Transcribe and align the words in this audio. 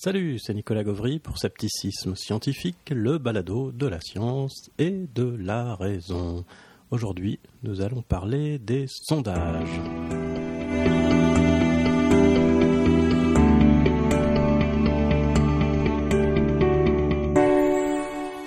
Salut, 0.00 0.38
c'est 0.38 0.54
Nicolas 0.54 0.84
Gauvry 0.84 1.18
pour 1.18 1.38
Scepticisme 1.38 2.14
Scientifique, 2.14 2.92
le 2.92 3.18
balado 3.18 3.72
de 3.72 3.88
la 3.88 4.00
science 4.00 4.70
et 4.78 5.08
de 5.12 5.24
la 5.24 5.74
raison. 5.74 6.44
Aujourd'hui, 6.92 7.40
nous 7.64 7.80
allons 7.80 8.02
parler 8.02 8.60
des 8.60 8.84
sondages. 8.86 9.80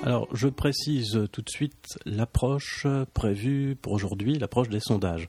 Alors, 0.04 0.29
je 0.33 0.47
précise 0.47 1.27
tout 1.33 1.41
de 1.41 1.49
suite 1.49 1.99
l'approche 2.05 2.88
prévue 3.13 3.75
pour 3.75 3.91
aujourd'hui, 3.91 4.39
l'approche 4.39 4.70
des 4.70 4.79
sondages. 4.79 5.27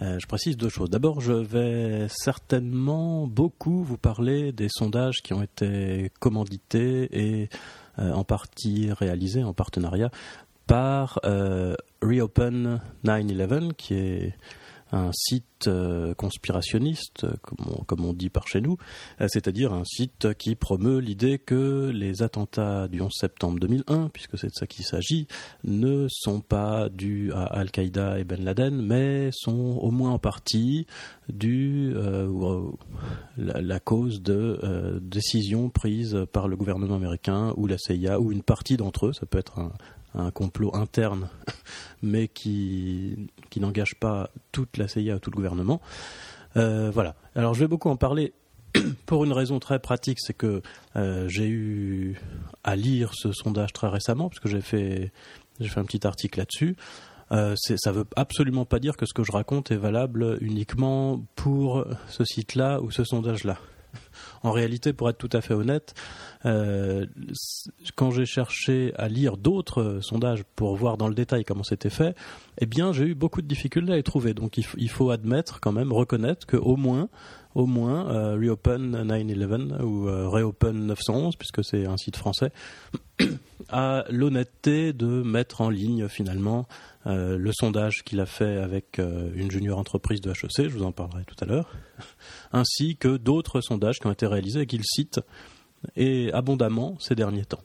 Euh, 0.00 0.18
je 0.20 0.26
précise 0.26 0.56
deux 0.56 0.68
choses. 0.68 0.90
D'abord, 0.90 1.20
je 1.20 1.32
vais 1.32 2.06
certainement 2.08 3.26
beaucoup 3.26 3.82
vous 3.82 3.98
parler 3.98 4.52
des 4.52 4.68
sondages 4.68 5.22
qui 5.22 5.34
ont 5.34 5.42
été 5.42 6.12
commandités 6.20 7.08
et 7.12 7.48
euh, 7.98 8.12
en 8.12 8.24
partie 8.24 8.92
réalisés 8.92 9.42
en 9.42 9.54
partenariat 9.54 10.10
par 10.66 11.18
euh, 11.24 11.74
Reopen 12.02 12.80
9-11, 13.04 13.72
qui 13.74 13.94
est 13.94 14.34
un 14.92 15.10
site 15.12 15.66
euh, 15.66 16.14
conspirationniste, 16.14 17.26
comme 17.86 18.04
on, 18.04 18.12
dit 18.12 18.30
par 18.30 18.46
chez 18.46 18.60
nous, 18.60 18.76
euh, 19.20 19.26
c'est-à-dire 19.28 19.72
un 19.72 19.84
site 19.84 20.34
qui 20.34 20.54
promeut 20.54 20.98
l'idée 20.98 21.38
que 21.38 21.90
les 21.92 22.22
attentats 22.22 22.88
du 22.88 23.00
11 23.00 23.12
septembre 23.12 23.58
2001, 23.60 24.08
puisque 24.08 24.38
c'est 24.38 24.48
de 24.48 24.54
ça 24.54 24.66
qu'il 24.66 24.84
s'agit, 24.84 25.26
ne 25.64 26.06
sont 26.08 26.40
pas 26.40 26.88
dus 26.88 27.32
à 27.32 27.44
Al-Qaïda 27.44 28.18
et 28.18 28.24
Ben 28.24 28.42
Laden, 28.42 28.80
mais 28.80 29.30
sont 29.32 29.78
au 29.80 29.90
moins 29.90 30.12
en 30.12 30.18
partie 30.18 30.86
dus 31.28 31.92
euh, 31.94 32.62
la, 33.36 33.60
la, 33.60 33.80
cause 33.80 34.22
de 34.22 34.98
décisions 35.02 35.68
prises 35.68 36.16
par 36.32 36.48
le 36.48 36.56
gouvernement 36.56 36.96
américain 36.96 37.52
ou 37.56 37.66
la 37.66 37.78
CIA 37.78 38.20
ou 38.20 38.32
une 38.32 38.42
partie 38.42 38.76
d'entre 38.76 39.06
eux, 39.06 39.12
ça 39.12 39.26
peut 39.26 39.38
être 39.38 39.58
un, 39.58 39.72
un 40.18 40.30
complot 40.30 40.74
interne, 40.74 41.28
mais 42.02 42.28
qui, 42.28 43.28
qui 43.50 43.60
n'engage 43.60 43.94
pas 43.94 44.30
toute 44.52 44.76
la 44.76 44.88
CIA 44.88 45.16
ou 45.16 45.18
tout 45.18 45.30
le 45.30 45.36
gouvernement. 45.36 45.80
Euh, 46.56 46.90
voilà. 46.92 47.14
Alors 47.34 47.54
je 47.54 47.60
vais 47.60 47.68
beaucoup 47.68 47.88
en 47.88 47.96
parler 47.96 48.32
pour 49.06 49.24
une 49.24 49.32
raison 49.32 49.58
très 49.58 49.78
pratique, 49.78 50.18
c'est 50.20 50.36
que 50.36 50.62
euh, 50.96 51.28
j'ai 51.28 51.48
eu 51.48 52.20
à 52.64 52.76
lire 52.76 53.12
ce 53.14 53.32
sondage 53.32 53.72
très 53.72 53.88
récemment, 53.88 54.28
puisque 54.28 54.48
j'ai 54.48 54.60
fait, 54.60 55.12
fait 55.60 55.80
un 55.80 55.84
petit 55.84 56.06
article 56.06 56.38
là-dessus. 56.38 56.76
Euh, 57.30 57.54
ça 57.56 57.92
ne 57.92 57.96
veut 57.98 58.06
absolument 58.16 58.64
pas 58.64 58.78
dire 58.78 58.96
que 58.96 59.04
ce 59.04 59.12
que 59.12 59.22
je 59.22 59.32
raconte 59.32 59.70
est 59.70 59.76
valable 59.76 60.38
uniquement 60.40 61.22
pour 61.36 61.84
ce 62.08 62.24
site-là 62.24 62.80
ou 62.80 62.90
ce 62.90 63.04
sondage-là. 63.04 63.58
En 64.42 64.52
réalité, 64.52 64.92
pour 64.92 65.08
être 65.08 65.18
tout 65.18 65.30
à 65.32 65.40
fait 65.40 65.54
honnête, 65.54 65.94
euh, 66.46 67.06
quand 67.96 68.10
j'ai 68.10 68.24
cherché 68.24 68.92
à 68.96 69.08
lire 69.08 69.36
d'autres 69.36 69.98
sondages 70.00 70.44
pour 70.54 70.76
voir 70.76 70.96
dans 70.96 71.08
le 71.08 71.14
détail 71.14 71.44
comment 71.44 71.64
c'était 71.64 71.90
fait, 71.90 72.16
eh 72.58 72.66
bien, 72.66 72.92
j'ai 72.92 73.04
eu 73.04 73.14
beaucoup 73.14 73.42
de 73.42 73.48
difficultés 73.48 73.92
à 73.92 73.96
les 73.96 74.02
trouver. 74.02 74.34
Donc, 74.34 74.56
il, 74.56 74.90
faut 74.90 75.10
admettre 75.10 75.60
quand 75.60 75.72
même, 75.72 75.92
reconnaître 75.92 76.46
qu'au 76.46 76.76
moins, 76.76 77.08
au 77.54 77.66
moins, 77.66 78.08
euh, 78.10 78.34
Reopen 78.34 79.02
911 79.02 79.82
ou 79.82 80.08
euh, 80.08 80.28
Reopen 80.28 80.86
911, 80.86 81.36
puisque 81.36 81.64
c'est 81.64 81.86
un 81.86 81.96
site 81.96 82.16
français, 82.16 82.52
a 83.70 84.04
l'honnêteté 84.10 84.92
de 84.92 85.22
mettre 85.22 85.60
en 85.60 85.70
ligne 85.70 86.08
finalement 86.08 86.68
le 87.08 87.50
sondage 87.52 88.04
qu'il 88.04 88.20
a 88.20 88.26
fait 88.26 88.58
avec 88.58 88.98
une 88.98 89.50
junior 89.50 89.78
entreprise 89.78 90.20
de 90.20 90.30
HEC, 90.30 90.68
je 90.68 90.76
vous 90.76 90.84
en 90.84 90.92
parlerai 90.92 91.24
tout 91.24 91.36
à 91.40 91.46
l'heure, 91.46 91.72
ainsi 92.52 92.96
que 92.96 93.16
d'autres 93.16 93.60
sondages 93.60 93.98
qui 93.98 94.06
ont 94.06 94.12
été 94.12 94.26
réalisés 94.26 94.60
et 94.60 94.66
qu'il 94.66 94.84
cite 94.84 95.20
et 95.96 96.32
abondamment 96.32 96.96
ces 97.00 97.14
derniers 97.14 97.44
temps. 97.44 97.62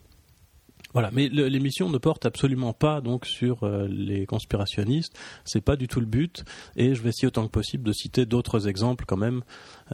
Voilà, 0.94 1.10
mais 1.12 1.28
l'émission 1.28 1.90
ne 1.90 1.98
porte 1.98 2.24
absolument 2.24 2.72
pas 2.72 3.00
donc 3.00 3.26
sur 3.26 3.64
euh, 3.64 3.88
les 3.88 4.26
conspirationnistes, 4.26 5.18
c'est 5.44 5.60
pas 5.60 5.74
du 5.74 5.88
tout 5.88 5.98
le 5.98 6.06
but, 6.06 6.44
et 6.76 6.94
je 6.94 7.02
vais 7.02 7.08
essayer 7.08 7.26
autant 7.26 7.44
que 7.46 7.50
possible 7.50 7.82
de 7.82 7.92
citer 7.92 8.26
d'autres 8.26 8.68
exemples 8.68 9.04
quand 9.04 9.16
même 9.16 9.42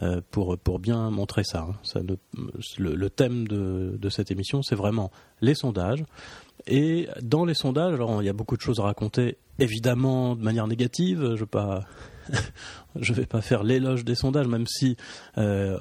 euh, 0.03 0.21
pour 0.29 0.59
pour 0.59 0.77
bien 0.77 1.09
montrer 1.09 1.43
ça. 1.43 1.69
Hein. 1.71 1.75
ça 1.81 2.01
le, 2.77 3.09
thème 3.09 3.47
de, 3.47 3.97
de 3.99 4.09
cette 4.09 4.29
émission, 4.29 4.61
c'est 4.61 4.75
vraiment 4.75 5.09
les 5.41 5.55
sondages, 5.55 6.03
et 6.67 7.07
dans 7.21 7.45
les 7.45 7.53
sondages, 7.53 7.93
alors 7.93 8.21
il 8.21 8.25
y 8.25 8.29
a 8.29 8.33
beaucoup 8.33 8.57
de 8.57 8.61
choses 8.61 8.79
à 8.79 8.83
raconter, 8.83 9.37
évidemment 9.59 10.35
de 10.35 10.43
manière 10.43 10.67
négative. 10.67 11.35
Je 11.35 11.45
ne 12.95 13.15
vais 13.15 13.25
pas 13.25 13.41
faire 13.41 13.63
l'éloge 13.63 14.05
des 14.05 14.15
sondages, 14.15 14.47
même 14.47 14.67
si 14.67 14.97
euh, 15.37 15.77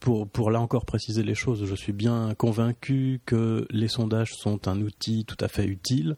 pour, 0.00 0.50
là 0.50 0.60
encore 0.60 0.84
préciser 0.84 1.22
les 1.22 1.34
choses, 1.34 1.64
je 1.64 1.74
suis 1.74 1.92
bien 1.92 2.34
convaincu 2.36 3.20
que 3.26 3.66
les 3.70 3.88
sondages 3.88 4.32
sont 4.34 4.68
un 4.68 4.80
outil 4.80 5.24
tout 5.24 5.36
à 5.40 5.48
fait 5.48 5.64
utile. 5.64 6.16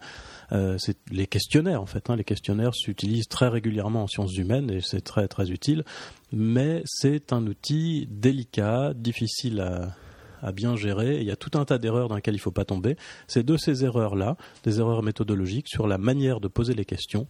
Euh, 0.53 0.77
les 1.11 1.27
questionnaires 1.27 1.81
en 1.81 1.87
fait. 1.87 2.11
Hein, 2.11 2.17
les 2.17 2.25
questionnaires 2.25 2.75
s'utilisent 2.75 3.29
très 3.29 3.49
régulièrement 3.49 4.03
en 4.03 4.07
sciences 4.07 4.37
humaines 4.37 4.71
et 4.71 4.81
c'est 4.81 5.01
très 5.01 5.29
très 5.29 5.51
utile. 5.51 5.85
Mais 6.33 6.83
c'est 6.85 7.33
un 7.33 7.47
outil 7.47 8.07
délicat, 8.11 8.93
difficile 8.95 9.61
à, 9.61 9.95
à 10.43 10.53
bien 10.53 10.77
gérer. 10.77 11.19
Il 11.21 11.25
y 11.25 11.31
a 11.31 11.37
tout 11.37 11.59
un 11.59 11.65
tas 11.65 11.79
d'erreurs 11.79 12.09
dans 12.09 12.17
lesquelles 12.17 12.35
il 12.35 12.39
ne 12.39 12.43
faut 12.43 12.51
pas 12.51 12.65
tomber. 12.65 12.97
C'est 13.27 13.45
de 13.45 13.57
ces 13.57 13.85
erreurs-là, 13.85 14.37
des 14.65 14.81
erreurs 14.81 15.03
méthodologiques 15.03 15.69
sur 15.69 15.87
la 15.87 15.99
manière 15.99 16.41
de 16.41 16.49
poser 16.49 16.75
les 16.75 16.85
questions, 16.85 17.27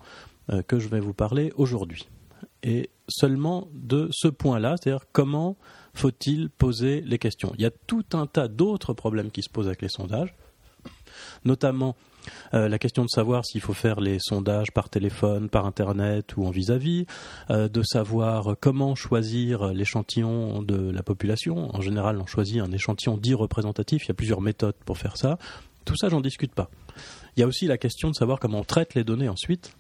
euh, 0.51 0.63
que 0.63 0.79
je 0.79 0.89
vais 0.89 1.01
vous 1.01 1.15
parler 1.15 1.53
aujourd'hui. 1.57 2.09
Et 2.63 2.91
seulement 3.09 3.69
de 3.73 4.09
ce 4.13 4.29
point-là, 4.29 4.77
c'est-à-dire 4.77 5.07
comment 5.13 5.57
faut-il 5.95 6.51
poser 6.51 7.01
les 7.01 7.19
questions. 7.19 7.53
Il 7.57 7.63
y 7.63 7.67
a 7.67 7.71
tout 7.71 8.05
un 8.13 8.27
tas 8.27 8.49
d'autres 8.49 8.93
problèmes 8.93 9.31
qui 9.31 9.43
se 9.43 9.49
posent 9.49 9.67
avec 9.67 9.83
les 9.83 9.89
sondages, 9.89 10.35
notamment 11.45 11.97
euh, 12.55 12.69
la 12.69 12.79
question 12.79 13.05
de 13.05 13.09
savoir 13.09 13.45
s'il 13.45 13.61
faut 13.61 13.73
faire 13.73 14.01
les 14.01 14.19
sondages 14.21 14.73
par 14.73 14.89
téléphone, 14.89 15.49
par 15.49 15.67
internet 15.67 16.37
ou 16.37 16.47
en 16.47 16.51
vis-à-vis, 16.51 17.07
euh, 17.51 17.69
de 17.69 17.83
savoir 17.83 18.57
comment 18.61 18.95
choisir 18.95 19.73
l'échantillon 19.73 20.63
de 20.63 20.91
la 20.91 21.03
population. 21.03 21.75
En 21.75 21.81
général, 21.81 22.19
on 22.21 22.27
choisit 22.27 22.61
un 22.61 22.73
échantillon 22.73 23.17
dit 23.17 23.35
représentatif. 23.35 24.05
Il 24.05 24.09
y 24.09 24.13
a 24.13 24.15
plusieurs 24.15 24.41
méthodes 24.41 24.77
pour 24.85 24.99
faire 24.99 25.17
ça. 25.17 25.39
Tout 25.85 25.97
ça, 25.97 26.09
j'en 26.09 26.21
discute 26.21 26.55
pas. 26.55 26.71
Il 27.37 27.41
y 27.41 27.43
a 27.43 27.47
aussi 27.47 27.67
la 27.67 27.79
question 27.79 28.11
de 28.11 28.15
savoir 28.15 28.41
comment 28.41 28.61
on 28.61 28.65
traite 28.65 28.95
les 28.95 29.05
données 29.05 29.29
ensuite 29.29 29.75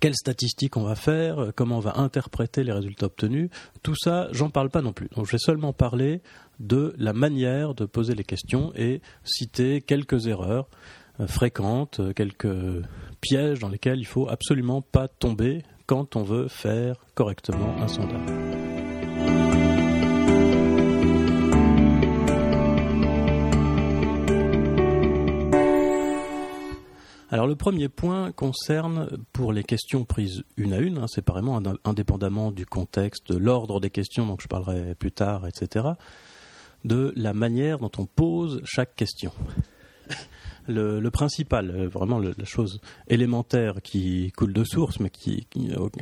quelles 0.00 0.16
statistiques 0.16 0.76
on 0.76 0.82
va 0.82 0.94
faire, 0.94 1.52
comment 1.54 1.76
on 1.76 1.80
va 1.80 1.98
interpréter 1.98 2.64
les 2.64 2.72
résultats 2.72 3.06
obtenus, 3.06 3.50
tout 3.82 3.94
ça, 3.96 4.28
j'en 4.32 4.50
parle 4.50 4.70
pas 4.70 4.82
non 4.82 4.92
plus. 4.92 5.08
Donc 5.14 5.26
je 5.26 5.32
vais 5.32 5.38
seulement 5.38 5.72
parler 5.72 6.22
de 6.58 6.94
la 6.98 7.12
manière 7.12 7.74
de 7.74 7.84
poser 7.84 8.14
les 8.14 8.24
questions 8.24 8.72
et 8.74 9.00
citer 9.24 9.80
quelques 9.80 10.26
erreurs 10.26 10.68
fréquentes, 11.26 12.00
euh, 12.00 12.12
quelques 12.12 12.46
pièges 13.20 13.60
dans 13.60 13.68
lesquels 13.68 13.98
il 13.98 14.06
faut 14.06 14.28
absolument 14.28 14.82
pas 14.82 15.08
tomber 15.08 15.62
quand 15.86 16.16
on 16.16 16.22
veut 16.22 16.48
faire 16.48 16.96
correctement 17.14 17.74
un 17.80 17.88
sondage. 17.88 18.46
Alors 27.28 27.48
le 27.48 27.56
premier 27.56 27.88
point 27.88 28.30
concerne 28.30 29.08
pour 29.32 29.52
les 29.52 29.64
questions 29.64 30.04
prises 30.04 30.44
une 30.56 30.72
à 30.72 30.78
une, 30.78 30.98
hein, 30.98 31.08
séparément, 31.08 31.60
indépendamment 31.84 32.52
du 32.52 32.66
contexte, 32.66 33.32
de 33.32 33.36
l'ordre 33.36 33.80
des 33.80 33.90
questions, 33.90 34.26
donc 34.26 34.40
je 34.42 34.48
parlerai 34.48 34.94
plus 34.94 35.12
tard, 35.12 35.46
etc., 35.46 35.86
de 36.84 37.12
la 37.16 37.32
manière 37.32 37.78
dont 37.78 37.90
on 37.98 38.06
pose 38.06 38.60
chaque 38.64 38.94
question 38.94 39.32
le, 40.68 41.08
principal, 41.10 41.70
euh, 41.70 41.88
vraiment 41.88 42.18
la 42.18 42.44
chose 42.44 42.80
élémentaire 43.08 43.74
qui 43.82 44.32
coule 44.36 44.52
de 44.52 44.64
source, 44.64 45.00
mais 45.00 45.10
qui, 45.10 45.46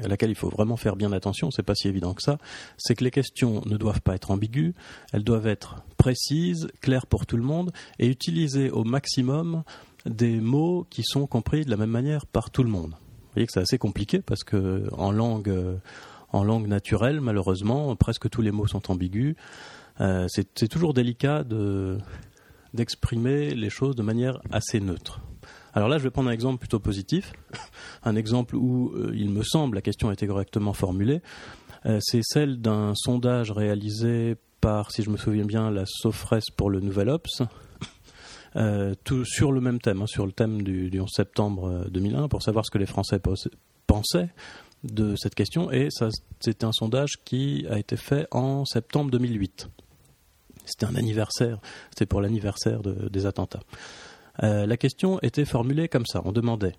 à 0.03 0.09
laquelle 0.09 0.31
il 0.31 0.37
faut 0.37 0.49
vraiment 0.49 0.77
faire 0.77 0.97
bien 0.97 1.13
attention, 1.13 1.51
c'est 1.51 1.63
pas 1.63 1.75
si 1.75 1.89
évident 1.89 2.15
que 2.15 2.23
ça, 2.23 2.39
c'est 2.77 2.95
que 2.95 3.05
les 3.05 3.11
questions 3.11 3.63
ne 3.67 3.77
doivent 3.77 4.01
pas 4.01 4.15
être 4.15 4.31
ambiguës, 4.31 4.75
elles 5.13 5.25
doivent 5.25 5.47
être 5.47 5.83
précises, 5.97 6.69
claires 6.81 7.07
pour 7.07 7.27
tout 7.27 7.37
le 7.37 7.43
monde, 7.43 7.73
et 7.99 8.09
utiliser 8.09 8.71
au 8.71 8.85
maximum 8.85 9.63
des 10.07 10.41
mots 10.41 10.87
qui 10.91 11.03
sont 11.03 11.27
compris 11.27 11.65
de 11.65 11.71
la 11.71 11.77
même 11.77 11.91
manière 11.91 12.27
par 12.27 12.51
tout 12.51 12.63
le 12.63 12.71
monde. 12.71 12.91
Vous 12.91 13.35
voyez 13.35 13.47
que 13.47 13.53
c'est 13.53 13.61
assez 13.61 13.79
compliqué 13.79 14.21
parce 14.21 14.45
que 14.45 14.89
en 14.93 15.11
langue, 15.11 15.53
en 16.31 16.45
langue 16.45 16.67
naturelle, 16.67 17.21
malheureusement, 17.21 17.97
presque 17.97 18.29
tous 18.29 18.43
les 18.43 18.51
mots 18.51 18.67
sont 18.67 18.91
ambigus. 18.91 19.35
Euh, 20.01 20.27
c'est 20.29 20.69
toujours 20.69 20.93
délicat 20.93 21.45
de 21.45 21.99
d'exprimer 22.75 23.55
les 23.55 23.71
choses 23.71 23.97
de 23.97 24.03
manière 24.03 24.41
assez 24.51 24.81
neutre. 24.81 25.21
Alors 25.73 25.89
là, 25.89 25.99
je 25.99 26.05
vais 26.05 26.11
prendre 26.11 26.29
un 26.29 26.33
exemple 26.33 26.59
plutôt 26.59 26.79
positif, 26.79 27.33
un 28.05 28.17
exemple 28.17 28.55
où 28.57 28.93
euh, 28.95 29.13
il 29.15 29.31
me 29.31 29.43
semble 29.43 29.77
la 29.77 29.83
question 29.83 30.09
a 30.09 30.13
été 30.13 30.27
correctement 30.27 30.73
formulée. 30.73 31.21
Euh, 31.87 31.99
c'est 32.01 32.23
celle 32.23 32.61
d'un 32.61 32.93
sondage 32.95 33.51
réalisé 33.51 34.37
par, 34.61 34.91
si 34.91 35.03
je 35.03 35.11
me 35.11 35.17
souviens 35.17 35.45
bien, 35.45 35.71
la 35.71 35.85
Sofres 35.87 36.41
pour 36.57 36.71
le 36.71 36.81
Nouvel 36.81 37.09
Ops, 37.09 37.43
euh, 38.57 38.95
sur 39.25 39.53
le 39.53 39.61
même 39.61 39.81
thème, 39.81 40.03
hein, 40.03 40.07
sur 40.07 40.27
le 40.27 40.33
thème 40.33 40.63
du, 40.63 40.91
du, 40.91 41.01
11 41.01 41.11
septembre 41.13 41.87
2001, 41.91 42.29
pour 42.29 42.43
savoir 42.43 42.65
ce 42.65 42.71
que 42.71 42.79
les 42.79 42.87
Français 42.87 43.21
pensaient 43.87 44.31
de 44.85 45.17
cette 45.17 45.35
question. 45.35 45.73
Et 45.73 45.89
c'était 46.41 46.65
un 46.65 46.73
sondage 46.73 47.13
qui 47.25 47.67
a 47.69 47.79
été 47.79 47.97
fait 47.97 48.29
en 48.31 48.65
septembre 48.65 49.11
2008. 49.11 49.69
C'était 50.65 50.87
un 50.87 50.97
anniversaire, 50.97 51.59
c'était 51.91 52.07
pour 52.07 52.21
l'anniversaire 52.21 52.81
des 52.83 53.27
attentats. 53.27 53.63
Euh, 54.43 54.67
la 54.67 54.77
question 54.77 55.21
était 55.21 55.45
formulée 55.45 55.89
comme 55.89 56.07
ça, 56.07 56.23
on 56.25 56.33
demandait 56.33 56.75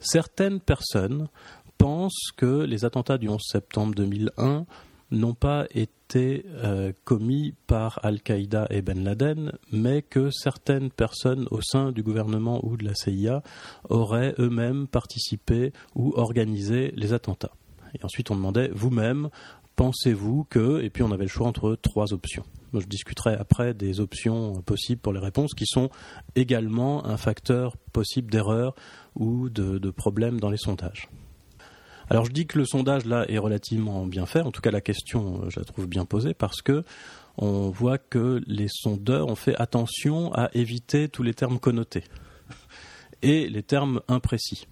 certaines 0.00 0.60
personnes 0.60 1.28
pensent 1.76 2.32
que 2.36 2.64
les 2.64 2.84
attentats 2.84 3.18
du 3.18 3.28
11 3.28 3.40
septembre 3.40 3.94
2001 3.94 4.66
n'ont 5.10 5.34
pas 5.34 5.66
été 5.70 6.44
euh, 6.48 6.92
commis 7.04 7.54
par 7.66 7.98
Al-Qaïda 8.02 8.66
et 8.70 8.82
Ben 8.82 9.02
Laden, 9.04 9.52
mais 9.72 10.02
que 10.02 10.30
certaines 10.30 10.90
personnes 10.90 11.46
au 11.50 11.62
sein 11.62 11.92
du 11.92 12.02
gouvernement 12.02 12.60
ou 12.64 12.76
de 12.76 12.84
la 12.84 12.94
CIA 12.94 13.42
auraient 13.88 14.34
eux-mêmes 14.38 14.86
participé 14.86 15.72
ou 15.94 16.12
organisé 16.16 16.92
les 16.96 17.12
attentats. 17.14 17.52
Et 17.94 18.04
ensuite 18.04 18.30
on 18.30 18.36
demandait, 18.36 18.70
vous-même, 18.74 19.30
pensez-vous 19.78 20.44
que, 20.50 20.82
et 20.82 20.90
puis 20.90 21.04
on 21.04 21.12
avait 21.12 21.22
le 21.22 21.30
choix 21.30 21.46
entre 21.46 21.76
trois 21.76 22.12
options. 22.12 22.42
je 22.74 22.84
discuterai 22.84 23.34
après 23.34 23.74
des 23.74 24.00
options 24.00 24.60
possibles 24.62 25.00
pour 25.00 25.12
les 25.12 25.20
réponses 25.20 25.54
qui 25.54 25.66
sont 25.66 25.88
également 26.34 27.06
un 27.06 27.16
facteur 27.16 27.76
possible 27.92 28.28
d'erreur 28.28 28.74
ou 29.14 29.48
de, 29.48 29.90
problème 29.90 30.40
dans 30.40 30.50
les 30.50 30.56
sondages. 30.56 31.08
Alors 32.10 32.24
je 32.24 32.32
dis 32.32 32.48
que 32.48 32.58
le 32.58 32.64
sondage 32.64 33.04
là 33.04 33.24
est 33.28 33.38
relativement 33.38 34.04
bien 34.04 34.26
fait, 34.26 34.40
en 34.40 34.50
tout 34.50 34.60
cas 34.60 34.72
la 34.72 34.80
question 34.80 35.42
euh, 35.44 35.50
je 35.50 35.60
la 35.60 35.64
trouve 35.64 35.86
bien 35.86 36.04
posée 36.04 36.34
parce 36.34 36.60
que 36.60 36.82
on 37.36 37.70
voit 37.70 37.98
que 37.98 38.40
les 38.48 38.66
sondeurs 38.68 39.28
ont 39.28 39.36
fait 39.36 39.54
attention 39.60 40.34
à 40.34 40.50
éviter 40.54 41.08
tous 41.08 41.22
les 41.22 41.34
termes 41.34 41.60
connotés 41.60 42.02
et 43.22 43.48
les 43.48 43.62
termes 43.62 44.00
imprécis. 44.08 44.66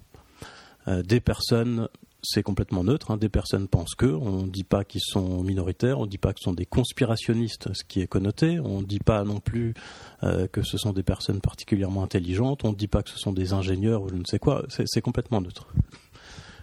Euh, 0.88 1.02
des 1.02 1.20
personnes 1.20 1.88
c'est 2.28 2.42
complètement 2.42 2.84
neutre. 2.84 3.10
Hein. 3.10 3.16
Des 3.16 3.28
personnes 3.28 3.68
pensent 3.68 3.94
que. 3.94 4.06
On 4.06 4.42
ne 4.42 4.48
dit 4.48 4.64
pas 4.64 4.84
qu'ils 4.84 5.00
sont 5.00 5.42
minoritaires. 5.42 5.98
On 5.98 6.04
ne 6.04 6.10
dit 6.10 6.18
pas 6.18 6.32
que 6.32 6.40
ce 6.40 6.44
sont 6.44 6.52
des 6.52 6.66
conspirationnistes, 6.66 7.72
ce 7.72 7.84
qui 7.84 8.00
est 8.00 8.06
connoté. 8.06 8.60
On 8.60 8.80
ne 8.80 8.86
dit 8.86 8.98
pas 8.98 9.24
non 9.24 9.40
plus 9.40 9.74
euh, 10.22 10.46
que 10.46 10.62
ce 10.62 10.78
sont 10.78 10.92
des 10.92 11.02
personnes 11.02 11.40
particulièrement 11.40 12.02
intelligentes. 12.02 12.64
On 12.64 12.70
ne 12.70 12.76
dit 12.76 12.88
pas 12.88 13.02
que 13.02 13.10
ce 13.10 13.18
sont 13.18 13.32
des 13.32 13.52
ingénieurs 13.52 14.02
ou 14.02 14.08
je 14.08 14.14
ne 14.14 14.24
sais 14.24 14.38
quoi. 14.38 14.64
C'est 14.68 15.00
complètement 15.00 15.40
neutre. 15.40 15.68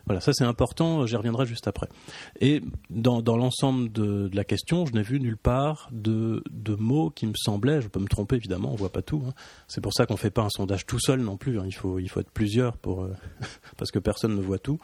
Voilà, 0.05 0.19
ça 0.19 0.33
c'est 0.33 0.43
important, 0.43 1.05
j'y 1.05 1.15
reviendrai 1.15 1.45
juste 1.45 1.67
après. 1.67 1.87
Et 2.41 2.61
dans, 2.89 3.21
l'ensemble 3.37 3.89
de, 3.91 4.29
la 4.33 4.43
question, 4.43 4.85
je 4.85 4.91
n'ai 4.91 5.01
vu 5.01 5.19
nulle 5.19 5.37
part 5.37 5.89
de, 5.93 6.43
mots 6.77 7.09
qui 7.09 7.25
me 7.25 7.35
semblaient, 7.35 7.81
je 7.81 7.87
peux 7.87 8.01
me 8.01 8.07
tromper 8.07 8.35
évidemment, 8.35 8.73
on 8.73 8.75
voit 8.75 8.91
pas 8.91 9.01
tout. 9.01 9.23
Hein. 9.25 9.33
C'est 9.67 9.79
pour 9.79 9.93
ça 9.93 10.05
qu'on 10.05 10.15
ne 10.15 10.19
fait 10.19 10.29
pas 10.29 10.41
un 10.41 10.49
sondage 10.49 10.85
tout 10.85 10.99
seul 10.99 11.21
non 11.21 11.37
plus, 11.37 11.57
hein. 11.57 11.63
il, 11.65 11.73
faut, 11.73 11.99
il 11.99 12.09
faut 12.09 12.19
être 12.19 12.31
plusieurs 12.31 12.77
pour, 12.77 13.03
euh, 13.03 13.13
parce 13.77 13.91
que 13.91 13.99
personne 13.99 14.35
ne 14.35 14.41
voit 14.41 14.59
tout. 14.59 14.79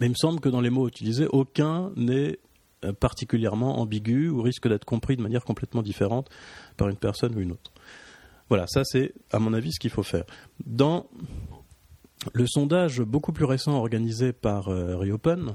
Mais 0.00 0.06
il 0.06 0.10
me 0.10 0.14
semble 0.14 0.40
que 0.40 0.48
dans 0.48 0.60
les 0.60 0.70
mots 0.70 0.86
utilisés, 0.88 1.26
aucun 1.28 1.92
n'est 1.96 2.38
euh, 2.84 2.92
particulièrement 2.92 3.80
ambigu 3.80 4.28
ou 4.28 4.42
risque 4.42 4.68
d'être 4.68 4.84
compris 4.84 5.16
de 5.16 5.22
manière 5.22 5.44
complètement 5.44 5.82
différente 5.82 6.28
par 6.76 6.88
une 6.88 6.96
personne 6.96 7.34
ou 7.34 7.40
une 7.40 7.52
autre. 7.52 7.72
Voilà, 8.48 8.66
ça 8.66 8.82
c'est 8.84 9.12
à 9.32 9.38
mon 9.38 9.52
avis 9.52 9.72
ce 9.72 9.80
qu'il 9.80 9.90
faut 9.90 10.02
faire. 10.02 10.24
Dans 10.64 11.06
le 12.32 12.46
sondage 12.46 13.00
beaucoup 13.00 13.32
plus 13.32 13.44
récent 13.44 13.72
organisé 13.72 14.32
par 14.32 14.68
euh, 14.68 14.96
Reopen, 14.96 15.52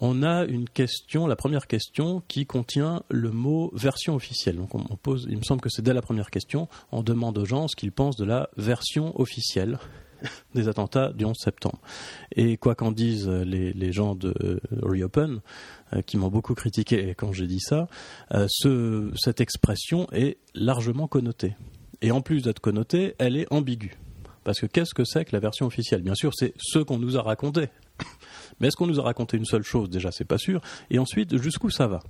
on 0.00 0.22
a 0.22 0.44
une 0.44 0.68
question, 0.68 1.26
la 1.26 1.36
première 1.36 1.66
question, 1.66 2.22
qui 2.26 2.46
contient 2.46 3.02
le 3.10 3.30
mot 3.30 3.70
version 3.74 4.14
officielle. 4.14 4.56
Donc 4.56 4.74
on, 4.74 4.96
pose, 4.96 5.26
il 5.30 5.38
me 5.38 5.42
semble 5.42 5.60
que 5.60 5.68
c'est 5.68 5.82
dès 5.82 5.94
la 5.94 6.02
première 6.02 6.30
question, 6.30 6.68
on 6.90 7.02
demande 7.02 7.38
aux 7.38 7.44
gens 7.44 7.68
ce 7.68 7.76
qu'ils 7.76 7.92
pensent 7.92 8.16
de 8.16 8.24
la 8.24 8.50
version 8.56 9.18
officielle 9.20 9.78
des 10.54 10.68
attentats 10.68 11.12
du 11.12 11.24
11 11.24 11.36
septembre. 11.36 11.78
Et 12.34 12.56
quoi 12.56 12.74
qu'en 12.74 12.92
disent 12.92 13.28
les, 13.28 13.92
gens 13.92 14.14
de 14.14 14.34
euh, 14.42 14.60
Reopen, 14.82 15.40
euh, 15.92 16.02
qui 16.02 16.16
m'ont 16.16 16.28
beaucoup 16.28 16.54
critiqué 16.54 17.14
quand 17.16 17.32
j'ai 17.32 17.46
dit 17.46 17.60
ça, 17.60 17.88
euh, 18.32 18.46
cette 19.16 19.40
expression 19.40 20.08
est 20.12 20.38
largement 20.54 21.06
connotée. 21.06 21.54
Et 22.02 22.10
en 22.10 22.20
plus 22.20 22.42
d'être 22.42 22.60
connotée, 22.60 23.14
elle 23.18 23.36
est 23.36 23.46
ambiguë. 23.52 23.96
Parce 24.42 24.60
que 24.60 24.66
qu'est-ce 24.66 24.94
que 24.94 25.04
c'est 25.04 25.24
que 25.24 25.34
la 25.34 25.40
version 25.40 25.66
officielle? 25.66 26.02
Bien 26.02 26.14
sûr, 26.14 26.32
c'est 26.34 26.52
ce 26.58 26.78
qu'on 26.78 26.98
nous 26.98 27.16
a 27.16 27.22
raconté. 27.22 27.68
Mais 28.60 28.68
est-ce 28.68 28.76
qu'on 28.76 28.86
nous 28.86 29.00
a 29.00 29.02
raconté 29.02 29.36
une 29.38 29.46
seule 29.46 29.62
chose? 29.62 29.88
Déjà, 29.88 30.10
c'est 30.12 30.26
pas 30.26 30.38
sûr. 30.38 30.60
Et 30.90 30.98
ensuite, 30.98 31.38
jusqu'où 31.38 31.70
ça 31.70 31.86
va? 31.86 32.00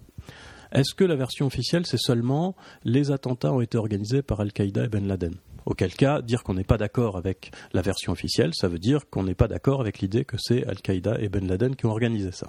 Est-ce 0.72 0.94
que 0.94 1.04
la 1.04 1.14
version 1.14 1.46
officielle, 1.46 1.86
c'est 1.86 2.00
seulement 2.00 2.56
les 2.84 3.12
attentats 3.12 3.52
ont 3.52 3.60
été 3.60 3.78
organisés 3.78 4.22
par 4.22 4.40
Al-Qaïda 4.40 4.84
et 4.84 4.88
Ben 4.88 5.06
Laden? 5.06 5.36
Auquel 5.66 5.94
cas, 5.94 6.20
dire 6.20 6.42
qu'on 6.42 6.54
n'est 6.54 6.64
pas 6.64 6.76
d'accord 6.76 7.16
avec 7.16 7.50
la 7.72 7.80
version 7.80 8.12
officielle, 8.12 8.52
ça 8.54 8.68
veut 8.68 8.78
dire 8.78 9.08
qu'on 9.08 9.24
n'est 9.24 9.34
pas 9.34 9.48
d'accord 9.48 9.80
avec 9.80 10.00
l'idée 10.00 10.24
que 10.24 10.36
c'est 10.38 10.66
Al-Qaïda 10.66 11.20
et 11.20 11.28
Ben 11.28 11.46
Laden 11.46 11.74
qui 11.74 11.86
ont 11.86 11.90
organisé 11.90 12.32
ça. 12.32 12.48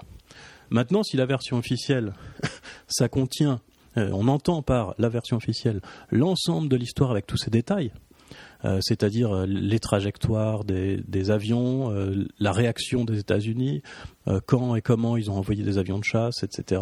Maintenant, 0.70 1.04
si 1.04 1.18
la 1.18 1.26
version 1.26 1.58
officielle, 1.58 2.14
ça 2.88 3.08
contient, 3.08 3.62
euh, 3.98 4.10
on 4.14 4.28
entend 4.28 4.62
par 4.62 4.96
la 4.98 5.10
version 5.10 5.38
officielle 5.38 5.82
l'ensemble 6.12 6.70
de 6.70 6.76
l'histoire 6.76 7.12
avec 7.12 7.28
tous 7.28 7.38
ses 7.38 7.52
détails, 7.52 7.92
euh, 8.64 8.80
c'est-à-dire 8.82 9.32
euh, 9.32 9.46
les 9.46 9.80
trajectoires 9.80 10.66
des, 10.66 11.32
avions, 11.32 11.94
la 12.40 12.52
réaction 12.52 13.06
des 13.06 13.20
États-Unis, 13.20 13.82
quand 14.46 14.76
et 14.76 14.82
comment 14.82 15.18
ils 15.18 15.30
ont 15.30 15.38
envoyé 15.38 15.64
des 15.64 15.78
avions 15.78 16.00
de 16.00 16.04
chasse, 16.04 16.44
etc. 16.44 16.82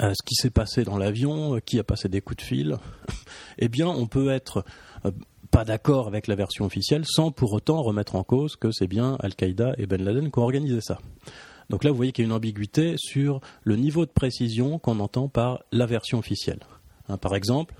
ce 0.00 0.22
qui 0.24 0.34
s'est 0.34 0.50
passé 0.50 0.84
dans 0.84 0.96
l'avion, 0.96 1.60
qui 1.64 1.78
a 1.78 1.84
passé 1.84 2.08
des 2.08 2.20
coups 2.20 2.38
de 2.38 2.42
fil, 2.42 2.76
eh 3.58 3.68
bien, 3.68 3.86
on 3.86 4.06
peut 4.06 4.30
être 4.30 4.64
pas 5.52 5.64
d'accord 5.64 6.06
avec 6.06 6.28
la 6.28 6.34
version 6.34 6.64
officielle 6.64 7.04
sans 7.06 7.30
pour 7.30 7.52
autant 7.52 7.82
remettre 7.82 8.16
en 8.16 8.24
cause 8.24 8.56
que 8.56 8.70
c'est 8.72 8.86
bien 8.86 9.16
Al-Qaïda 9.20 9.74
et 9.76 9.86
Ben 9.86 10.02
Laden 10.02 10.30
qui 10.30 10.38
ont 10.38 10.42
organisé 10.42 10.80
ça. 10.80 10.98
Donc 11.68 11.84
là, 11.84 11.90
vous 11.90 11.96
voyez 11.96 12.12
qu'il 12.12 12.24
y 12.24 12.26
a 12.26 12.28
une 12.28 12.32
ambiguïté 12.32 12.94
sur 12.96 13.40
le 13.62 13.76
niveau 13.76 14.06
de 14.06 14.10
précision 14.10 14.78
qu'on 14.78 14.98
entend 14.98 15.28
par 15.28 15.62
la 15.70 15.84
version 15.84 16.18
officielle. 16.18 16.60
Hein, 17.08 17.18
par 17.18 17.34
exemple, 17.34 17.74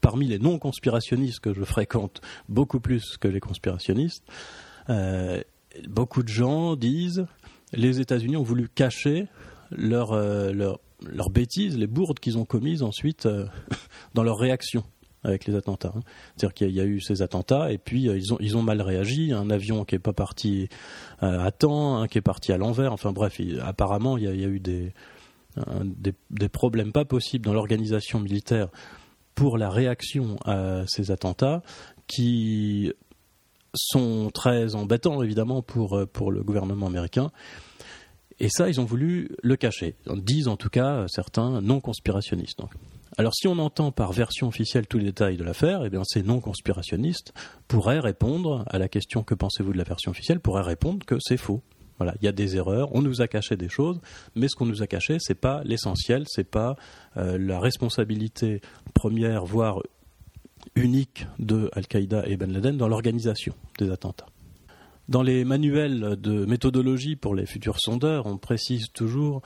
parmi 0.00 0.26
les 0.26 0.40
non-conspirationnistes 0.40 1.40
que 1.40 1.54
je 1.54 1.62
fréquente 1.62 2.20
beaucoup 2.48 2.80
plus 2.80 3.16
que 3.18 3.28
les 3.28 3.40
conspirationnistes, 3.40 4.24
euh, 4.90 5.40
beaucoup 5.88 6.24
de 6.24 6.28
gens 6.28 6.74
disent 6.74 7.26
les 7.72 8.00
États-Unis 8.00 8.36
ont 8.36 8.42
voulu 8.42 8.68
cacher 8.68 9.28
leur, 9.70 10.12
euh, 10.12 10.52
leur, 10.52 10.80
leur 11.04 11.30
bêtises, 11.30 11.78
les 11.78 11.86
bourdes 11.86 12.18
qu'ils 12.18 12.38
ont 12.38 12.44
commises 12.44 12.82
ensuite 12.82 13.28
dans 14.14 14.24
leur 14.24 14.38
réaction 14.38 14.82
avec 15.26 15.46
les 15.46 15.54
attentats. 15.54 15.92
Hein. 15.94 16.00
C'est-à-dire 16.36 16.54
qu'il 16.54 16.70
y, 16.70 16.80
a 16.80 16.84
eu 16.84 17.00
ces 17.00 17.22
attentats 17.22 17.72
et 17.72 17.78
puis 17.78 18.08
euh, 18.08 18.16
ils, 18.16 18.32
ont, 18.32 18.38
ils 18.40 18.56
ont 18.56 18.62
mal 18.62 18.80
réagi. 18.80 19.32
Un 19.32 19.50
avion 19.50 19.84
qui 19.84 19.94
n'est 19.94 20.00
pas 20.00 20.12
parti 20.12 20.68
euh, 21.22 21.40
à 21.40 21.50
temps, 21.50 21.98
un 21.98 22.08
qui 22.08 22.18
est 22.18 22.22
parti 22.22 22.52
à 22.52 22.58
l'envers. 22.58 22.92
Enfin 22.92 23.12
bref, 23.12 23.40
apparemment 23.62 24.16
il 24.16 24.24
y, 24.24 24.44
a, 24.44 24.48
eu 24.48 24.60
des, 24.60 24.92
des, 26.30 26.48
problèmes 26.48 26.92
pas 26.92 27.04
possibles 27.04 27.44
dans 27.44 27.52
l'organisation 27.52 28.20
militaire 28.20 28.68
pour 29.34 29.58
la 29.58 29.68
réaction 29.68 30.36
à 30.44 30.84
ces 30.86 31.10
attentats 31.10 31.62
qui 32.06 32.92
sont 33.74 34.30
très 34.32 34.74
embêtants 34.74 35.22
évidemment 35.22 35.62
pour, 35.62 35.98
euh, 35.98 36.06
pour 36.06 36.30
le 36.30 36.42
gouvernement 36.42 36.86
américain. 36.86 37.30
Et 38.38 38.48
ça, 38.50 38.68
ils 38.68 38.80
ont 38.80 38.84
voulu 38.84 39.30
le 39.42 39.56
cacher. 39.56 39.96
Disent 40.06 40.48
en 40.48 40.56
tout 40.56 40.68
cas 40.68 41.06
certains 41.08 41.62
non 41.62 41.80
conspirationnistes. 41.80 42.60
Alors 43.18 43.32
si 43.34 43.48
on 43.48 43.58
entend 43.58 43.92
par 43.92 44.12
version 44.12 44.48
officielle 44.48 44.86
tous 44.86 44.98
les 44.98 45.04
détails 45.04 45.38
de 45.38 45.44
l'affaire, 45.44 45.82
eh 45.84 45.90
bien 45.90 46.04
ces 46.04 46.22
non-conspirationnistes 46.22 47.32
pourraient 47.66 47.98
répondre 47.98 48.64
à 48.66 48.78
la 48.78 48.88
question 48.88 49.22
que 49.22 49.34
pensez-vous 49.34 49.72
de 49.72 49.78
la 49.78 49.84
version 49.84 50.10
officielle, 50.10 50.38
pourraient 50.38 50.62
répondre 50.62 51.06
que 51.06 51.16
c'est 51.18 51.38
faux. 51.38 51.62
Voilà, 51.96 52.14
il 52.20 52.26
y 52.26 52.28
a 52.28 52.32
des 52.32 52.56
erreurs, 52.56 52.94
on 52.94 53.00
nous 53.00 53.22
a 53.22 53.28
caché 53.28 53.56
des 53.56 53.70
choses, 53.70 54.00
mais 54.34 54.48
ce 54.48 54.54
qu'on 54.54 54.66
nous 54.66 54.82
a 54.82 54.86
caché, 54.86 55.16
c'est 55.18 55.34
pas 55.34 55.62
l'essentiel, 55.64 56.24
c'est 56.26 56.44
pas 56.44 56.76
euh, 57.16 57.38
la 57.38 57.58
responsabilité 57.58 58.60
première, 58.92 59.46
voire 59.46 59.80
unique 60.74 61.26
de 61.38 61.70
Al-Qaïda 61.72 62.26
et 62.26 62.36
Ben 62.36 62.52
Laden 62.52 62.76
dans 62.76 62.88
l'organisation 62.88 63.54
des 63.78 63.90
attentats. 63.90 64.26
Dans 65.08 65.22
les 65.22 65.44
manuels 65.46 66.16
de 66.20 66.44
méthodologie 66.44 67.16
pour 67.16 67.34
les 67.34 67.46
futurs 67.46 67.78
sondeurs, 67.78 68.26
on 68.26 68.36
précise 68.36 68.88
toujours 68.92 69.40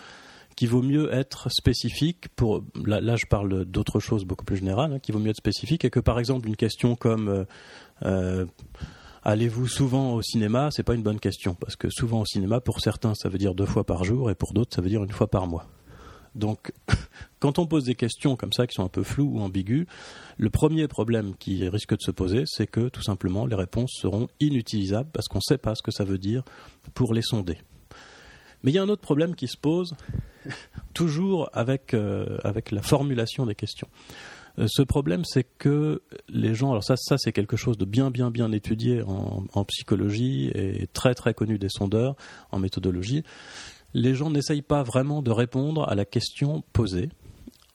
qu'il 0.56 0.68
vaut 0.68 0.82
mieux 0.82 1.12
être 1.12 1.50
spécifique 1.50 2.28
pour 2.36 2.62
là, 2.84 3.16
je 3.16 3.26
parle 3.26 3.64
d'autre 3.64 4.00
chose 4.00 4.24
beaucoup 4.24 4.44
plus 4.44 4.56
générale, 4.56 4.94
hein, 4.94 4.98
qu'il 4.98 5.14
vaut 5.14 5.20
mieux 5.20 5.30
être 5.30 5.36
spécifique 5.36 5.84
et 5.84 5.90
que 5.90 6.00
par 6.00 6.18
exemple 6.18 6.48
une 6.48 6.56
question 6.56 6.96
comme 6.96 7.28
euh, 7.28 7.44
euh, 8.04 8.46
allez-vous 9.22 9.68
souvent 9.68 10.14
au 10.14 10.22
cinéma, 10.22 10.68
c'est 10.70 10.82
pas 10.82 10.94
une 10.94 11.02
bonne 11.02 11.20
question 11.20 11.54
parce 11.54 11.76
que 11.76 11.88
souvent 11.90 12.20
au 12.20 12.26
cinéma 12.26 12.60
pour 12.60 12.80
certains 12.80 13.14
ça 13.14 13.28
veut 13.28 13.38
dire 13.38 13.54
deux 13.54 13.66
fois 13.66 13.84
par 13.84 14.04
jour 14.04 14.30
et 14.30 14.34
pour 14.34 14.52
d'autres 14.52 14.74
ça 14.74 14.82
veut 14.82 14.88
dire 14.90 15.04
une 15.04 15.12
fois 15.12 15.28
par 15.28 15.46
mois. 15.46 15.66
Donc, 16.34 16.72
quand 17.40 17.58
on 17.58 17.66
pose 17.66 17.84
des 17.84 17.94
questions 17.94 18.36
comme 18.36 18.52
ça 18.52 18.66
qui 18.66 18.74
sont 18.74 18.84
un 18.84 18.88
peu 18.88 19.02
floues 19.02 19.38
ou 19.38 19.40
ambiguës, 19.40 19.86
le 20.36 20.50
premier 20.50 20.86
problème 20.88 21.34
qui 21.36 21.68
risque 21.68 21.96
de 21.96 22.00
se 22.00 22.10
poser, 22.10 22.44
c'est 22.46 22.66
que 22.66 22.88
tout 22.88 23.02
simplement 23.02 23.46
les 23.46 23.56
réponses 23.56 23.92
seront 24.00 24.28
inutilisables 24.38 25.10
parce 25.12 25.28
qu'on 25.28 25.38
ne 25.38 25.48
sait 25.48 25.58
pas 25.58 25.74
ce 25.74 25.82
que 25.82 25.90
ça 25.90 26.04
veut 26.04 26.18
dire 26.18 26.44
pour 26.94 27.14
les 27.14 27.22
sonder. 27.22 27.58
Mais 28.62 28.70
il 28.70 28.74
y 28.74 28.78
a 28.78 28.82
un 28.82 28.88
autre 28.88 29.02
problème 29.02 29.34
qui 29.34 29.48
se 29.48 29.56
pose, 29.56 29.94
toujours 30.94 31.50
avec, 31.52 31.94
euh, 31.94 32.38
avec 32.44 32.70
la 32.70 32.82
formulation 32.82 33.46
des 33.46 33.54
questions. 33.54 33.88
Euh, 34.58 34.66
ce 34.68 34.82
problème, 34.82 35.24
c'est 35.24 35.46
que 35.58 36.02
les 36.28 36.54
gens, 36.54 36.70
alors 36.70 36.84
ça, 36.84 36.96
c'est 37.18 37.32
quelque 37.32 37.56
chose 37.56 37.78
de 37.78 37.84
bien, 37.84 38.10
bien, 38.10 38.30
bien 38.30 38.52
étudié 38.52 39.02
en, 39.02 39.44
en, 39.52 39.64
psychologie 39.64 40.50
et 40.54 40.88
très, 40.92 41.14
très 41.14 41.34
connu 41.34 41.58
des 41.58 41.68
sondeurs 41.68 42.16
en 42.50 42.58
méthodologie. 42.58 43.22
Les 43.94 44.14
gens 44.14 44.30
n'essayent 44.30 44.62
pas 44.62 44.82
vraiment 44.82 45.22
de 45.22 45.30
répondre 45.30 45.88
à 45.88 45.94
la 45.94 46.04
question 46.04 46.62
posée 46.72 47.08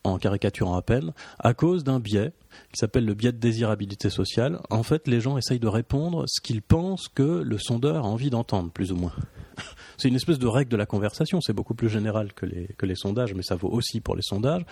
en 0.06 0.18
caricaturant 0.18 0.76
à 0.76 0.82
peine, 0.82 1.14
à 1.40 1.54
cause 1.54 1.84
d'un 1.84 2.00
biais 2.00 2.32
qui 2.72 2.80
s'appelle 2.80 3.06
le 3.06 3.14
biais 3.14 3.32
de 3.32 3.38
désirabilité 3.38 4.10
sociale. 4.10 4.60
En 4.70 4.84
fait, 4.84 5.08
les 5.08 5.20
gens 5.20 5.38
essayent 5.38 5.60
de 5.60 5.68
répondre 5.68 6.26
ce 6.28 6.42
qu'ils 6.42 6.62
pensent 6.62 7.08
que 7.08 7.24
le 7.24 7.58
sondeur 7.58 8.06
a 8.06 8.08
envie 8.08 8.30
d'entendre, 8.30 8.72
plus 8.72 8.92
ou 8.92 8.96
moins. 8.96 9.14
C'est 9.98 10.10
une 10.10 10.16
espèce 10.16 10.40
de 10.40 10.48
règle 10.48 10.70
de 10.72 10.76
la 10.76 10.86
conversation, 10.86 11.40
c'est 11.40 11.54
beaucoup 11.54 11.74
plus 11.74 11.88
général 11.88 12.34
que 12.34 12.46
les, 12.46 12.96
sondages, 12.96 13.34
mais 13.34 13.44
ça 13.44 13.56
vaut 13.56 13.70
aussi 13.70 14.02
pour 14.02 14.18
les 14.18 14.22
sondages. 14.22 14.66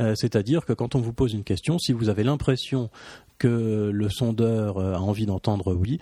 Euh, 0.00 0.14
c'est-à-dire 0.16 0.64
que 0.64 0.72
quand 0.72 0.94
on 0.94 1.00
vous 1.00 1.12
pose 1.12 1.34
une 1.34 1.44
question, 1.44 1.78
si 1.78 1.92
vous 1.92 2.08
avez 2.08 2.24
l'impression 2.24 2.88
que 3.36 3.90
le 3.92 4.08
sondeur 4.08 4.78
a 4.78 5.02
envie 5.02 5.26
d'entendre 5.26 5.74
oui, 5.74 5.98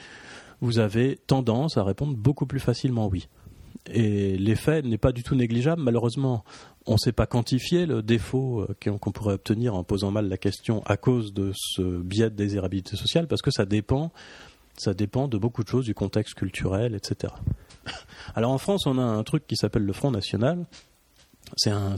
vous 0.61 0.79
avez 0.79 1.19
tendance 1.27 1.77
à 1.77 1.83
répondre 1.83 2.15
beaucoup 2.17 2.47
plus 2.47 2.61
facilement 2.61 3.09
oui. 3.09 3.27
Et 3.87 4.37
l'effet 4.37 4.83
n'est 4.83 4.99
pas 4.99 5.13
du 5.13 5.23
tout 5.23 5.35
négligeable. 5.35 5.83
Malheureusement, 5.83 6.45
on 6.87 6.93
ne 6.93 6.99
sait 6.99 7.13
pas 7.13 7.27
quantifier 7.27 7.87
le 7.87 8.03
défaut 8.03 8.63
euh, 8.63 8.99
qu'on 8.99 9.13
pourrait 9.13 9.35
obtenir 9.35 9.75
en 9.75 9.85
posant 9.85 10.11
mal 10.11 10.29
la 10.29 10.37
question 10.37 10.83
à 10.87 10.97
cause 10.97 11.33
de 11.33 11.53
ce 11.55 11.83
biais 11.83 12.31
de 12.31 12.37
désirabilité 12.37 12.97
sociale, 12.97 13.27
parce 13.27 13.43
que 13.43 13.51
ça 13.51 13.65
dépend, 13.65 14.13
de 14.85 15.39
beaucoup 15.39 15.65
de 15.65 15.69
choses, 15.69 15.85
du 15.85 15.95
contexte 15.95 16.35
culturel, 16.35 16.95
etc. 16.95 17.33
Alors 18.35 18.53
en 18.53 18.59
France, 18.59 18.87
on 18.87 18.99
a 18.99 19.03
un 19.03 19.23
truc 19.25 19.47
qui 19.47 19.57
s'appelle 19.57 19.85
le 19.85 19.93
Front 19.93 20.11
National. 20.11 20.67
C'est 21.57 21.71
un, 21.71 21.97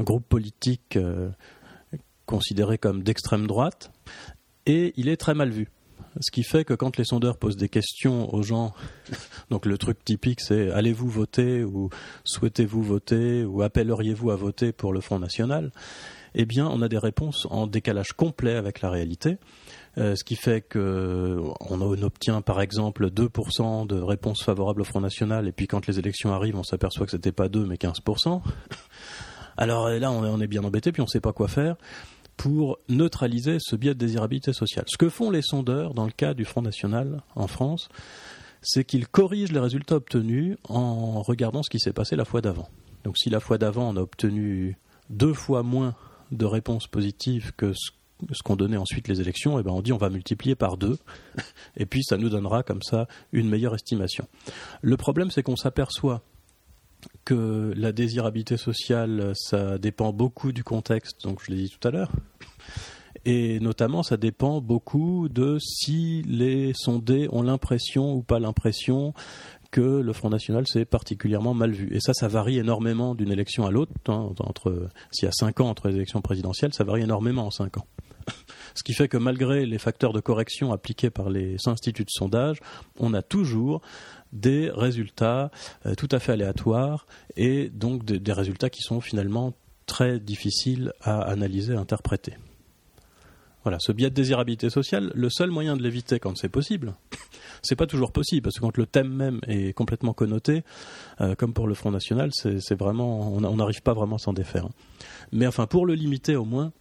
groupe 0.00 0.26
politique 0.26 0.96
euh, 0.96 1.30
considéré 2.26 2.78
comme 2.78 3.02
d'extrême 3.02 3.46
droite, 3.46 3.92
et 4.66 4.92
il 4.96 5.08
est 5.08 5.16
très 5.16 5.34
mal 5.34 5.50
vu. 5.50 5.68
Ce 6.20 6.30
qui 6.30 6.42
fait 6.42 6.64
que 6.64 6.74
quand 6.74 6.96
les 6.96 7.04
sondeurs 7.04 7.36
posent 7.36 7.56
des 7.56 7.68
questions 7.68 8.32
aux 8.34 8.42
gens, 8.42 8.72
donc 9.50 9.66
le 9.66 9.78
truc 9.78 10.04
typique 10.04 10.40
c'est 10.40 10.70
allez-vous 10.70 11.08
voter 11.08 11.64
ou 11.64 11.90
souhaitez-vous 12.24 12.82
voter 12.82 13.44
ou 13.44 13.62
appelleriez-vous 13.62 14.30
à 14.30 14.36
voter 14.36 14.72
pour 14.72 14.92
le 14.92 15.00
Front 15.00 15.18
National, 15.18 15.72
eh 16.34 16.44
bien 16.44 16.66
on 16.66 16.82
a 16.82 16.88
des 16.88 16.98
réponses 16.98 17.46
en 17.50 17.66
décalage 17.66 18.12
complet 18.12 18.56
avec 18.56 18.80
la 18.80 18.90
réalité. 18.90 19.38
Euh, 19.98 20.16
ce 20.16 20.24
qui 20.24 20.36
fait 20.36 20.62
qu'on 20.62 21.54
on 21.60 22.02
obtient 22.02 22.40
par 22.40 22.60
exemple 22.62 23.10
2% 23.10 23.86
de 23.86 24.00
réponses 24.00 24.42
favorables 24.42 24.80
au 24.80 24.84
Front 24.84 25.02
National, 25.02 25.46
et 25.46 25.52
puis 25.52 25.66
quand 25.66 25.86
les 25.86 25.98
élections 25.98 26.32
arrivent, 26.32 26.56
on 26.56 26.62
s'aperçoit 26.62 27.04
que 27.04 27.12
c'était 27.12 27.32
pas 27.32 27.48
2 27.48 27.66
mais 27.66 27.76
15%. 27.76 28.40
Alors 29.58 29.90
là, 29.90 30.10
on 30.10 30.40
est 30.40 30.46
bien 30.46 30.64
embêté, 30.64 30.92
puis 30.92 31.02
on 31.02 31.04
ne 31.04 31.10
sait 31.10 31.20
pas 31.20 31.34
quoi 31.34 31.46
faire 31.46 31.76
pour 32.36 32.78
neutraliser 32.88 33.58
ce 33.60 33.76
biais 33.76 33.94
de 33.94 33.98
désirabilité 33.98 34.52
sociale. 34.52 34.84
Ce 34.88 34.96
que 34.96 35.08
font 35.08 35.30
les 35.30 35.42
sondeurs 35.42 35.94
dans 35.94 36.06
le 36.06 36.12
cas 36.12 36.34
du 36.34 36.44
Front 36.44 36.62
National 36.62 37.22
en 37.34 37.46
France, 37.46 37.88
c'est 38.62 38.84
qu'ils 38.84 39.08
corrigent 39.08 39.52
les 39.52 39.60
résultats 39.60 39.96
obtenus 39.96 40.56
en 40.68 41.22
regardant 41.22 41.62
ce 41.62 41.70
qui 41.70 41.80
s'est 41.80 41.92
passé 41.92 42.16
la 42.16 42.24
fois 42.24 42.40
d'avant. 42.40 42.68
Donc 43.04 43.18
si 43.18 43.30
la 43.30 43.40
fois 43.40 43.58
d'avant 43.58 43.90
on 43.90 43.96
a 43.96 44.00
obtenu 44.00 44.76
deux 45.10 45.34
fois 45.34 45.62
moins 45.62 45.94
de 46.30 46.46
réponses 46.46 46.86
positives 46.86 47.52
que 47.56 47.72
ce 47.74 48.42
qu'on 48.44 48.56
donnait 48.56 48.76
ensuite 48.76 49.08
les 49.08 49.20
élections, 49.20 49.58
et 49.58 49.60
eh 49.60 49.64
ben 49.64 49.72
on 49.72 49.82
dit 49.82 49.92
on 49.92 49.98
va 49.98 50.08
multiplier 50.08 50.54
par 50.54 50.76
deux, 50.76 50.98
et 51.76 51.86
puis 51.86 52.04
ça 52.04 52.16
nous 52.16 52.28
donnera 52.28 52.62
comme 52.62 52.82
ça 52.82 53.08
une 53.32 53.48
meilleure 53.48 53.74
estimation. 53.74 54.26
Le 54.80 54.96
problème 54.96 55.30
c'est 55.30 55.42
qu'on 55.42 55.56
s'aperçoit 55.56 56.22
que 57.24 57.72
la 57.76 57.92
désirabilité 57.92 58.56
sociale, 58.56 59.32
ça 59.34 59.78
dépend 59.78 60.12
beaucoup 60.12 60.52
du 60.52 60.64
contexte, 60.64 61.22
donc 61.24 61.40
je 61.44 61.52
l'ai 61.52 61.62
dit 61.62 61.70
tout 61.70 61.86
à 61.86 61.90
l'heure. 61.90 62.10
Et 63.24 63.60
notamment, 63.60 64.02
ça 64.02 64.16
dépend 64.16 64.60
beaucoup 64.60 65.28
de 65.28 65.58
si 65.60 66.22
les 66.22 66.72
sondés 66.74 67.28
ont 67.30 67.42
l'impression 67.42 68.14
ou 68.14 68.22
pas 68.22 68.40
l'impression 68.40 69.14
que 69.70 69.80
le 69.80 70.12
Front 70.12 70.28
National 70.28 70.66
s'est 70.66 70.84
particulièrement 70.84 71.54
mal 71.54 71.70
vu. 71.70 71.94
Et 71.94 72.00
ça, 72.00 72.12
ça 72.14 72.28
varie 72.28 72.58
énormément 72.58 73.14
d'une 73.14 73.30
élection 73.30 73.64
à 73.64 73.70
l'autre. 73.70 73.92
Hein, 74.08 74.30
entre 74.40 74.88
s'il 75.12 75.26
y 75.26 75.28
a 75.28 75.32
cinq 75.32 75.60
ans 75.60 75.68
entre 75.68 75.88
les 75.88 75.96
élections 75.96 76.20
présidentielles, 76.20 76.74
ça 76.74 76.84
varie 76.84 77.02
énormément 77.02 77.46
en 77.46 77.50
cinq 77.50 77.78
ans. 77.78 77.86
Ce 78.74 78.82
qui 78.82 78.94
fait 78.94 79.08
que 79.08 79.16
malgré 79.16 79.66
les 79.66 79.78
facteurs 79.78 80.12
de 80.12 80.20
correction 80.20 80.72
appliqués 80.72 81.10
par 81.10 81.30
les 81.30 81.56
instituts 81.66 82.04
de 82.04 82.10
sondage, 82.10 82.58
on 82.98 83.14
a 83.14 83.22
toujours 83.22 83.82
des 84.32 84.70
résultats 84.70 85.50
euh, 85.86 85.94
tout 85.94 86.08
à 86.10 86.18
fait 86.18 86.32
aléatoires 86.32 87.06
et 87.36 87.68
donc 87.68 88.04
des 88.04 88.32
résultats 88.32 88.70
qui 88.70 88.82
sont 88.82 89.00
finalement 89.00 89.52
très 89.86 90.18
difficiles 90.18 90.92
à 91.02 91.20
analyser, 91.20 91.74
à 91.74 91.78
interpréter. 91.78 92.34
Voilà, 93.64 93.78
ce 93.78 93.92
biais 93.92 94.10
de 94.10 94.14
désirabilité 94.14 94.70
sociale, 94.70 95.12
le 95.14 95.30
seul 95.30 95.50
moyen 95.50 95.76
de 95.76 95.82
l'éviter 95.82 96.18
quand 96.18 96.36
c'est 96.36 96.48
possible, 96.48 96.94
c'est 97.62 97.76
pas 97.76 97.86
toujours 97.86 98.10
possible 98.10 98.42
parce 98.42 98.56
que 98.56 98.60
quand 98.60 98.76
le 98.76 98.86
thème 98.86 99.08
même 99.08 99.40
est 99.46 99.72
complètement 99.72 100.14
connoté, 100.14 100.64
euh, 101.20 101.36
comme 101.36 101.52
pour 101.52 101.68
le 101.68 101.74
Front 101.74 101.92
National, 101.92 102.30
c'est 102.32 102.74
vraiment, 102.74 103.32
on 103.32 103.56
n'arrive 103.56 103.82
pas 103.82 103.94
vraiment 103.94 104.16
à 104.16 104.18
s'en 104.18 104.32
défaire. 104.32 104.68
Mais 105.30 105.46
enfin, 105.46 105.66
pour 105.66 105.86
le 105.86 105.94
limiter 105.94 106.34
au 106.34 106.44
moins, 106.44 106.72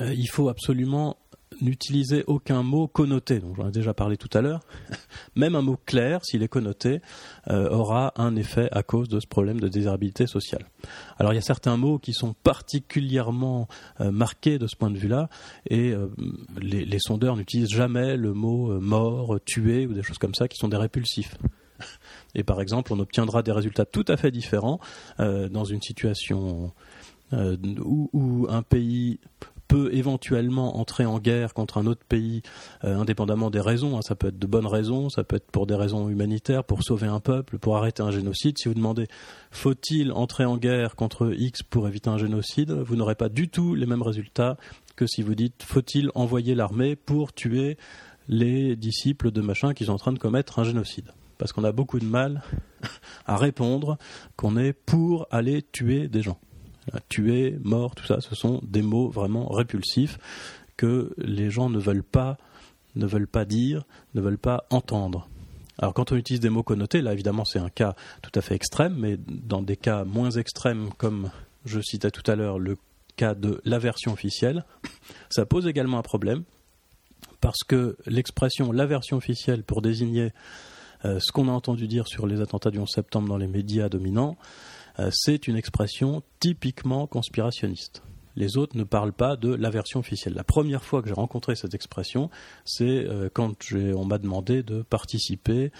euh, 0.00 0.12
il 0.14 0.28
faut 0.28 0.48
absolument 0.48 1.18
n'utiliser 1.62 2.24
aucun 2.26 2.62
mot 2.62 2.86
connoté. 2.86 3.38
Donc 3.38 3.56
j'en 3.56 3.68
ai 3.68 3.70
déjà 3.70 3.94
parlé 3.94 4.16
tout 4.16 4.28
à 4.36 4.42
l'heure. 4.42 4.60
Même 5.36 5.54
un 5.54 5.62
mot 5.62 5.78
clair, 5.86 6.22
s'il 6.24 6.42
est 6.42 6.48
connoté, 6.48 7.00
euh, 7.48 7.70
aura 7.70 8.12
un 8.16 8.36
effet 8.36 8.68
à 8.72 8.82
cause 8.82 9.08
de 9.08 9.20
ce 9.20 9.26
problème 9.26 9.60
de 9.60 9.68
désirabilité 9.68 10.26
sociale. 10.26 10.66
Alors 11.18 11.32
il 11.32 11.36
y 11.36 11.38
a 11.38 11.42
certains 11.42 11.76
mots 11.76 11.98
qui 11.98 12.12
sont 12.12 12.34
particulièrement 12.34 13.68
euh, 14.00 14.10
marqués 14.10 14.58
de 14.58 14.66
ce 14.66 14.76
point 14.76 14.90
de 14.90 14.98
vue-là, 14.98 15.30
et 15.70 15.94
les, 16.60 16.98
sondeurs 16.98 17.36
n'utilisent 17.36 17.70
jamais 17.70 18.16
le 18.16 18.34
mot 18.34 18.78
mort, 18.80 19.38
tué 19.44 19.86
ou 19.86 19.94
des 19.94 20.02
choses 20.02 20.18
comme 20.18 20.34
ça 20.34 20.48
qui 20.48 20.56
sont 20.56 20.68
des 20.68 20.76
répulsifs. 20.76 21.36
Et 22.34 22.42
par 22.42 22.60
exemple, 22.60 22.92
on 22.92 22.98
obtiendra 22.98 23.42
des 23.42 23.52
résultats 23.52 23.84
tout 23.84 24.04
à 24.08 24.16
fait 24.16 24.30
différents 24.30 24.80
dans 25.18 25.64
une 25.64 25.82
situation 25.82 26.72
où, 27.32 28.46
un 28.50 28.62
pays 28.62 29.18
peut 29.68 29.90
éventuellement 29.92 30.78
entrer 30.78 31.06
en 31.06 31.18
guerre 31.18 31.54
contre 31.54 31.78
un 31.78 31.86
autre 31.86 32.04
pays, 32.08 32.42
euh, 32.84 32.96
indépendamment 32.96 33.50
des 33.50 33.60
raisons. 33.60 33.96
Hein. 33.96 34.02
Ça 34.02 34.14
peut 34.14 34.28
être 34.28 34.38
de 34.38 34.46
bonnes 34.46 34.66
raisons, 34.66 35.08
ça 35.08 35.24
peut 35.24 35.36
être 35.36 35.50
pour 35.50 35.66
des 35.66 35.74
raisons 35.74 36.08
humanitaires, 36.08 36.64
pour 36.64 36.82
sauver 36.82 37.06
un 37.06 37.20
peuple, 37.20 37.58
pour 37.58 37.76
arrêter 37.76 38.02
un 38.02 38.10
génocide. 38.10 38.58
Si 38.58 38.68
vous 38.68 38.74
demandez 38.74 39.06
faut-il 39.50 40.12
entrer 40.12 40.44
en 40.44 40.56
guerre 40.56 40.96
contre 40.96 41.32
X 41.36 41.62
pour 41.62 41.88
éviter 41.88 42.10
un 42.10 42.18
génocide, 42.18 42.72
vous 42.72 42.96
n'aurez 42.96 43.14
pas 43.14 43.28
du 43.28 43.48
tout 43.48 43.74
les 43.74 43.86
mêmes 43.86 44.02
résultats 44.02 44.56
que 44.96 45.06
si 45.06 45.22
vous 45.22 45.34
dites 45.34 45.62
faut-il 45.62 46.10
envoyer 46.14 46.54
l'armée 46.54 46.96
pour 46.96 47.32
tuer 47.32 47.76
les 48.28 48.76
disciples 48.76 49.30
de 49.30 49.40
machin 49.40 49.74
qui 49.74 49.84
sont 49.84 49.92
en 49.92 49.98
train 49.98 50.12
de 50.12 50.18
commettre 50.18 50.58
un 50.58 50.64
génocide? 50.64 51.12
Parce 51.38 51.52
qu'on 51.52 51.64
a 51.64 51.72
beaucoup 51.72 51.98
de 51.98 52.06
mal 52.06 52.42
à 53.26 53.36
répondre 53.36 53.98
qu'on 54.36 54.56
est 54.56 54.72
pour 54.72 55.26
aller 55.30 55.62
tuer 55.62 56.08
des 56.08 56.22
gens 56.22 56.38
tuer, 57.08 57.58
mort, 57.62 57.94
tout 57.94 58.04
ça, 58.04 58.20
ce 58.20 58.34
sont 58.34 58.60
des 58.62 58.82
mots 58.82 59.08
vraiment 59.08 59.48
répulsifs 59.48 60.18
que 60.76 61.14
les 61.18 61.50
gens 61.50 61.70
ne 61.70 61.78
veulent 61.78 62.02
pas, 62.02 62.36
ne 62.94 63.06
veulent 63.06 63.26
pas 63.26 63.44
dire, 63.44 63.84
ne 64.14 64.20
veulent 64.20 64.38
pas 64.38 64.66
entendre. 64.70 65.28
Alors 65.78 65.94
quand 65.94 66.12
on 66.12 66.16
utilise 66.16 66.40
des 66.40 66.50
mots 66.50 66.62
connotés, 66.62 67.02
là 67.02 67.12
évidemment 67.12 67.44
c'est 67.44 67.58
un 67.58 67.68
cas 67.68 67.94
tout 68.22 68.30
à 68.34 68.40
fait 68.40 68.54
extrême, 68.54 68.94
mais 68.98 69.18
dans 69.28 69.62
des 69.62 69.76
cas 69.76 70.04
moins 70.04 70.30
extrêmes 70.30 70.90
comme 70.96 71.30
je 71.64 71.80
citais 71.80 72.10
tout 72.10 72.28
à 72.30 72.36
l'heure 72.36 72.58
le 72.58 72.78
cas 73.16 73.34
de 73.34 73.60
l'aversion 73.64 74.12
officielle, 74.12 74.64
ça 75.30 75.44
pose 75.44 75.66
également 75.66 75.98
un 75.98 76.02
problème 76.02 76.44
parce 77.40 77.62
que 77.66 77.96
l'expression 78.06 78.72
l'aversion 78.72 79.18
officielle 79.18 79.64
pour 79.64 79.82
désigner 79.82 80.32
euh, 81.04 81.20
ce 81.20 81.30
qu'on 81.30 81.48
a 81.48 81.52
entendu 81.52 81.88
dire 81.88 82.08
sur 82.08 82.26
les 82.26 82.40
attentats 82.40 82.70
du 82.70 82.78
11 82.78 82.88
septembre 82.88 83.28
dans 83.28 83.36
les 83.36 83.46
médias 83.46 83.90
dominants, 83.90 84.36
c'est 85.10 85.48
une 85.48 85.56
expression 85.56 86.22
typiquement 86.40 87.06
conspirationniste. 87.06 88.02
Les 88.36 88.58
autres 88.58 88.76
ne 88.76 88.84
parlent 88.84 89.14
pas 89.14 89.36
de 89.36 89.52
la 89.54 89.70
version 89.70 90.00
officielle. 90.00 90.34
La 90.34 90.44
première 90.44 90.84
fois 90.84 91.00
que 91.00 91.08
j'ai 91.08 91.14
rencontré 91.14 91.56
cette 91.56 91.74
expression, 91.74 92.30
c'est 92.66 92.84
euh, 92.84 93.30
quand 93.32 93.54
on 93.72 94.04
m'a 94.04 94.18
demandé 94.18 94.62
de 94.62 94.82
participer 94.82 95.72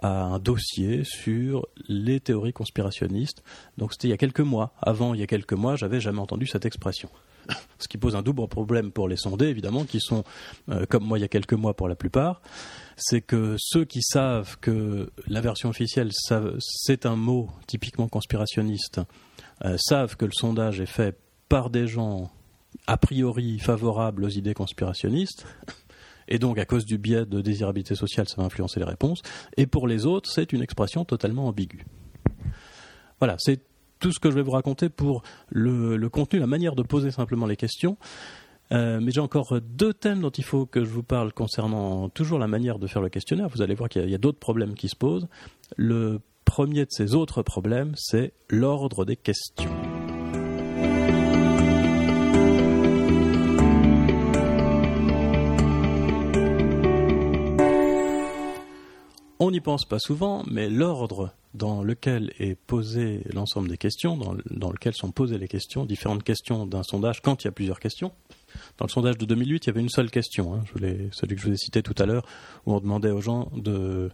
à 0.00 0.22
un 0.22 0.38
dossier 0.38 1.02
sur 1.02 1.66
les 1.88 2.20
théories 2.20 2.52
conspirationnistes. 2.52 3.42
Donc 3.78 3.92
c'était 3.92 4.08
il 4.08 4.10
y 4.10 4.14
a 4.14 4.16
quelques 4.16 4.40
mois. 4.40 4.74
Avant, 4.80 5.12
il 5.12 5.20
y 5.20 5.24
a 5.24 5.26
quelques 5.26 5.54
mois, 5.54 5.74
j'avais 5.74 6.00
jamais 6.00 6.20
entendu 6.20 6.46
cette 6.46 6.66
expression. 6.66 7.10
Ce 7.78 7.88
qui 7.88 7.98
pose 7.98 8.16
un 8.16 8.22
double 8.22 8.46
problème 8.48 8.90
pour 8.90 9.08
les 9.08 9.16
sondés, 9.16 9.46
évidemment, 9.46 9.84
qui 9.84 10.00
sont, 10.00 10.24
euh, 10.70 10.86
comme 10.86 11.04
moi 11.04 11.18
il 11.18 11.22
y 11.22 11.24
a 11.24 11.28
quelques 11.28 11.54
mois 11.54 11.74
pour 11.74 11.88
la 11.88 11.94
plupart, 11.94 12.40
c'est 12.96 13.20
que 13.20 13.56
ceux 13.58 13.84
qui 13.84 14.02
savent 14.02 14.56
que 14.60 15.10
la 15.26 15.40
version 15.40 15.68
officielle, 15.68 16.10
c'est 16.12 17.06
un 17.06 17.16
mot 17.16 17.50
typiquement 17.66 18.08
conspirationniste, 18.08 19.00
euh, 19.64 19.76
savent 19.78 20.16
que 20.16 20.24
le 20.24 20.32
sondage 20.32 20.80
est 20.80 20.86
fait 20.86 21.18
par 21.48 21.70
des 21.70 21.86
gens 21.86 22.30
a 22.86 22.96
priori 22.96 23.58
favorables 23.58 24.24
aux 24.24 24.28
idées 24.28 24.54
conspirationnistes, 24.54 25.46
et 26.28 26.38
donc 26.38 26.58
à 26.58 26.64
cause 26.64 26.84
du 26.84 26.98
biais 26.98 27.26
de 27.26 27.40
désirabilité 27.40 27.94
sociale, 27.94 28.28
ça 28.28 28.36
va 28.38 28.44
influencer 28.44 28.80
les 28.80 28.86
réponses, 28.86 29.22
et 29.56 29.66
pour 29.66 29.86
les 29.86 30.06
autres, 30.06 30.30
c'est 30.30 30.52
une 30.52 30.62
expression 30.62 31.04
totalement 31.04 31.46
ambiguë. 31.46 31.84
Voilà, 33.20 33.36
c'est 33.38 33.60
tout 34.00 34.12
ce 34.12 34.20
que 34.20 34.30
je 34.30 34.34
vais 34.34 34.42
vous 34.42 34.50
raconter 34.50 34.88
pour 34.88 35.22
le, 35.48 36.08
contenu, 36.08 36.38
la 36.38 36.46
manière 36.46 36.74
de 36.74 36.82
poser 36.82 37.10
simplement 37.10 37.46
les 37.46 37.56
questions. 37.56 37.96
Euh, 38.72 38.98
mais 39.00 39.12
j'ai 39.12 39.20
encore 39.20 39.60
deux 39.60 39.92
thèmes 39.92 40.20
dont 40.20 40.30
il 40.30 40.44
faut 40.44 40.66
que 40.66 40.84
je 40.84 40.90
vous 40.90 41.02
parle 41.02 41.32
concernant 41.32 42.08
toujours 42.08 42.38
la 42.38 42.48
manière 42.48 42.78
de 42.78 42.86
faire 42.86 43.02
le 43.02 43.10
questionnaire. 43.10 43.48
Vous 43.48 43.62
allez 43.62 43.74
voir 43.74 43.88
qu'il 43.88 44.08
y 44.08 44.12
a, 44.12 44.14
a 44.14 44.18
d'autres 44.18 44.38
problèmes 44.38 44.74
qui 44.74 44.88
se 44.88 44.96
posent. 44.96 45.28
Le 45.76 46.20
premier 46.44 46.84
de 46.84 46.90
ces 46.90 47.14
autres 47.14 47.42
problèmes, 47.42 47.92
c'est 47.96 48.32
l'ordre 48.48 49.04
des 49.04 49.16
questions. 49.16 49.70
On 59.40 59.50
n'y 59.50 59.60
pense 59.60 59.84
pas 59.84 59.98
souvent, 59.98 60.42
mais 60.50 60.70
l'ordre 60.70 61.34
dans 61.54 61.82
lequel 61.82 62.32
est 62.38 62.56
posé 62.56 63.22
l'ensemble 63.32 63.68
des 63.68 63.78
questions, 63.78 64.16
dans, 64.16 64.70
lequel 64.70 64.92
sont 64.94 65.12
posées 65.12 65.38
les 65.38 65.48
questions, 65.48 65.84
différentes 65.84 66.24
questions 66.24 66.66
d'un 66.66 66.82
sondage 66.82 67.22
quand 67.22 67.42
il 67.42 67.46
y 67.46 67.48
a 67.48 67.52
plusieurs 67.52 67.80
questions. 67.80 68.12
Dans 68.78 68.86
le 68.86 68.90
sondage 68.90 69.18
de 69.18 69.24
2008, 69.24 69.64
il 69.64 69.66
y 69.68 69.70
avait 69.70 69.80
une 69.80 69.88
seule 69.88 70.10
question, 70.10 70.54
hein, 70.54 70.64
celui 71.12 71.36
que 71.36 71.40
je 71.40 71.46
vous 71.46 71.54
ai 71.54 71.56
cité 71.56 71.82
tout 71.82 71.94
à 71.98 72.06
l'heure, 72.06 72.26
où 72.66 72.74
on 72.74 72.80
demandait 72.80 73.10
aux 73.10 73.20
gens 73.20 73.50
de, 73.56 74.10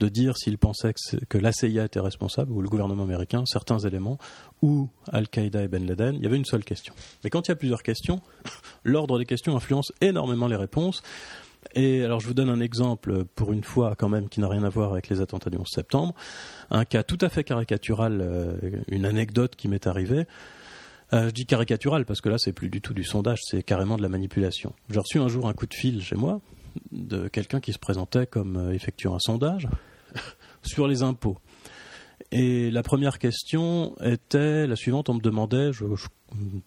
de 0.00 0.08
dire 0.08 0.36
s'ils 0.36 0.58
pensaient 0.58 0.92
que, 0.92 1.24
que 1.26 1.38
la 1.38 1.52
CIA 1.52 1.84
était 1.84 2.00
responsable, 2.00 2.52
ou 2.52 2.62
le 2.62 2.68
gouvernement 2.68 3.04
américain, 3.04 3.44
certains 3.46 3.78
éléments, 3.78 4.18
ou 4.62 4.88
Al-Qaïda 5.12 5.62
et 5.62 5.68
Ben 5.68 5.86
Laden. 5.86 6.16
Il 6.16 6.22
y 6.22 6.26
avait 6.26 6.36
une 6.36 6.44
seule 6.44 6.64
question. 6.64 6.94
Mais 7.22 7.30
quand 7.30 7.46
il 7.46 7.50
y 7.50 7.52
a 7.52 7.56
plusieurs 7.56 7.82
questions, 7.82 8.20
l'ordre 8.84 9.18
des 9.18 9.26
questions 9.26 9.54
influence 9.56 9.92
énormément 10.00 10.48
les 10.48 10.56
réponses. 10.56 11.02
Et 11.74 12.02
alors 12.02 12.20
je 12.20 12.26
vous 12.26 12.34
donne 12.34 12.48
un 12.48 12.60
exemple 12.60 13.24
pour 13.24 13.52
une 13.52 13.62
fois 13.62 13.94
quand 13.94 14.08
même 14.08 14.28
qui 14.28 14.40
n'a 14.40 14.48
rien 14.48 14.64
à 14.64 14.70
voir 14.70 14.92
avec 14.92 15.08
les 15.08 15.20
attentats 15.20 15.50
du 15.50 15.58
11 15.58 15.66
septembre, 15.68 16.14
un 16.70 16.84
cas 16.84 17.02
tout 17.02 17.18
à 17.20 17.28
fait 17.28 17.44
caricatural, 17.44 18.20
euh, 18.20 18.56
une 18.88 19.04
anecdote 19.04 19.56
qui 19.56 19.68
m'est 19.68 19.86
arrivée. 19.86 20.26
Euh, 21.12 21.26
je 21.26 21.30
dis 21.30 21.44
caricatural 21.44 22.04
parce 22.04 22.20
que 22.20 22.28
là 22.28 22.36
c'est 22.38 22.52
plus 22.52 22.68
du 22.68 22.80
tout 22.80 22.94
du 22.94 23.02
sondage, 23.02 23.40
c'est 23.42 23.62
carrément 23.62 23.96
de 23.96 24.02
la 24.02 24.08
manipulation. 24.08 24.72
J'ai 24.90 25.00
reçu 25.00 25.18
un 25.18 25.28
jour 25.28 25.48
un 25.48 25.52
coup 25.52 25.66
de 25.66 25.74
fil 25.74 26.02
chez 26.02 26.16
moi 26.16 26.40
de 26.92 27.26
quelqu'un 27.26 27.58
qui 27.58 27.72
se 27.72 27.78
présentait 27.78 28.26
comme 28.26 28.56
euh, 28.56 28.72
effectuant 28.72 29.16
un 29.16 29.18
sondage 29.18 29.68
sur 30.62 30.86
les 30.86 31.02
impôts. 31.02 31.38
Et 32.32 32.70
la 32.70 32.84
première 32.84 33.18
question 33.18 33.96
était 34.04 34.68
la 34.68 34.76
suivante 34.76 35.08
on 35.08 35.14
me 35.14 35.20
demandait, 35.20 35.70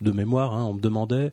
de 0.01 0.11
mémoire, 0.11 0.53
hein, 0.53 0.65
on 0.65 0.73
me 0.73 0.81
demandait 0.81 1.31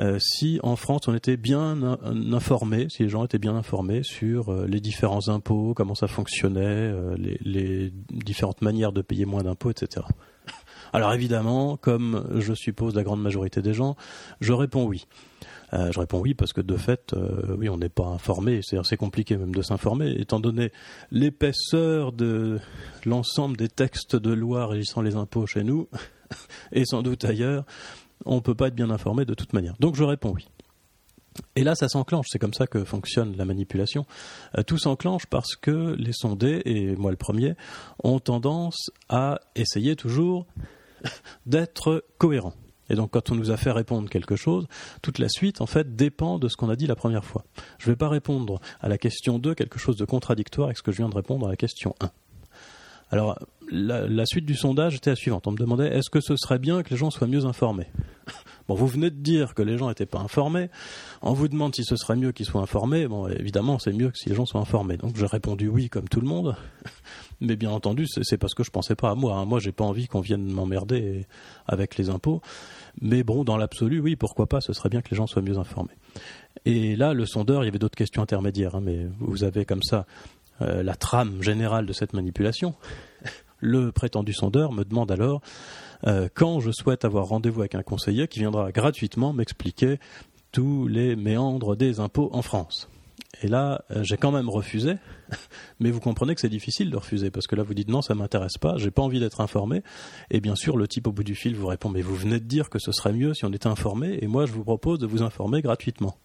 euh, 0.00 0.18
si 0.18 0.58
en 0.62 0.76
France 0.76 1.08
on 1.08 1.14
était 1.14 1.36
bien 1.36 1.98
informé, 2.32 2.86
si 2.88 3.02
les 3.02 3.08
gens 3.08 3.24
étaient 3.24 3.38
bien 3.38 3.54
informés 3.54 4.02
sur 4.02 4.50
euh, 4.50 4.66
les 4.66 4.80
différents 4.80 5.28
impôts, 5.28 5.74
comment 5.74 5.94
ça 5.94 6.06
fonctionnait, 6.06 6.60
euh, 6.60 7.14
les, 7.16 7.92
différentes 8.10 8.62
manières 8.62 8.92
de 8.92 9.02
payer 9.02 9.26
moins 9.26 9.42
d'impôts, 9.42 9.70
etc. 9.70 10.06
Alors 10.94 11.12
évidemment, 11.12 11.76
comme 11.76 12.26
je 12.38 12.54
suppose 12.54 12.94
la 12.94 13.02
grande 13.02 13.20
majorité 13.20 13.60
des 13.60 13.74
gens, 13.74 13.96
je 14.40 14.52
réponds 14.52 14.84
oui. 14.84 15.06
je 15.72 15.98
réponds 15.98 16.20
oui 16.20 16.34
parce 16.34 16.52
que 16.52 16.60
de 16.60 16.76
fait, 16.76 17.14
oui, 17.56 17.70
on 17.70 17.78
n'est 17.78 17.88
pas 17.88 18.04
informé. 18.04 18.60
C'est 18.62 18.76
assez 18.76 18.98
compliqué 18.98 19.38
même 19.38 19.54
de 19.54 19.62
s'informer, 19.62 20.10
étant 20.18 20.38
donné 20.38 20.70
l'épaisseur 21.10 22.12
de 22.12 22.60
l'ensemble 23.06 23.56
des 23.56 23.68
textes 23.68 24.16
de 24.16 24.32
loi 24.32 24.66
régissant 24.66 25.00
les 25.00 25.16
impôts 25.16 25.46
chez 25.46 25.64
nous 25.64 25.88
et 26.72 26.84
sans 26.84 27.02
doute 27.02 27.24
ailleurs 27.24 27.64
on 28.24 28.36
ne 28.36 28.40
peut 28.40 28.54
pas 28.54 28.68
être 28.68 28.74
bien 28.74 28.90
informé 28.90 29.24
de 29.24 29.34
toute 29.34 29.52
manière. 29.52 29.74
Donc 29.80 29.96
je 29.96 30.04
réponds 30.04 30.32
oui. 30.32 30.46
Et 31.56 31.64
là, 31.64 31.74
ça 31.74 31.88
s'enclenche. 31.88 32.26
C'est 32.30 32.38
comme 32.38 32.52
ça 32.52 32.66
que 32.66 32.84
fonctionne 32.84 33.36
la 33.36 33.44
manipulation. 33.44 34.04
Euh, 34.58 34.62
tout 34.62 34.78
s'enclenche 34.78 35.26
parce 35.26 35.56
que 35.56 35.94
les 35.98 36.12
sondés, 36.12 36.62
et 36.64 36.94
moi 36.96 37.10
le 37.10 37.16
premier, 37.16 37.54
ont 38.04 38.18
tendance 38.18 38.90
à 39.08 39.40
essayer 39.54 39.96
toujours 39.96 40.46
d'être 41.46 42.04
cohérents. 42.18 42.54
Et 42.90 42.94
donc, 42.94 43.12
quand 43.12 43.30
on 43.30 43.34
nous 43.34 43.50
a 43.50 43.56
fait 43.56 43.70
répondre 43.70 44.10
quelque 44.10 44.36
chose, 44.36 44.66
toute 45.00 45.18
la 45.18 45.28
suite, 45.28 45.62
en 45.62 45.66
fait, 45.66 45.96
dépend 45.96 46.38
de 46.38 46.48
ce 46.48 46.56
qu'on 46.56 46.68
a 46.68 46.76
dit 46.76 46.86
la 46.86 46.96
première 46.96 47.24
fois. 47.24 47.44
Je 47.78 47.88
ne 47.88 47.92
vais 47.92 47.96
pas 47.96 48.08
répondre 48.08 48.60
à 48.80 48.88
la 48.88 48.98
question 48.98 49.38
2 49.38 49.54
quelque 49.54 49.78
chose 49.78 49.96
de 49.96 50.04
contradictoire 50.04 50.66
avec 50.66 50.76
ce 50.76 50.82
que 50.82 50.92
je 50.92 50.98
viens 50.98 51.08
de 51.08 51.14
répondre 51.14 51.46
à 51.46 51.50
la 51.50 51.56
question 51.56 51.94
1. 52.00 52.10
Alors, 53.12 53.38
la, 53.70 54.26
suite 54.26 54.46
du 54.46 54.54
sondage 54.54 54.96
était 54.96 55.10
la 55.10 55.16
suivante. 55.16 55.46
On 55.46 55.52
me 55.52 55.56
demandait 55.56 55.88
est-ce 55.88 56.10
que 56.10 56.20
ce 56.20 56.34
serait 56.36 56.58
bien 56.58 56.82
que 56.82 56.90
les 56.90 56.96
gens 56.96 57.10
soient 57.10 57.26
mieux 57.26 57.44
informés 57.44 57.86
Bon, 58.68 58.74
vous 58.74 58.86
venez 58.86 59.10
de 59.10 59.16
dire 59.16 59.54
que 59.54 59.62
les 59.62 59.76
gens 59.76 59.88
n'étaient 59.88 60.06
pas 60.06 60.20
informés. 60.20 60.70
On 61.20 61.32
vous 61.32 61.48
demande 61.48 61.74
si 61.74 61.84
ce 61.84 61.96
serait 61.96 62.16
mieux 62.16 62.32
qu'ils 62.32 62.46
soient 62.46 62.62
informés. 62.62 63.06
Bon, 63.08 63.28
évidemment, 63.28 63.78
c'est 63.78 63.92
mieux 63.92 64.10
que 64.10 64.16
si 64.16 64.28
les 64.28 64.34
gens 64.34 64.46
soient 64.46 64.60
informés. 64.60 64.96
Donc, 64.96 65.16
j'ai 65.16 65.26
répondu 65.26 65.68
oui, 65.68 65.88
comme 65.88 66.08
tout 66.08 66.20
le 66.20 66.26
monde. 66.26 66.56
Mais 67.40 67.56
bien 67.56 67.70
entendu, 67.70 68.06
c'est 68.06 68.38
parce 68.38 68.54
que 68.54 68.62
je 68.62 68.70
pensais 68.70 68.94
pas 68.94 69.10
à 69.10 69.14
moi. 69.14 69.36
Hein. 69.36 69.44
Moi, 69.44 69.58
j'ai 69.58 69.72
pas 69.72 69.84
envie 69.84 70.06
qu'on 70.06 70.20
vienne 70.20 70.44
m'emmerder 70.44 71.26
avec 71.66 71.96
les 71.96 72.08
impôts. 72.08 72.40
Mais 73.00 73.24
bon, 73.24 73.42
dans 73.44 73.56
l'absolu, 73.56 73.98
oui, 73.98 74.16
pourquoi 74.16 74.46
pas 74.46 74.60
Ce 74.60 74.72
serait 74.72 74.90
bien 74.90 75.02
que 75.02 75.10
les 75.10 75.16
gens 75.16 75.26
soient 75.26 75.42
mieux 75.42 75.58
informés. 75.58 75.96
Et 76.64 76.94
là, 76.94 77.14
le 77.14 77.26
sondeur, 77.26 77.62
il 77.62 77.66
y 77.66 77.68
avait 77.68 77.80
d'autres 77.80 77.96
questions 77.96 78.22
intermédiaires. 78.22 78.76
Hein, 78.76 78.82
mais 78.82 79.06
vous 79.18 79.42
avez 79.44 79.64
comme 79.64 79.82
ça 79.82 80.06
euh, 80.60 80.82
la 80.82 80.94
trame 80.94 81.42
générale 81.42 81.86
de 81.86 81.92
cette 81.92 82.12
manipulation. 82.12 82.74
Le 83.60 83.92
prétendu 83.92 84.32
sondeur 84.32 84.72
me 84.72 84.84
demande 84.84 85.12
alors 85.12 85.40
euh, 86.06 86.28
quand 86.34 86.60
je 86.60 86.70
souhaite 86.72 87.04
avoir 87.04 87.26
rendez-vous 87.26 87.60
avec 87.60 87.74
un 87.74 87.82
conseiller 87.82 88.26
qui 88.26 88.40
viendra 88.40 88.72
gratuitement 88.72 89.32
m'expliquer 89.32 89.98
tous 90.50 90.88
les 90.88 91.16
méandres 91.16 91.76
des 91.76 92.00
impôts 92.00 92.28
en 92.32 92.42
France. 92.42 92.88
Et 93.42 93.48
là, 93.48 93.82
euh, 93.90 94.02
j'ai 94.02 94.16
quand 94.16 94.30
même 94.30 94.50
refusé, 94.50 94.96
mais 95.80 95.90
vous 95.90 96.00
comprenez 96.00 96.34
que 96.34 96.40
c'est 96.40 96.48
difficile 96.48 96.90
de 96.90 96.96
refuser, 96.96 97.30
parce 97.30 97.46
que 97.46 97.56
là, 97.56 97.62
vous 97.62 97.72
dites 97.72 97.88
non, 97.88 98.02
ça 98.02 98.14
m'intéresse 98.14 98.58
pas, 98.58 98.76
j'ai 98.76 98.90
pas 98.90 99.02
envie 99.02 99.20
d'être 99.20 99.40
informé. 99.40 99.82
Et 100.30 100.40
bien 100.40 100.54
sûr, 100.54 100.76
le 100.76 100.86
type 100.86 101.06
au 101.06 101.12
bout 101.12 101.24
du 101.24 101.34
fil 101.34 101.56
vous 101.56 101.66
répond, 101.66 101.88
mais 101.88 102.02
vous 102.02 102.14
venez 102.14 102.40
de 102.40 102.44
dire 102.44 102.68
que 102.68 102.78
ce 102.78 102.92
serait 102.92 103.12
mieux 103.12 103.32
si 103.32 103.44
on 103.44 103.52
était 103.52 103.68
informé, 103.68 104.18
et 104.20 104.26
moi, 104.26 104.44
je 104.44 104.52
vous 104.52 104.64
propose 104.64 104.98
de 104.98 105.06
vous 105.06 105.22
informer 105.22 105.62
gratuitement. 105.62 106.16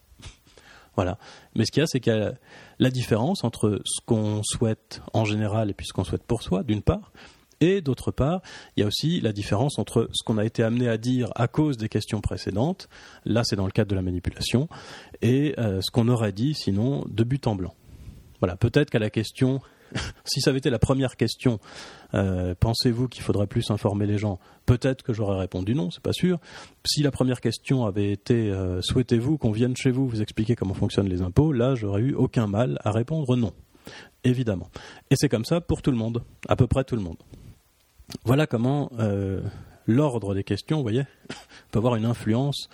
Voilà. 0.98 1.20
Mais 1.56 1.64
ce 1.66 1.72
qu'il 1.72 1.82
y 1.82 1.84
a, 1.84 1.88
c'est 1.88 2.00
qu'il 2.00 2.14
y 2.14 2.20
a 2.20 2.34
la 2.80 2.90
différence 2.90 3.44
entre 3.44 3.80
ce 3.86 4.02
qu'on 4.06 4.42
souhaite 4.44 5.02
en 5.14 5.24
général 5.24 5.70
et 5.70 5.74
puis 5.74 5.86
ce 5.86 5.94
qu'on 5.94 6.04
souhaite 6.04 6.24
pour 6.24 6.42
soi, 6.42 6.64
d'une 6.64 6.82
part, 6.82 7.14
et 7.60 7.82
d'autre 7.82 8.12
part, 8.12 8.42
il 8.76 8.82
y 8.82 8.84
a 8.84 8.88
aussi 8.88 9.22
la 9.22 9.32
différence 9.32 9.80
entre 9.80 10.10
ce 10.12 10.24
qu'on 10.24 10.38
a 10.38 10.46
été 10.46 10.64
amené 10.64 10.88
à 10.88 10.98
dire 10.98 11.30
à 11.36 11.48
cause 11.48 11.78
des 11.78 11.90
questions 11.90 12.22
précédentes, 12.22 12.90
là 13.26 13.44
c'est 13.44 13.56
dans 13.56 13.66
le 13.66 13.72
cadre 13.72 13.90
de 13.90 13.96
la 13.96 14.02
manipulation, 14.02 14.68
et 15.22 15.56
euh, 15.58 15.82
ce 15.82 15.90
qu'on 15.92 16.08
aurait 16.08 16.34
dit 16.34 16.54
sinon 16.54 17.04
de 17.08 17.24
but 17.24 17.48
en 17.48 17.56
blanc. 17.56 17.74
Voilà, 18.40 18.56
peut-être 18.56 18.90
qu'à 18.90 19.00
la 19.00 19.10
question 19.10 19.60
si 20.26 20.42
ça 20.42 20.50
avait 20.50 20.60
été 20.60 20.70
la 20.70 20.80
première 20.80 21.16
question, 21.16 21.60
euh, 22.14 22.56
pensez-vous 22.60 23.08
qu'il 23.08 23.24
faudrait 23.24 23.48
plus 23.48 23.70
informer 23.72 24.06
les 24.06 24.18
gens? 24.18 24.40
Peut-être 24.66 25.04
que 25.04 25.14
j'aurais 25.14 25.40
répondu 25.40 25.76
non, 25.76 25.92
c'est 25.92 26.02
pas 26.02 26.14
sûr. 26.14 26.40
Si 26.86 27.04
la 27.04 27.12
première 27.12 27.42
question 27.42 27.86
avait 27.86 28.12
été 28.12 28.52
euh, 28.52 28.82
souhaitez-vous 28.82 29.38
qu'on 29.38 29.52
vienne 29.52 29.76
chez 29.76 29.92
vous 29.92 30.08
vous 30.08 30.22
expliquer 30.22 30.56
comment 30.56 30.74
fonctionnent 30.74 31.10
les 31.10 31.22
impôts 31.22 31.52
Là, 31.52 31.76
j'aurais 31.76 32.02
eu 32.02 32.14
aucun 32.14 32.48
mal 32.48 32.80
à 32.84 32.92
répondre 32.92 33.36
non, 33.36 33.54
évidemment. 34.24 34.70
Et 35.10 35.16
c'est 35.16 35.30
comme 35.30 35.46
ça 35.46 35.62
pour 35.62 35.82
tout 35.82 35.92
le 35.92 35.98
monde, 35.98 36.24
à 36.48 36.56
peu 36.56 36.68
près 36.68 36.84
tout 36.84 36.96
le 36.96 37.02
monde. 37.02 37.18
Voilà 38.24 38.48
comment 38.48 38.90
euh, 39.00 39.42
l'ordre 39.86 40.34
des 40.34 40.44
questions, 40.44 40.82
voyez, 40.82 41.04
peut 41.72 41.80
avoir 41.80 41.96
une 41.96 42.06
influence 42.06 42.70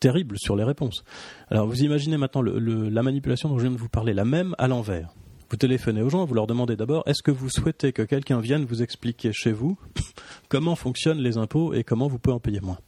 terrible 0.00 0.36
sur 0.38 0.56
les 0.56 0.64
réponses. 0.64 1.04
Alors 1.50 1.66
vous 1.66 1.82
imaginez 1.82 2.16
maintenant 2.16 2.40
la 2.40 3.02
manipulation 3.02 3.50
dont 3.50 3.58
je 3.58 3.64
viens 3.64 3.72
de 3.72 3.76
vous 3.78 3.90
parler, 3.90 4.14
la 4.14 4.24
même 4.24 4.54
à 4.56 4.68
l'envers 4.68 5.10
vous 5.54 5.58
téléphonez 5.58 6.02
aux 6.02 6.10
gens, 6.10 6.24
vous 6.24 6.34
leur 6.34 6.48
demandez 6.48 6.74
d'abord 6.74 7.04
est-ce 7.06 7.22
que 7.22 7.30
vous 7.30 7.48
souhaitez 7.48 7.92
que 7.92 8.02
quelqu'un 8.02 8.40
vienne 8.40 8.64
vous 8.64 8.82
expliquer 8.82 9.32
chez 9.32 9.52
vous 9.52 9.78
comment 10.48 10.74
fonctionnent 10.74 11.20
les 11.20 11.38
impôts 11.38 11.74
et 11.74 11.84
comment 11.84 12.08
vous 12.08 12.18
pouvez 12.18 12.34
en 12.34 12.40
payer 12.40 12.58
moins? 12.58 12.78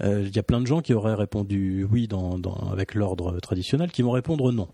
Euh, 0.00 0.22
il 0.24 0.36
y 0.36 0.38
a 0.38 0.44
plein 0.44 0.60
de 0.60 0.68
gens 0.68 0.82
qui 0.82 0.94
auraient 0.94 1.16
répondu 1.16 1.84
oui 1.90 2.08
avec 2.70 2.94
l'ordre 2.94 3.40
traditionnel, 3.40 3.90
qui 3.90 4.02
vont 4.02 4.12
répondre 4.12 4.52
non. 4.52 4.68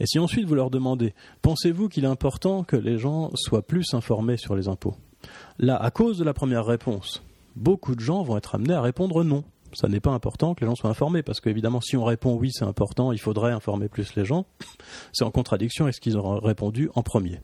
Et 0.00 0.06
si 0.06 0.18
ensuite 0.18 0.48
vous 0.48 0.56
leur 0.56 0.70
demandez, 0.70 1.14
pensez-vous 1.40 1.88
qu'il 1.88 2.02
est 2.02 2.08
important 2.08 2.64
que 2.64 2.74
les 2.74 2.98
gens 2.98 3.30
soient 3.36 3.64
plus 3.64 3.94
informés 3.94 4.36
sur 4.36 4.56
les 4.56 4.66
impôts? 4.66 4.96
Là, 5.60 5.76
à 5.76 5.92
cause 5.92 6.18
de 6.18 6.24
la 6.24 6.34
première 6.34 6.66
réponse, 6.66 7.22
beaucoup 7.54 7.94
de 7.94 8.00
gens 8.00 8.24
vont 8.24 8.36
être 8.36 8.56
amenés 8.56 8.74
à 8.74 8.82
répondre 8.82 9.22
non 9.22 9.44
ça 9.76 9.88
n'est 9.88 10.00
pas 10.00 10.10
important 10.10 10.54
que 10.54 10.62
les 10.62 10.66
gens 10.66 10.74
soient 10.74 10.90
informés, 10.90 11.22
parce 11.22 11.40
qu'évidemment, 11.40 11.80
si 11.80 11.96
on 11.96 12.04
répond 12.04 12.34
oui, 12.34 12.50
c'est 12.52 12.64
important, 12.64 13.12
il 13.12 13.18
faudrait 13.18 13.52
informer 13.52 13.88
plus 13.88 14.14
les 14.16 14.24
gens, 14.24 14.46
c'est 15.12 15.24
en 15.24 15.30
contradiction 15.30 15.84
avec 15.84 15.94
ce 15.94 16.00
qu'ils 16.00 16.16
auraient 16.16 16.40
répondu 16.42 16.90
en 16.94 17.02
premier. 17.02 17.40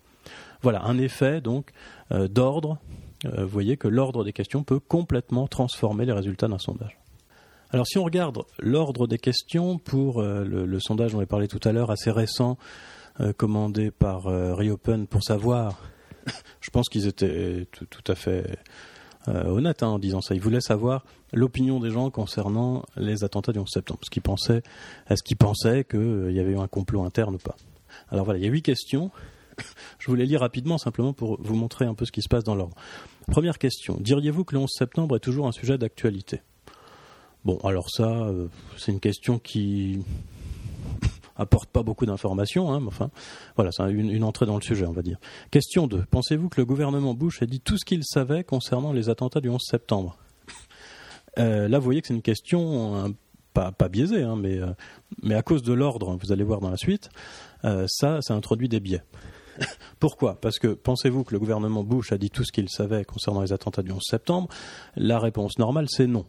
Voilà, 0.62 0.83
un 0.85 0.99
effet 0.99 1.40
donc 1.40 1.71
euh, 2.12 2.29
d'ordre. 2.29 2.79
Euh, 3.27 3.45
vous 3.45 3.51
voyez 3.51 3.77
que 3.77 3.88
l'ordre 3.88 4.25
des 4.25 4.33
questions 4.33 4.64
peut 4.64 4.81
complètement 4.81 5.47
transformer 5.47 6.07
les 6.07 6.12
résultats 6.12 6.49
d'un 6.49 6.59
sondage. 6.59 6.99
Alors 7.71 7.87
si 7.87 7.99
on 7.99 8.05
regarde 8.05 8.42
l'ordre 8.59 9.07
des 9.07 9.18
questions 9.18 9.79
pour 9.79 10.21
euh, 10.21 10.45
le, 10.45 10.81
sondage 10.81 11.12
dont 11.12 11.21
j'ai 11.21 11.27
parlé 11.27 11.49
tout 11.49 11.61
à 11.64 11.73
l'heure, 11.73 11.90
assez 11.90 12.11
récent, 12.11 12.57
commandé 13.37 13.90
par 13.90 14.23
Reopen 14.23 15.07
pour 15.07 15.23
savoir, 15.23 15.79
je 16.61 16.71
pense 16.71 16.88
qu'ils 16.88 17.07
étaient 17.07 17.68
tout, 17.71 18.05
à 18.11 18.14
fait 18.14 18.59
euh, 19.29 19.45
honnête 19.47 19.83
hein, 19.83 19.89
en 19.89 19.99
disant 19.99 20.21
ça. 20.21 20.35
Il 20.35 20.41
voulait 20.41 20.61
savoir 20.61 21.05
l'opinion 21.33 21.81
des 21.81 21.91
gens 21.91 22.11
concernant 22.11 22.85
les 22.97 23.25
attentats 23.25 23.53
du 23.53 23.59
11 23.59 23.69
septembre. 23.69 24.01
Est-ce 24.03 24.11
qu'ils 25.23 25.37
pensaient 25.37 25.85
qu'il 25.85 26.01
euh, 26.01 26.33
y 26.33 26.41
avait 26.41 26.53
eu 26.53 26.59
un 26.59 26.69
complot 26.69 27.05
interne 27.05 27.37
ou 27.37 27.39
pas 27.39 27.57
Alors 28.11 28.25
voilà, 28.25 28.41
il 28.41 28.45
y 28.45 28.49
a 28.49 28.51
huit 28.51 28.63
questions. 28.63 29.11
Je 29.99 30.07
vous 30.09 30.15
les 30.15 30.27
lis 30.27 30.37
rapidement 30.37 30.79
simplement 30.79 31.13
pour 31.13 31.41
vous 31.41 31.55
montrer 31.55 31.85
un 31.85 31.95
peu 31.95 32.05
ce 32.05 32.13
qui 32.13 32.23
se 32.23 32.29
passe 32.29 32.45
dans 32.45 32.55
l'ordre. 32.55 32.77
Première 33.31 33.59
question. 33.59 33.97
Diriez-vous 34.01 34.45
que 34.45 34.55
le 34.55 34.63
11 34.63 34.71
septembre 34.71 35.17
est 35.17 35.21
toujours 35.21 35.47
un 35.47 35.53
sujet 35.53 35.79
d'actualité? 35.79 36.41
Bon, 37.45 37.59
alors 37.65 37.91
ça, 37.91 38.09
euh, 38.09 38.47
c'est 38.77 38.93
une 38.93 39.01
question 39.01 39.39
qui 39.39 40.05
apporte 41.43 41.71
pas 41.71 41.83
beaucoup 41.83 42.07
d'informations, 42.07 42.73
hein, 42.73 42.81
mais 42.81 42.89
enfin, 42.89 43.11
voilà, 43.57 43.71
c'est 43.73 43.91
une, 43.91 44.25
entrée 44.25 44.47
dans 44.47 44.57
le 44.57 44.63
sujet, 44.63 44.87
on 44.87 44.93
va 44.93 45.03
dire. 45.03 45.19
Question 45.51 45.87
2. 45.87 46.05
Pensez-vous 46.11 46.49
que 46.49 46.61
le 46.61 46.65
gouvernement 46.65 47.15
Bush 47.15 47.43
ait 47.43 47.47
dit 47.47 47.61
tout 47.61 47.77
ce 47.79 47.85
qu'il 47.85 48.03
savait 48.05 48.45
concernant 48.45 48.93
les 48.93 49.09
attentats 49.09 49.41
du 49.41 49.49
11 49.49 49.61
septembre? 49.63 50.19
Euh, 51.39 51.69
Là, 51.69 51.79
vous 51.79 51.85
voyez 51.85 52.03
que 52.03 52.09
c'est 52.09 52.15
une 52.15 52.23
question 52.23 52.95
hein, 52.95 53.13
pas, 53.55 53.89
biaisée, 53.89 54.23
hein, 54.23 54.37
mais, 54.37 54.59
euh, 54.59 54.73
mais 55.23 55.35
à 55.35 55.43
cause 55.43 55.63
de 55.63 55.73
l'ordre, 55.73 56.19
vous 56.23 56.33
allez 56.33 56.45
voir 56.45 56.61
dans 56.61 56.71
la 56.71 56.77
suite, 56.77 57.11
euh, 57.65 57.87
ça, 57.89 58.21
ça 58.23 58.35
introduit 58.35 58.69
des 58.69 58.81
biais. 58.81 59.03
Pourquoi? 60.01 60.41
Parce 60.41 60.59
que 60.59 60.69
pensez-vous 60.69 61.25
que 61.25 61.33
le 61.33 61.39
gouvernement 61.39 61.85
Bush 61.85 62.13
a 62.13 62.19
dit 62.19 62.31
tout 62.31 62.45
ce 62.45 62.53
qu'il 62.53 62.69
savait 62.69 63.05
concernant 63.05 63.43
les 63.43 63.53
attentats 63.53 63.83
du 63.83 63.93
11 63.93 64.01
septembre? 64.03 64.49
La 64.97 65.19
réponse 65.19 65.59
normale, 65.59 65.87
c'est 65.89 66.07
non. 66.07 66.25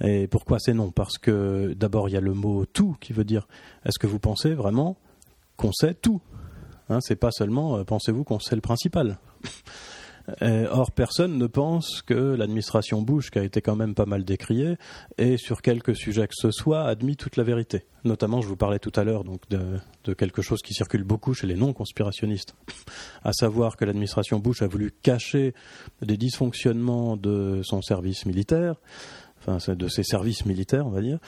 Et 0.00 0.28
pourquoi 0.28 0.58
c'est 0.58 0.74
non? 0.74 0.90
Parce 0.90 1.18
que 1.18 1.74
d'abord, 1.74 2.08
il 2.08 2.12
y 2.12 2.16
a 2.16 2.20
le 2.20 2.34
mot 2.34 2.66
tout 2.66 2.96
qui 3.00 3.12
veut 3.12 3.24
dire 3.24 3.48
est-ce 3.84 3.98
que 3.98 4.06
vous 4.06 4.18
pensez 4.18 4.54
vraiment 4.54 4.96
qu'on 5.56 5.72
sait 5.72 5.94
tout? 5.94 6.20
Hein, 6.88 7.00
C'est 7.00 7.16
pas 7.16 7.30
seulement 7.30 7.78
euh, 7.78 7.84
pensez-vous 7.84 8.24
qu'on 8.24 8.38
sait 8.38 8.54
le 8.54 8.60
principal? 8.60 9.18
Euh, 10.42 10.66
or, 10.70 10.92
personne 10.92 11.38
ne 11.38 11.46
pense 11.46 12.02
que 12.02 12.14
l'administration 12.14 13.02
Bush, 13.02 13.30
qui 13.30 13.38
a 13.38 13.44
été 13.44 13.62
quand 13.62 13.76
même 13.76 13.94
pas 13.94 14.06
mal 14.06 14.24
décriée, 14.24 14.76
ait 15.16 15.36
sur 15.36 15.62
quelques 15.62 15.96
sujets 15.96 16.26
que 16.26 16.34
ce 16.36 16.50
soit 16.50 16.84
admis 16.84 17.16
toute 17.16 17.36
la 17.36 17.44
vérité. 17.44 17.86
Notamment, 18.04 18.40
je 18.40 18.48
vous 18.48 18.56
parlais 18.56 18.78
tout 18.78 18.92
à 18.96 19.04
l'heure 19.04 19.24
donc 19.24 19.48
de, 19.48 19.78
quelque 20.14 20.42
chose 20.42 20.60
qui 20.62 20.74
circule 20.74 21.04
beaucoup 21.04 21.34
chez 21.34 21.46
les 21.46 21.54
non-conspirationnistes, 21.54 22.54
à 23.22 23.32
savoir 23.32 23.76
que 23.76 23.84
l'administration 23.84 24.38
Bush 24.38 24.62
a 24.62 24.66
voulu 24.66 24.92
cacher 25.02 25.54
des 26.02 26.16
dysfonctionnements 26.16 27.16
de 27.16 27.60
son 27.62 27.82
service 27.82 28.24
militaire, 28.24 28.76
de 29.48 29.88
ses 29.88 30.02
services 30.02 30.46
militaires, 30.46 30.86
on 30.86 30.90
va 30.90 31.00
dire. 31.00 31.18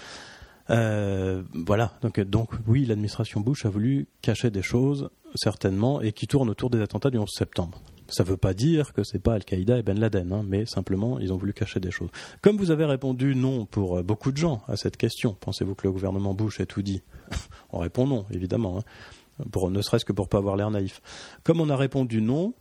Euh, 0.70 1.42
voilà, 1.52 1.92
donc, 2.00 2.20
donc 2.20 2.50
oui, 2.66 2.84
l'administration 2.86 3.40
Bush 3.40 3.66
a 3.66 3.70
voulu 3.70 4.06
cacher 4.22 4.50
des 4.50 4.62
choses, 4.62 5.10
certainement, 5.34 6.00
et 6.00 6.12
qui 6.12 6.26
tournent 6.26 6.50
autour 6.50 6.70
des 6.70 6.80
attentats 6.80 7.10
du 7.10 7.18
11 7.18 7.28
septembre. 7.28 7.82
Ça 8.08 8.24
ne 8.24 8.28
veut 8.28 8.36
pas 8.36 8.54
dire 8.54 8.92
que 8.92 9.04
c'est 9.04 9.20
pas 9.20 9.34
Al-Qaïda 9.34 9.78
et 9.78 9.82
Ben 9.82 9.98
Laden, 9.98 10.32
hein, 10.32 10.44
mais 10.44 10.66
simplement 10.66 11.20
ils 11.20 11.32
ont 11.32 11.36
voulu 11.36 11.52
cacher 11.52 11.78
des 11.78 11.92
choses. 11.92 12.10
Comme 12.42 12.56
vous 12.56 12.72
avez 12.72 12.84
répondu 12.84 13.36
non 13.36 13.66
pour 13.66 13.98
euh, 13.98 14.02
beaucoup 14.02 14.32
de 14.32 14.36
gens 14.36 14.62
à 14.66 14.76
cette 14.76 14.96
question, 14.96 15.36
pensez-vous 15.38 15.74
que 15.76 15.86
le 15.86 15.92
gouvernement 15.92 16.34
Bush 16.34 16.60
ait 16.60 16.66
tout 16.66 16.82
dit? 16.82 17.02
On 17.72 17.78
répond 17.78 18.06
non, 18.06 18.26
évidemment, 18.32 18.78
hein, 18.78 19.68
ne 19.70 19.82
serait-ce 19.82 20.04
que 20.04 20.12
pour 20.12 20.28
pas 20.28 20.38
avoir 20.38 20.56
l'air 20.56 20.70
naïf. 20.70 21.00
Comme 21.44 21.60
on 21.60 21.70
a 21.70 21.76
répondu 21.76 22.20
non, 22.20 22.52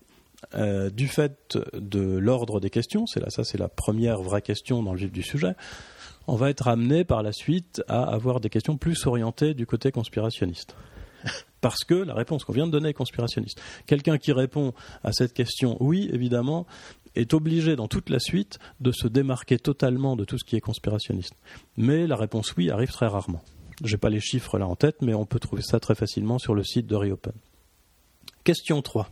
euh, 0.56 0.90
du 0.90 1.08
fait 1.08 1.58
de 1.74 2.18
l'ordre 2.18 2.60
des 2.60 2.70
questions, 2.70 3.06
c'est 3.06 3.20
là, 3.20 3.30
ça 3.30 3.44
c'est 3.44 3.58
la 3.58 3.68
première 3.68 4.22
vraie 4.22 4.42
question 4.42 4.84
dans 4.84 4.94
le 4.94 5.00
vif 5.00 5.12
du 5.12 5.24
sujet, 5.24 5.54
on 6.28 6.36
va 6.36 6.50
être 6.50 6.68
amené 6.68 7.04
par 7.04 7.24
la 7.24 7.32
suite 7.32 7.82
à 7.88 8.04
avoir 8.04 8.40
des 8.40 8.50
questions 8.50 8.78
plus 8.78 9.06
orientées 9.08 9.54
du 9.54 9.66
côté 9.66 9.92
conspirationniste 9.92 10.76
parce 11.62 11.84
que 11.84 11.96
la 11.96 12.14
réponse 12.14 12.44
qu'on 12.44 12.54
vient 12.54 12.68
de 12.68 12.72
donner 12.72 12.90
est 12.90 12.94
conspirationniste. 12.94 13.62
Quelqu'un 13.86 14.18
qui 14.18 14.32
répond 14.32 14.74
à 15.04 15.12
cette 15.12 15.34
question 15.34 15.78
oui, 15.80 16.10
évidemment, 16.14 16.66
est 17.16 17.34
obligé 17.34 17.76
dans 17.76 17.88
toute 17.88 18.10
la 18.10 18.20
suite 18.20 18.60
de 18.80 18.92
se 18.92 19.08
démarquer 19.08 19.58
totalement 19.58 20.16
de 20.16 20.24
tout 20.24 20.38
ce 20.38 20.46
qui 20.46 20.56
est 20.56 20.62
conspirationniste. 20.62 21.34
Mais 21.78 22.08
la 22.08 22.16
réponse 22.16 22.56
oui 22.56 22.70
arrive 22.70 22.92
très 22.92 23.08
rarement. 23.08 23.42
Je 23.84 23.94
n'ai 23.94 23.98
pas 23.98 24.10
les 24.10 24.20
chiffres 24.20 24.58
là 24.58 24.68
en 24.68 24.76
tête, 24.76 25.02
mais 25.02 25.14
on 25.14 25.26
peut 25.26 25.40
trouver 25.40 25.62
ça 25.62 25.80
très 25.80 25.96
facilement 25.96 26.38
sur 26.38 26.54
le 26.54 26.64
site 26.64 26.88
de 26.88 26.96
Reopen. 26.96 27.34
Question 28.50 28.82
3. 28.82 29.08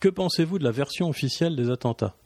Que 0.00 0.08
pensez-vous 0.08 0.58
de 0.58 0.64
la 0.64 0.70
version 0.70 1.10
officielle 1.10 1.56
des 1.56 1.68
attentats 1.68 2.16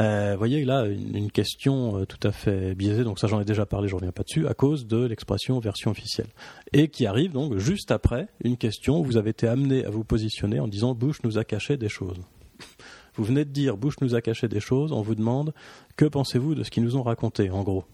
euh, 0.00 0.32
vous 0.32 0.38
voyez 0.38 0.64
là 0.64 0.86
une, 0.86 1.30
question 1.30 2.00
euh, 2.00 2.04
tout 2.04 2.18
à 2.26 2.32
fait 2.32 2.74
biaisée, 2.74 3.04
donc 3.04 3.20
ça 3.20 3.28
j'en 3.28 3.40
ai 3.40 3.44
déjà 3.44 3.64
parlé, 3.64 3.86
je 3.86 3.94
reviens 3.94 4.10
pas 4.10 4.24
dessus, 4.24 4.48
à 4.48 4.54
cause 4.54 4.88
de 4.88 5.04
l'expression 5.04 5.60
version 5.60 5.92
officielle. 5.92 6.26
Et 6.72 6.88
qui 6.88 7.06
arrive 7.06 7.30
donc 7.30 7.56
juste 7.58 7.92
après 7.92 8.26
une 8.42 8.56
question 8.56 8.98
où 8.98 9.04
vous 9.04 9.16
avez 9.16 9.30
été 9.30 9.46
amené 9.46 9.84
à 9.84 9.90
vous 9.90 10.02
positionner 10.02 10.58
en 10.58 10.66
disant 10.66 10.94
Bush 10.94 11.22
nous 11.22 11.38
a 11.38 11.44
caché 11.44 11.76
des 11.76 11.88
choses. 11.88 12.18
Vous 13.14 13.22
venez 13.22 13.44
de 13.44 13.50
dire 13.50 13.76
Bush 13.76 13.94
nous 14.00 14.16
a 14.16 14.20
caché 14.20 14.48
des 14.48 14.60
choses, 14.60 14.90
on 14.90 15.00
vous 15.00 15.14
demande 15.14 15.54
que 15.96 16.06
pensez-vous 16.06 16.56
de 16.56 16.64
ce 16.64 16.72
qu'ils 16.72 16.82
nous 16.82 16.96
ont 16.96 17.04
raconté 17.04 17.50
en 17.50 17.62
gros? 17.62 17.84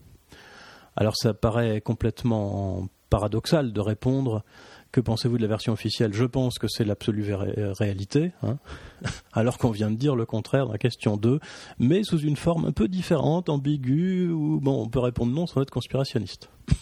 Alors 0.95 1.15
ça 1.15 1.35
paraît 1.35 1.81
complètement 1.81 2.89
paradoxal 3.11 3.73
de 3.73 3.79
répondre 3.79 4.43
que 4.93 5.01
pensez-vous 5.01 5.37
de 5.37 5.41
la 5.41 5.47
version 5.47 5.73
officielle? 5.73 6.13
Je 6.13 6.23
pense 6.23 6.59
que 6.59 6.67
c'est 6.69 6.85
l'absolue 6.85 7.33
réalité, 7.33 8.31
hein. 8.43 8.57
alors 9.33 9.57
qu'on 9.57 9.71
vient 9.71 9.89
de 9.89 9.95
dire 9.95 10.15
le 10.15 10.25
contraire 10.25 10.67
dans 10.67 10.71
la 10.71 10.77
question 10.77 11.17
2, 11.17 11.39
mais 11.79 12.03
sous 12.03 12.19
une 12.19 12.37
forme 12.37 12.65
un 12.65 12.71
peu 12.71 12.87
différente, 12.87 13.49
ambiguë, 13.49 14.29
où 14.29 14.61
bon, 14.61 14.83
on 14.83 14.87
peut 14.87 14.99
répondre 14.99 15.33
non 15.33 15.47
sans 15.47 15.61
être 15.61 15.71
conspirationniste. 15.71 16.49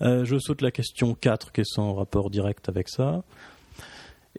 Euh, 0.00 0.24
je 0.24 0.38
saute 0.38 0.62
la 0.62 0.70
question 0.70 1.16
4 1.16 1.50
qui 1.50 1.62
est 1.62 1.68
sans 1.68 1.92
rapport 1.92 2.30
direct 2.30 2.68
avec 2.68 2.88
ça. 2.88 3.24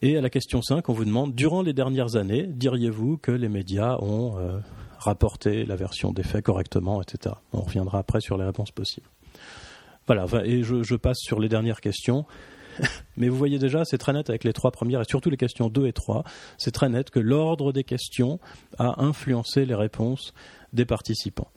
Et 0.02 0.16
à 0.16 0.22
la 0.22 0.30
question 0.30 0.62
5, 0.62 0.88
on 0.88 0.94
vous 0.94 1.04
demande, 1.04 1.36
durant 1.36 1.62
les 1.62 1.74
dernières 1.74 2.16
années, 2.16 2.48
diriez-vous 2.48 3.18
que 3.18 3.34
les 3.34 3.50
médias 3.50 3.98
ont 4.00 4.38
euh, 4.38 4.60
rapporté 5.00 5.66
la 5.66 5.76
version 5.76 6.14
des 6.14 6.24
faits 6.24 6.46
correctement, 6.46 7.02
etc. 7.02 7.36
On 7.52 7.60
reviendra 7.60 8.00
après 8.00 8.22
sur 8.22 8.38
les 8.38 8.46
réponses 8.46 8.72
possibles. 8.72 9.10
Voilà, 10.08 10.28
et 10.46 10.64
je 10.64 10.96
passe 10.96 11.18
sur 11.20 11.42
les 11.42 11.50
dernières 11.50 11.82
questions. 11.82 12.26
Mais 13.18 13.30
vous 13.30 13.38
voyez 13.38 13.60
déjà, 13.60 13.86
c'est 13.86 13.98
très 13.98 14.14
net 14.14 14.30
avec 14.30 14.44
les 14.44 14.54
trois 14.54 14.72
premières 14.72 15.02
et 15.02 15.06
surtout 15.06 15.30
les 15.30 15.38
questions 15.38 15.70
2 15.70 15.88
et 15.88 15.94
3. 15.94 16.24
C'est 16.58 16.72
très 16.72 16.90
net 16.90 17.10
que 17.10 17.20
l'ordre 17.20 17.72
des 17.72 17.84
questions 17.84 18.40
a 18.78 19.04
influencé 19.04 19.66
les 19.66 19.76
réponses 19.76 20.34
des 20.74 20.86
participants. 20.86 21.52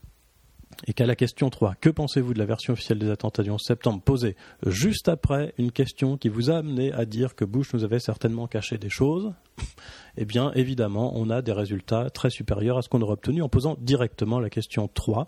Et 0.87 0.95
qu'à 0.95 1.07
la 1.07 1.15
question 1.15 1.51
3, 1.51 1.75
que 1.77 1.91
pensez-vous 1.91 2.35
de 2.35 2.39
la 2.39 2.47
version 2.47 2.73
officielle 2.73 2.99
des 2.99 3.11
attentats 3.11 3.43
du 3.43 3.51
11 3.51 3.61
septembre 3.63 4.03
posée 4.03 4.37
juste 4.67 5.09
après 5.09 5.55
une 5.59 5.71
question 5.71 6.17
qui 6.17 6.29
vous 6.29 6.51
a 6.51 6.57
amené 6.57 6.93
à 6.93 7.05
dire 7.05 7.35
que 7.35 7.45
Bush 7.45 7.75
nous 7.75 7.85
avait 7.85 8.01
certainement 8.01 8.47
caché 8.47 8.79
des 8.79 8.89
choses 8.89 9.33
Eh 10.17 10.25
bien, 10.25 10.51
évidemment, 10.55 11.13
on 11.15 11.31
a 11.31 11.41
des 11.43 11.53
résultats 11.53 12.11
très 12.11 12.31
supérieurs 12.31 12.79
à 12.79 12.83
ce 12.83 12.89
qu'on 12.89 13.03
aurait 13.03 13.13
obtenu 13.13 13.43
en 13.43 13.49
posant 13.49 13.77
directement 13.81 14.41
la 14.41 14.51
question 14.51 14.89
3. 14.89 15.27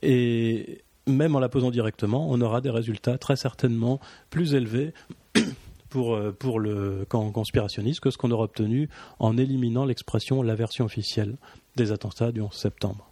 Et 0.00 0.84
même 1.06 1.34
en 1.36 1.40
la 1.40 1.48
posant 1.48 1.70
directement, 1.70 2.28
on 2.30 2.40
aura 2.40 2.60
des 2.60 2.70
résultats 2.70 3.18
très 3.18 3.36
certainement 3.36 4.00
plus 4.30 4.54
élevés 4.54 4.92
pour, 5.88 6.14
euh, 6.14 6.32
pour 6.32 6.60
le 6.60 7.04
camp 7.08 7.30
conspirationniste 7.30 8.00
que 8.00 8.10
ce 8.10 8.18
qu'on 8.18 8.30
aura 8.30 8.44
obtenu 8.44 8.88
en 9.18 9.36
éliminant 9.36 9.84
l'expression 9.84 10.42
la 10.42 10.54
version 10.54 10.84
officielle 10.84 11.36
des 11.76 11.92
attentats 11.92 12.32
du 12.32 12.40
11 12.40 12.52
septembre. 12.52 13.08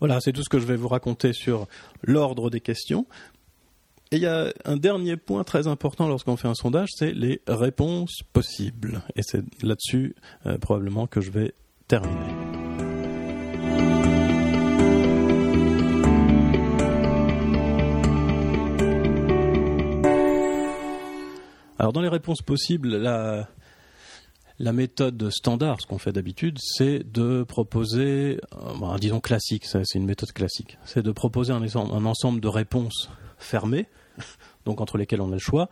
Voilà, 0.00 0.20
c'est 0.20 0.32
tout 0.32 0.42
ce 0.42 0.48
que 0.48 0.58
je 0.58 0.66
vais 0.66 0.76
vous 0.76 0.88
raconter 0.88 1.32
sur 1.32 1.66
l'ordre 2.02 2.50
des 2.50 2.60
questions. 2.60 3.06
Et 4.10 4.16
il 4.16 4.22
y 4.22 4.26
a 4.26 4.52
un 4.64 4.76
dernier 4.76 5.16
point 5.16 5.44
très 5.44 5.66
important 5.66 6.08
lorsqu'on 6.08 6.36
fait 6.36 6.48
un 6.48 6.54
sondage, 6.54 6.88
c'est 6.94 7.12
les 7.12 7.42
réponses 7.46 8.22
possibles. 8.32 9.02
Et 9.16 9.22
c'est 9.22 9.42
là-dessus 9.62 10.16
euh, 10.46 10.56
probablement 10.56 11.06
que 11.06 11.20
je 11.20 11.30
vais 11.30 11.52
terminer. 11.88 12.67
Alors 21.78 21.92
dans 21.92 22.00
les 22.00 22.08
réponses 22.08 22.42
possibles, 22.42 22.96
la, 22.96 23.46
méthode 24.72 25.30
standard, 25.30 25.80
ce 25.80 25.86
qu'on 25.86 25.98
fait 25.98 26.10
d'habitude, 26.10 26.58
c'est 26.60 27.08
de 27.08 27.44
proposer, 27.44 28.40
euh, 28.52 28.98
disons 28.98 29.20
classique, 29.20 29.64
c'est 29.64 29.94
une 29.94 30.04
méthode 30.04 30.32
classique, 30.32 30.76
c'est 30.84 31.02
de 31.02 31.12
proposer 31.12 31.52
un, 31.52 31.62
ensemble 32.04 32.40
de 32.40 32.48
réponses 32.48 33.10
fermées, 33.38 33.86
donc 34.64 34.80
entre 34.80 34.98
lesquelles 34.98 35.20
on 35.20 35.30
a 35.30 35.34
le 35.34 35.38
choix. 35.38 35.70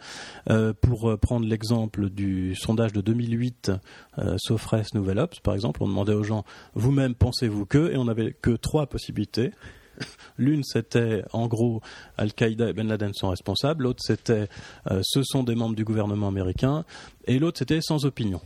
Euh, 0.48 0.72
pour 0.72 1.10
euh, 1.10 1.16
prendre 1.16 1.44
l'exemple 1.44 2.08
du 2.08 2.54
sondage 2.54 2.92
de 2.92 3.00
2008, 3.00 3.72
euh, 4.18 4.36
Sofres 4.38 4.94
Nouvelle 4.94 5.18
Ops, 5.18 5.40
par 5.40 5.54
exemple, 5.54 5.82
on 5.82 5.88
demandait 5.88 6.14
aux 6.14 6.22
gens, 6.22 6.44
vous-même 6.74 7.16
pensez-vous 7.16 7.66
que, 7.66 7.90
et 7.90 7.96
on 7.96 8.04
n'avait 8.04 8.32
que 8.32 8.52
trois 8.52 8.86
possibilités. 8.86 9.50
L'une, 10.38 10.62
c'était 10.64 11.24
en 11.32 11.46
gros 11.46 11.80
Al-Qaïda 12.16 12.70
et 12.70 12.72
Ben 12.72 12.88
Laden 12.88 13.12
sont 13.14 13.30
responsables. 13.30 13.84
L'autre, 13.84 14.02
c'était 14.02 14.48
euh, 14.90 15.00
ce 15.02 15.22
sont 15.22 15.42
des 15.42 15.54
membres 15.54 15.76
du 15.76 15.84
gouvernement 15.84 16.28
américain. 16.28 16.84
Et 17.26 17.38
l'autre, 17.38 17.58
c'était 17.58 17.80
sans 17.80 18.04
opinion. 18.04 18.40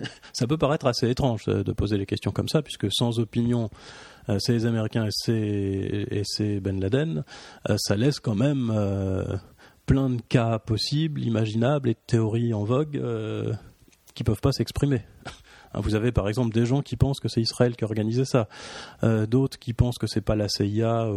ça 0.32 0.46
peut 0.46 0.58
paraître 0.58 0.86
assez 0.86 1.08
étrange 1.08 1.44
euh, 1.48 1.62
de 1.62 1.72
poser 1.72 1.96
les 1.98 2.06
questions 2.06 2.32
comme 2.32 2.48
ça, 2.48 2.62
puisque 2.62 2.88
sans 2.92 3.18
opinion, 3.18 3.70
euh, 4.28 4.38
c'est 4.38 4.52
les 4.52 4.66
Américains 4.66 5.08
et 5.28 6.22
c'est 6.24 6.60
Ben 6.60 6.80
Laden. 6.80 7.24
ça 7.76 7.96
laisse 7.96 8.20
quand 8.20 8.34
même 8.34 8.72
plein 9.86 10.10
de 10.10 10.20
cas 10.22 10.58
possibles, 10.58 11.22
imaginables 11.22 11.88
et 11.88 11.94
de 11.94 11.98
théories 12.06 12.54
en 12.54 12.64
vogue 12.64 13.02
qui 14.14 14.22
ne 14.22 14.26
peuvent 14.26 14.40
pas 14.40 14.52
s'exprimer. 14.52 15.02
Hein, 15.74 15.80
vous 15.80 15.94
avez 15.94 16.12
par 16.12 16.28
exemple 16.28 16.54
des 16.54 16.66
gens 16.66 16.82
qui 16.82 16.96
pensent 16.96 17.20
que 17.20 17.28
c'est 17.28 17.40
Israël 17.40 17.76
qui 17.76 17.84
a 17.84 17.86
organisé 17.86 18.24
ça, 18.24 18.48
euh, 19.02 19.26
d'autres 19.26 19.58
qui 19.58 19.72
pensent 19.72 19.98
que 19.98 20.06
c'est 20.06 20.20
pas 20.20 20.36
la 20.36 20.48
CIA, 20.48 21.08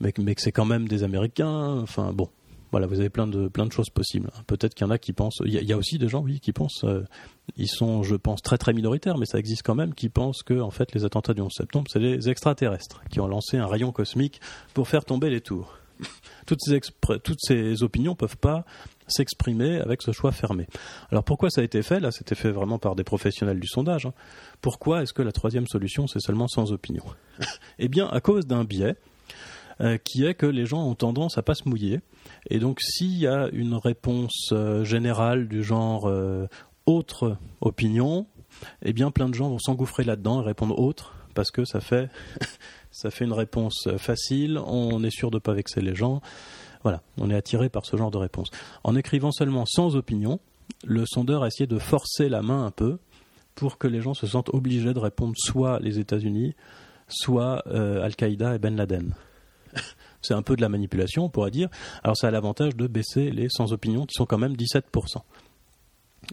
mais, 0.00 0.12
que 0.12 0.22
c'est 0.40 0.52
quand 0.52 0.64
même 0.64 0.88
des 0.88 1.02
Américains. 1.02 1.78
Enfin 1.80 2.12
bon, 2.12 2.28
voilà, 2.70 2.86
vous 2.86 3.00
avez 3.00 3.08
plein 3.08 3.26
de 3.26 3.48
plein 3.48 3.66
de 3.66 3.72
choses 3.72 3.90
possibles. 3.90 4.30
Peut-être 4.46 4.74
qu'il 4.74 4.86
y 4.86 4.88
en 4.88 4.90
a 4.90 4.98
qui 4.98 5.12
pensent. 5.12 5.40
Il 5.44 5.52
y, 5.52 5.72
a 5.72 5.76
aussi 5.76 5.98
des 5.98 6.08
gens, 6.08 6.22
oui, 6.22 6.40
qui 6.40 6.52
pensent. 6.52 6.84
Euh, 6.84 7.04
ils 7.56 7.68
sont, 7.68 8.02
je 8.02 8.14
pense, 8.14 8.42
très 8.42 8.58
très 8.58 8.72
minoritaires, 8.72 9.16
mais 9.16 9.26
ça 9.26 9.38
existe 9.38 9.62
quand 9.62 9.74
même, 9.74 9.94
qui 9.94 10.08
pensent 10.08 10.42
que 10.42 10.60
en 10.60 10.70
fait 10.70 10.92
les 10.94 11.04
attentats 11.04 11.34
du 11.34 11.40
11 11.40 11.52
septembre, 11.52 11.86
c'est 11.90 11.98
les 11.98 12.28
extraterrestres 12.28 13.02
qui 13.10 13.20
ont 13.20 13.26
lancé 13.26 13.56
un 13.56 13.66
rayon 13.66 13.92
cosmique 13.92 14.40
pour 14.74 14.88
faire 14.88 15.04
tomber 15.04 15.30
les 15.30 15.40
tours. 15.40 15.78
toutes 16.46 16.60
ces, 16.62 16.80
toutes 17.24 17.40
ces 17.40 17.82
opinions 17.82 18.14
peuvent 18.14 18.36
pas 18.36 18.64
s'exprimer 19.08 19.78
avec 19.78 20.02
ce 20.02 20.12
choix 20.12 20.32
fermé. 20.32 20.66
Alors 21.10 21.24
pourquoi 21.24 21.50
ça 21.50 21.60
a 21.60 21.64
été 21.64 21.82
fait? 21.82 22.00
Là, 22.00 22.10
c'était 22.10 22.34
fait 22.34 22.50
vraiment 22.50 22.78
par 22.78 22.94
des 22.94 23.04
professionnels 23.04 23.60
du 23.60 23.68
sondage. 23.68 24.06
Hein. 24.06 24.12
Pourquoi 24.60 25.02
est-ce 25.02 25.12
que 25.12 25.22
la 25.22 25.32
troisième 25.32 25.66
solution, 25.66 26.06
c'est 26.06 26.20
seulement 26.20 26.48
sans 26.48 26.72
opinion? 26.72 27.04
Eh 27.78 27.88
bien, 27.88 28.08
à 28.08 28.20
cause 28.20 28.46
d'un 28.46 28.64
biais 28.64 28.96
euh, 29.80 29.96
qui 29.96 30.24
est 30.24 30.34
que 30.34 30.46
les 30.46 30.66
gens 30.66 30.84
ont 30.84 30.96
tendance 30.96 31.38
à 31.38 31.42
pas 31.42 31.54
se 31.54 31.68
mouiller. 31.68 32.00
Et 32.50 32.58
donc, 32.58 32.80
s'il 32.80 33.16
y 33.16 33.28
a 33.28 33.48
une 33.52 33.74
réponse 33.74 34.50
euh, 34.50 34.82
générale 34.82 35.46
du 35.46 35.62
genre 35.62 36.08
euh, 36.08 36.48
autre 36.86 37.36
opinion, 37.60 38.26
eh 38.82 38.92
bien 38.92 39.12
plein 39.12 39.28
de 39.28 39.34
gens 39.34 39.48
vont 39.48 39.60
s'engouffrer 39.60 40.02
là-dedans 40.02 40.42
et 40.42 40.46
répondre 40.46 40.76
autre 40.76 41.14
parce 41.34 41.52
que 41.52 41.64
ça 41.64 41.78
fait 41.78 42.10
ça 42.90 43.12
fait 43.12 43.24
une 43.24 43.32
réponse 43.32 43.88
facile, 43.98 44.58
on 44.58 45.04
est 45.04 45.10
sûr 45.10 45.30
de 45.30 45.36
ne 45.36 45.40
pas 45.40 45.52
vexer 45.52 45.80
les 45.80 45.94
gens. 45.94 46.22
Voilà, 46.82 47.02
on 47.18 47.30
est 47.30 47.34
attiré 47.34 47.68
par 47.68 47.84
ce 47.84 47.96
genre 47.96 48.10
de 48.10 48.18
réponse. 48.18 48.50
En 48.84 48.94
écrivant 48.96 49.32
seulement 49.32 49.64
sans 49.66 49.96
opinion, 49.96 50.40
le 50.84 51.04
sondeur 51.06 51.42
a 51.42 51.48
essayé 51.48 51.66
de 51.66 51.78
forcer 51.78 52.28
la 52.28 52.42
main 52.42 52.64
un 52.64 52.70
peu 52.70 52.98
pour 53.54 53.78
que 53.78 53.88
les 53.88 54.00
gens 54.00 54.14
se 54.14 54.26
sentent 54.26 54.50
obligés 54.50 54.94
de 54.94 54.98
répondre 54.98 55.34
soit 55.36 55.80
les 55.80 55.98
États-Unis, 55.98 56.54
soit 57.08 57.62
euh, 57.66 58.04
Al-Qaïda 58.04 58.54
et 58.54 58.58
Ben 58.58 58.76
Laden. 58.76 59.14
C'est 60.22 60.34
un 60.34 60.42
peu 60.42 60.56
de 60.56 60.60
la 60.60 60.68
manipulation, 60.68 61.24
on 61.24 61.28
pourrait 61.28 61.50
dire. 61.50 61.68
Alors 62.02 62.16
ça 62.16 62.28
a 62.28 62.30
l'avantage 62.30 62.76
de 62.76 62.86
baisser 62.86 63.30
les 63.30 63.48
sans 63.48 63.72
opinion, 63.72 64.06
qui 64.06 64.14
sont 64.14 64.26
quand 64.26 64.38
même 64.38 64.54
17%. 64.54 65.22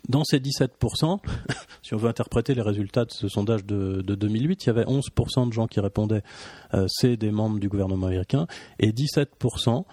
Dans 0.09 0.23
ces 0.23 0.39
17%, 0.39 1.19
si 1.81 1.93
on 1.93 1.97
veut 1.97 2.09
interpréter 2.09 2.53
les 2.53 2.61
résultats 2.61 3.05
de 3.05 3.11
ce 3.11 3.27
sondage 3.27 3.65
de, 3.65 4.01
2008, 4.01 4.65
il 4.65 4.67
y 4.67 4.69
avait 4.69 4.83
11% 4.83 5.47
de 5.47 5.53
gens 5.53 5.67
qui 5.67 5.79
répondaient 5.79 6.23
euh, 6.73 6.85
c'est 6.89 7.17
des 7.17 7.31
membres 7.31 7.59
du 7.59 7.69
gouvernement 7.69 8.07
américain 8.07 8.47
et 8.79 8.91
17% 8.91 9.85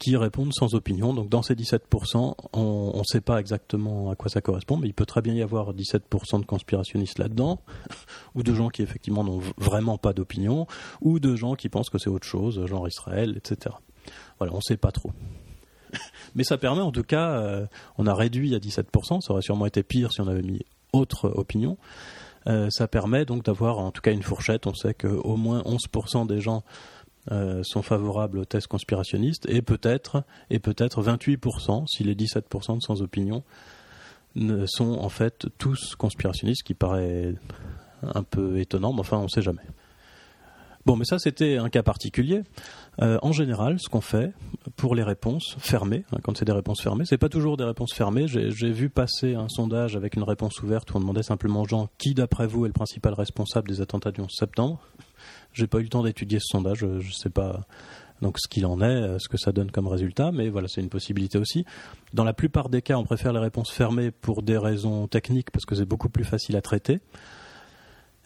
qui 0.00 0.16
répondent 0.16 0.52
sans 0.52 0.74
opinion. 0.74 1.14
Donc 1.14 1.28
dans 1.28 1.42
ces 1.42 1.54
17%, 1.54 2.34
on 2.54 2.98
ne 2.98 3.04
sait 3.04 3.20
pas 3.20 3.38
exactement 3.38 4.10
à 4.10 4.16
quoi 4.16 4.30
ça 4.30 4.40
correspond, 4.40 4.78
mais 4.78 4.88
il 4.88 4.94
peut 4.94 5.06
très 5.06 5.20
bien 5.20 5.34
y 5.34 5.42
avoir 5.42 5.72
17% 5.72 6.40
de 6.40 6.46
conspirationnistes 6.46 7.18
là-dedans, 7.18 7.60
ou 8.34 8.42
de 8.42 8.52
gens 8.52 8.70
qui 8.70 8.82
effectivement 8.82 9.22
n'ont 9.22 9.42
vraiment 9.58 9.98
pas 9.98 10.12
d'opinion, 10.12 10.66
ou 11.02 11.20
de 11.20 11.36
gens 11.36 11.54
qui 11.54 11.68
pensent 11.68 11.90
que 11.90 11.98
c'est 11.98 12.10
autre 12.10 12.26
chose, 12.26 12.66
genre 12.66 12.88
Israël, 12.88 13.34
etc. 13.36 13.76
Voilà, 14.38 14.54
on 14.54 14.56
ne 14.56 14.62
sait 14.62 14.78
pas 14.78 14.90
trop. 14.90 15.12
Mais 16.34 16.44
ça 16.44 16.56
permet 16.56 16.80
en 16.80 16.92
tout 16.92 17.04
cas, 17.04 17.32
euh, 17.32 17.66
on 17.98 18.06
a 18.06 18.14
réduit 18.14 18.54
à 18.54 18.58
17%, 18.58 19.20
ça 19.20 19.32
aurait 19.32 19.42
sûrement 19.42 19.66
été 19.66 19.82
pire 19.82 20.12
si 20.12 20.22
on 20.22 20.28
avait 20.28 20.42
mis 20.42 20.64
autre 20.92 21.28
opinion. 21.36 21.76
Euh, 22.46 22.68
ça 22.70 22.88
permet 22.88 23.26
donc 23.26 23.44
d'avoir 23.44 23.78
en 23.78 23.90
tout 23.90 24.00
cas 24.00 24.12
une 24.12 24.22
fourchette. 24.22 24.66
On 24.66 24.72
sait 24.74 24.94
qu'au 24.94 25.36
moins 25.36 25.60
11% 25.60 26.26
des 26.26 26.40
gens 26.40 26.64
euh, 27.30 27.62
sont 27.62 27.82
favorables 27.82 28.38
aux 28.38 28.44
thèses 28.44 28.66
conspirationnistes 28.66 29.48
et 29.48 29.62
peut-être 29.62 30.24
et 30.50 30.58
peut-être 30.58 31.02
28% 31.02 31.86
si 31.86 32.04
les 32.04 32.14
17% 32.14 32.76
de 32.76 32.80
sans 32.80 33.02
opinion 33.02 33.42
sont 34.66 34.92
en 34.92 35.08
fait 35.08 35.46
tous 35.58 35.96
conspirationnistes, 35.96 36.62
qui 36.62 36.74
paraît 36.74 37.34
un 38.02 38.22
peu 38.22 38.58
étonnant, 38.58 38.92
mais 38.92 39.00
enfin 39.00 39.18
on 39.18 39.24
ne 39.24 39.28
sait 39.28 39.42
jamais. 39.42 39.62
Bon, 40.86 40.96
mais 40.96 41.04
ça 41.04 41.18
c'était 41.18 41.58
un 41.58 41.68
cas 41.68 41.82
particulier. 41.82 42.42
Euh, 43.02 43.18
en 43.22 43.32
général, 43.32 43.78
ce 43.78 43.88
qu'on 43.88 44.00
fait 44.00 44.32
pour 44.76 44.94
les 44.94 45.02
réponses 45.02 45.56
fermées, 45.58 46.04
hein, 46.12 46.18
quand 46.22 46.36
c'est 46.36 46.46
des 46.46 46.52
réponses 46.52 46.80
fermées, 46.80 47.04
c'est 47.04 47.18
pas 47.18 47.28
toujours 47.28 47.56
des 47.56 47.64
réponses 47.64 47.92
fermées. 47.92 48.26
J'ai 48.26 48.70
vu 48.70 48.88
passer 48.88 49.34
un 49.34 49.48
sondage 49.48 49.94
avec 49.94 50.16
une 50.16 50.22
réponse 50.22 50.62
ouverte 50.62 50.90
où 50.92 50.96
on 50.96 51.00
demandait 51.00 51.22
simplement 51.22 51.62
aux 51.62 51.68
gens 51.68 51.88
qui, 51.98 52.14
d'après 52.14 52.46
vous, 52.46 52.64
est 52.64 52.68
le 52.68 52.72
principal 52.72 53.12
responsable 53.12 53.68
des 53.68 53.82
attentats 53.82 54.10
du 54.10 54.22
11 54.22 54.30
septembre. 54.30 54.80
J'ai 55.52 55.66
pas 55.66 55.78
eu 55.78 55.82
le 55.82 55.88
temps 55.88 56.02
d'étudier 56.02 56.38
ce 56.38 56.46
sondage, 56.52 56.78
je 56.78 56.86
ne 56.86 57.12
sais 57.12 57.30
pas 57.30 57.60
donc 58.22 58.38
ce 58.38 58.48
qu'il 58.48 58.66
en 58.66 58.80
est, 58.80 58.84
euh, 58.84 59.18
ce 59.18 59.28
que 59.28 59.38
ça 59.38 59.52
donne 59.52 59.70
comme 59.70 59.86
résultat, 59.86 60.30
mais 60.32 60.48
voilà, 60.48 60.68
c'est 60.68 60.80
une 60.80 60.88
possibilité 60.88 61.38
aussi. 61.38 61.64
Dans 62.12 62.24
la 62.24 62.32
plupart 62.32 62.68
des 62.68 62.82
cas, 62.82 62.96
on 62.96 63.04
préfère 63.04 63.32
les 63.32 63.40
réponses 63.40 63.70
fermées 63.70 64.10
pour 64.10 64.42
des 64.42 64.58
raisons 64.58 65.06
techniques 65.06 65.50
parce 65.50 65.64
que 65.64 65.74
c'est 65.74 65.86
beaucoup 65.86 66.08
plus 66.08 66.24
facile 66.24 66.56
à 66.56 66.60
traiter. 66.60 67.00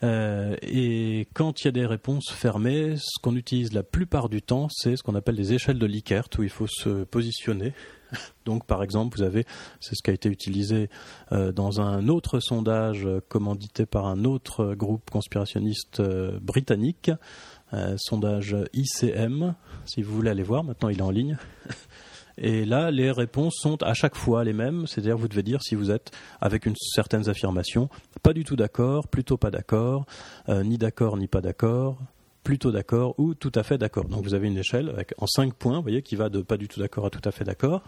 Euh, 0.03 0.57
et 0.63 1.29
quand 1.35 1.63
il 1.63 1.67
y 1.67 1.69
a 1.69 1.73
des 1.73 1.87
réponses 1.87 2.31
fermées, 2.31 2.97
ce 2.97 3.21
qu'on 3.23 3.37
utilise 3.37 3.73
la 3.73 3.83
plupart 3.83 4.29
du 4.29 4.43
temps, 4.43 4.69
c'est 4.71 4.97
ce 4.97 5.03
qu'on 5.03 5.15
appelle 5.15 5.37
des 5.37 5.55
échelles 5.55 5.79
de 5.79 5.87
Likert, 5.87 6.29
où 6.39 6.43
il 6.43 6.51
faut 6.51 6.67
se 6.67 7.05
positionner. 7.05 7.73
Donc, 8.45 8.67
par 8.67 8.83
exemple, 8.83 9.17
vous 9.17 9.23
avez, 9.23 9.45
c'est 9.81 9.95
ce 9.95 10.03
qui 10.03 10.11
a 10.11 10.15
été 10.15 10.29
utilisé 10.29 10.89
euh, 11.33 11.53
dans 11.53 11.81
un 11.81 12.09
autre 12.09 12.41
sondage 12.41 13.09
commandité 13.29 13.87
par 13.87 14.07
un 14.07 14.25
autre 14.25 14.75
groupe 14.75 15.11
conspirationniste 15.11 16.01
euh, 16.01 16.39
britannique, 16.41 17.11
sondage 17.97 18.57
ICM, 18.73 19.57
si 19.85 20.03
vous 20.03 20.15
voulez 20.15 20.31
aller 20.31 20.45
voir, 20.45 20.63
maintenant 20.63 20.91
il 20.91 20.99
est 20.99 21.03
en 21.03 21.11
ligne. 21.11 21.37
Et 22.37 22.65
là, 22.65 22.91
les 22.91 23.13
réponses 23.13 23.55
sont 23.61 23.83
à 23.83 23.95
chaque 23.95 24.17
fois 24.17 24.43
les 24.43 24.53
mêmes, 24.53 24.87
c'est-à-dire 24.87 25.17
vous 25.17 25.29
devez 25.29 25.45
dire 25.45 25.63
si 25.63 25.75
vous 25.75 25.91
êtes 25.91 26.11
avec 26.41 26.67
une 26.67 26.75
certaines 26.77 27.29
affirmations, 27.29 27.89
pas 28.23 28.33
du 28.33 28.45
tout 28.45 28.57
d'accord, 28.57 29.07
plutôt 29.07 29.37
pas 29.37 29.51
d'accord, 29.51 30.05
euh, 30.49 30.65
ni 30.65 30.77
d'accord 30.77 31.17
ni 31.17 31.29
pas 31.29 31.41
d'accord, 31.41 31.99
plutôt 32.45 32.71
d'accord 32.71 33.19
ou 33.19 33.35
tout 33.35 33.53
à 33.55 33.63
fait 33.65 33.79
d'accord. 33.79 34.05
Donc 34.05 34.23
vous 34.23 34.35
avez 34.35 34.47
une 34.47 34.59
échelle 34.59 34.95
en 35.19 35.27
cinq 35.27 35.55
points, 35.55 35.77
vous 35.77 35.83
voyez, 35.83 36.03
qui 36.03 36.15
va 36.15 36.29
de 36.29 36.43
pas 36.43 36.57
du 36.57 36.69
tout 36.69 36.79
d'accord 36.79 37.07
à 37.07 37.11
tout 37.11 37.23
à 37.25 37.33
fait 37.33 37.45
d'accord, 37.45 37.83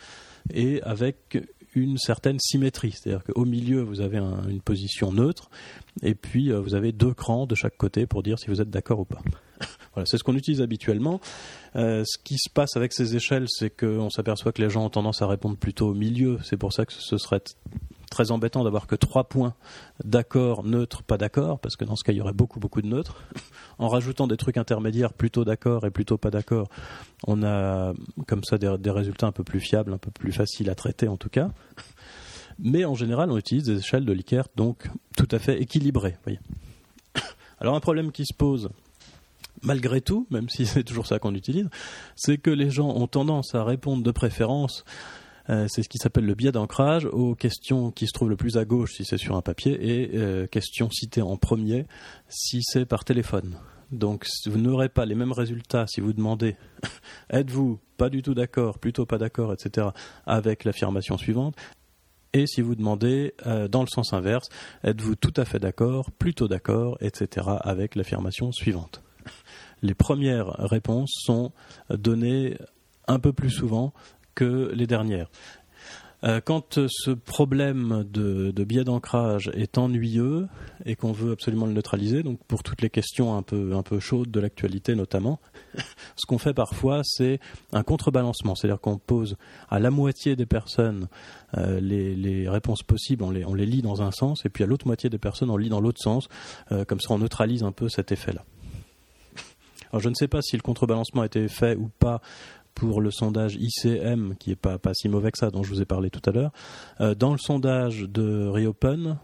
et 0.54 0.80
avec 0.82 1.38
une 1.74 1.96
certaine 1.96 2.38
symétrie, 2.38 2.92
c'est-à-dire 2.92 3.24
qu'au 3.24 3.46
milieu 3.46 3.80
vous 3.80 4.00
avez 4.00 4.18
une 4.18 4.60
position 4.60 5.10
neutre, 5.12 5.50
et 6.02 6.14
puis 6.14 6.52
euh, 6.52 6.60
vous 6.60 6.74
avez 6.74 6.92
deux 6.92 7.14
crans 7.14 7.46
de 7.46 7.54
chaque 7.54 7.76
côté 7.76 8.06
pour 8.06 8.22
dire 8.22 8.38
si 8.38 8.48
vous 8.48 8.60
êtes 8.60 8.70
d'accord 8.70 9.00
ou 9.00 9.04
pas. 9.04 9.22
Voilà, 9.94 10.06
c'est 10.06 10.16
ce 10.16 10.24
qu'on 10.24 10.36
utilise 10.36 10.62
habituellement. 10.62 11.20
Euh, 11.76 12.02
ce 12.06 12.16
qui 12.22 12.36
se 12.38 12.48
passe 12.48 12.76
avec 12.76 12.94
ces 12.94 13.14
échelles, 13.14 13.44
c'est 13.48 13.68
qu'on 13.68 14.08
s'aperçoit 14.08 14.50
que 14.50 14.62
les 14.62 14.70
gens 14.70 14.86
ont 14.86 14.90
tendance 14.90 15.20
à 15.20 15.26
répondre 15.26 15.58
plutôt 15.58 15.88
au 15.88 15.94
milieu. 15.94 16.38
C'est 16.44 16.56
pour 16.56 16.72
ça 16.72 16.86
que 16.86 16.94
ce 16.94 17.18
serait 17.18 17.42
très 18.12 18.30
embêtant 18.30 18.62
d'avoir 18.62 18.86
que 18.86 18.94
trois 18.94 19.24
points 19.24 19.54
d'accord, 20.04 20.64
neutre, 20.64 21.02
pas 21.02 21.18
d'accord, 21.18 21.58
parce 21.58 21.76
que 21.76 21.84
dans 21.84 21.96
ce 21.96 22.04
cas, 22.04 22.12
il 22.12 22.18
y 22.18 22.20
aurait 22.20 22.32
beaucoup, 22.32 22.60
beaucoup 22.60 22.82
de 22.82 22.86
neutres. 22.86 23.22
en 23.78 23.88
rajoutant 23.88 24.28
des 24.28 24.36
trucs 24.36 24.58
intermédiaires, 24.58 25.12
plutôt 25.12 25.44
d'accord 25.44 25.84
et 25.86 25.90
plutôt 25.90 26.18
pas 26.18 26.30
d'accord, 26.30 26.68
on 27.26 27.42
a 27.42 27.94
comme 28.28 28.44
ça 28.44 28.58
des, 28.58 28.90
résultats 28.90 29.26
un 29.26 29.32
peu 29.32 29.42
plus 29.42 29.60
fiables, 29.60 29.92
un 29.92 29.98
peu 29.98 30.10
plus 30.10 30.32
faciles 30.32 30.70
à 30.70 30.74
traiter 30.74 31.08
en 31.08 31.16
tout 31.16 31.30
cas. 31.30 31.50
Mais 32.58 32.84
en 32.84 32.94
général, 32.94 33.30
on 33.30 33.38
utilise 33.38 33.64
des 33.64 33.78
échelles 33.78 34.04
de 34.04 34.12
Likert, 34.12 34.46
donc 34.54 34.88
tout 35.16 35.28
à 35.30 35.38
fait 35.38 35.60
équilibrées. 35.60 36.16
Alors 37.60 37.74
un 37.74 37.80
problème 37.80 38.12
qui 38.12 38.26
se 38.26 38.34
pose, 38.34 38.68
malgré 39.62 40.02
tout, 40.02 40.26
même 40.30 40.48
si 40.48 40.66
c'est 40.66 40.84
toujours 40.84 41.06
ça 41.06 41.18
qu'on 41.18 41.34
utilise, 41.34 41.68
c'est 42.14 42.36
que 42.36 42.50
les 42.50 42.70
gens 42.70 42.90
ont 42.90 43.06
tendance 43.06 43.54
à 43.54 43.64
répondre 43.64 44.02
de 44.02 44.10
préférence, 44.10 44.84
c'est 45.48 45.82
ce 45.82 45.88
qui 45.88 45.98
s'appelle 45.98 46.24
le 46.24 46.34
biais 46.34 46.52
d'ancrage, 46.52 47.06
aux 47.06 47.34
questions 47.34 47.90
qui 47.90 48.06
se 48.06 48.12
trouvent 48.12 48.30
le 48.30 48.36
plus 48.36 48.56
à 48.56 48.64
gauche 48.64 48.94
si 48.94 49.04
c'est 49.04 49.18
sur 49.18 49.36
un 49.36 49.42
papier 49.42 49.78
et 49.80 50.10
euh, 50.14 50.46
questions 50.46 50.90
citées 50.90 51.22
en 51.22 51.36
premier 51.36 51.86
si 52.28 52.60
c'est 52.62 52.86
par 52.86 53.04
téléphone. 53.04 53.56
Donc 53.90 54.26
vous 54.46 54.58
n'aurez 54.58 54.88
pas 54.88 55.04
les 55.04 55.14
mêmes 55.14 55.32
résultats 55.32 55.86
si 55.86 56.00
vous 56.00 56.12
demandez 56.12 56.56
êtes-vous 57.30 57.78
pas 57.96 58.08
du 58.08 58.22
tout 58.22 58.34
d'accord, 58.34 58.78
plutôt 58.78 59.04
pas 59.04 59.18
d'accord, 59.18 59.52
etc. 59.52 59.88
avec 60.26 60.64
l'affirmation 60.64 61.18
suivante? 61.18 61.56
Et 62.34 62.46
si 62.46 62.62
vous 62.62 62.74
demandez 62.74 63.34
euh, 63.46 63.68
dans 63.68 63.82
le 63.82 63.88
sens 63.88 64.14
inverse, 64.14 64.48
êtes-vous 64.84 65.16
tout 65.16 65.34
à 65.36 65.44
fait 65.44 65.58
d'accord, 65.58 66.10
plutôt 66.10 66.48
d'accord, 66.48 66.96
etc. 67.02 67.46
avec 67.60 67.94
l'affirmation 67.94 68.52
suivante? 68.52 69.02
Les 69.82 69.94
premières 69.94 70.46
réponses 70.58 71.12
sont 71.24 71.52
données 71.90 72.56
un 73.06 73.18
peu 73.18 73.32
plus 73.32 73.50
souvent 73.50 73.92
que 74.34 74.70
les 74.74 74.86
dernières. 74.86 75.28
Euh, 76.24 76.40
quand 76.40 76.78
ce 76.88 77.10
problème 77.10 78.04
de, 78.08 78.52
biais 78.64 78.84
d'ancrage 78.84 79.50
est 79.54 79.76
ennuyeux 79.76 80.46
et 80.84 80.94
qu'on 80.94 81.10
veut 81.10 81.32
absolument 81.32 81.66
le 81.66 81.72
neutraliser, 81.72 82.22
donc 82.22 82.38
pour 82.46 82.62
toutes 82.62 82.80
les 82.80 82.90
questions 82.90 83.36
un 83.36 83.42
peu, 83.42 83.98
chaudes 83.98 84.30
de 84.30 84.38
l'actualité 84.38 84.94
notamment, 84.94 85.40
ce 86.16 86.26
qu'on 86.26 86.38
fait 86.38 86.54
parfois 86.54 87.00
c'est 87.02 87.40
un 87.72 87.82
contrebalancement, 87.82 88.54
c'est-à-dire 88.54 88.80
qu'on 88.80 88.98
pose 88.98 89.36
à 89.68 89.80
la 89.80 89.90
moitié 89.90 90.36
des 90.36 90.46
personnes 90.46 91.08
euh, 91.58 91.80
les, 91.80 92.48
réponses 92.48 92.84
possibles, 92.84 93.24
on 93.24 93.30
les, 93.30 93.44
on 93.44 93.54
les 93.54 93.66
lit 93.66 93.82
dans 93.82 94.02
un 94.02 94.12
sens, 94.12 94.44
et 94.46 94.48
puis 94.48 94.62
à 94.62 94.66
l'autre 94.68 94.86
moitié 94.86 95.10
des 95.10 95.18
personnes 95.18 95.50
on 95.50 95.56
lit 95.56 95.70
dans 95.70 95.80
l'autre 95.80 96.00
sens, 96.00 96.28
euh, 96.70 96.84
comme 96.84 97.00
ça 97.00 97.12
on 97.14 97.18
neutralise 97.18 97.64
un 97.64 97.72
peu 97.72 97.88
cet 97.88 98.12
effet-là. 98.12 98.44
Alors 99.90 100.00
je 100.00 100.08
ne 100.08 100.14
sais 100.14 100.28
pas 100.28 100.40
si 100.40 100.56
le 100.56 100.62
contrebalancement 100.62 101.22
a 101.22 101.26
été 101.26 101.48
fait 101.48 101.76
ou 101.76 101.90
pas 101.98 102.22
pour 102.74 103.00
le 103.00 103.10
sondage 103.10 103.56
ICM, 103.56 104.34
qui 104.38 104.50
n'est 104.50 104.56
pas, 104.56 104.78
pas 104.78 104.94
si 104.94 105.08
mauvais 105.08 105.30
que 105.30 105.38
ça, 105.38 105.50
dont 105.50 105.62
je 105.62 105.70
vous 105.70 105.82
ai 105.82 105.84
parlé 105.84 106.10
tout 106.10 106.22
à 106.28 106.32
l'heure. 106.32 106.52
Euh, 107.00 107.14
dans 107.14 107.32
le 107.32 107.38
sondage 107.38 108.02
de 108.02 108.46
Reopen, 108.48 109.18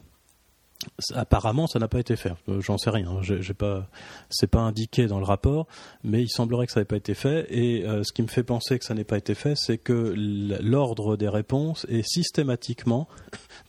apparemment, 1.14 1.66
ça 1.66 1.78
n'a 1.78 1.88
pas 1.88 1.98
été 1.98 2.16
fait. 2.16 2.32
Euh, 2.48 2.60
j'en 2.60 2.78
sais 2.78 2.90
rien. 2.90 3.20
Pas, 3.56 3.88
c'est 4.30 4.46
pas 4.46 4.60
indiqué 4.60 5.06
dans 5.06 5.18
le 5.18 5.24
rapport, 5.24 5.66
mais 6.04 6.22
il 6.22 6.28
semblerait 6.28 6.66
que 6.66 6.72
ça 6.72 6.80
n'ait 6.80 6.86
pas 6.86 6.96
été 6.96 7.14
fait. 7.14 7.46
Et 7.50 7.84
euh, 7.84 8.02
ce 8.04 8.12
qui 8.12 8.22
me 8.22 8.28
fait 8.28 8.44
penser 8.44 8.78
que 8.78 8.84
ça 8.84 8.94
n'ait 8.94 9.04
pas 9.04 9.18
été 9.18 9.34
fait, 9.34 9.54
c'est 9.56 9.78
que 9.78 10.14
l'ordre 10.16 11.16
des 11.16 11.28
réponses 11.28 11.86
est 11.88 12.06
systématiquement 12.08 13.08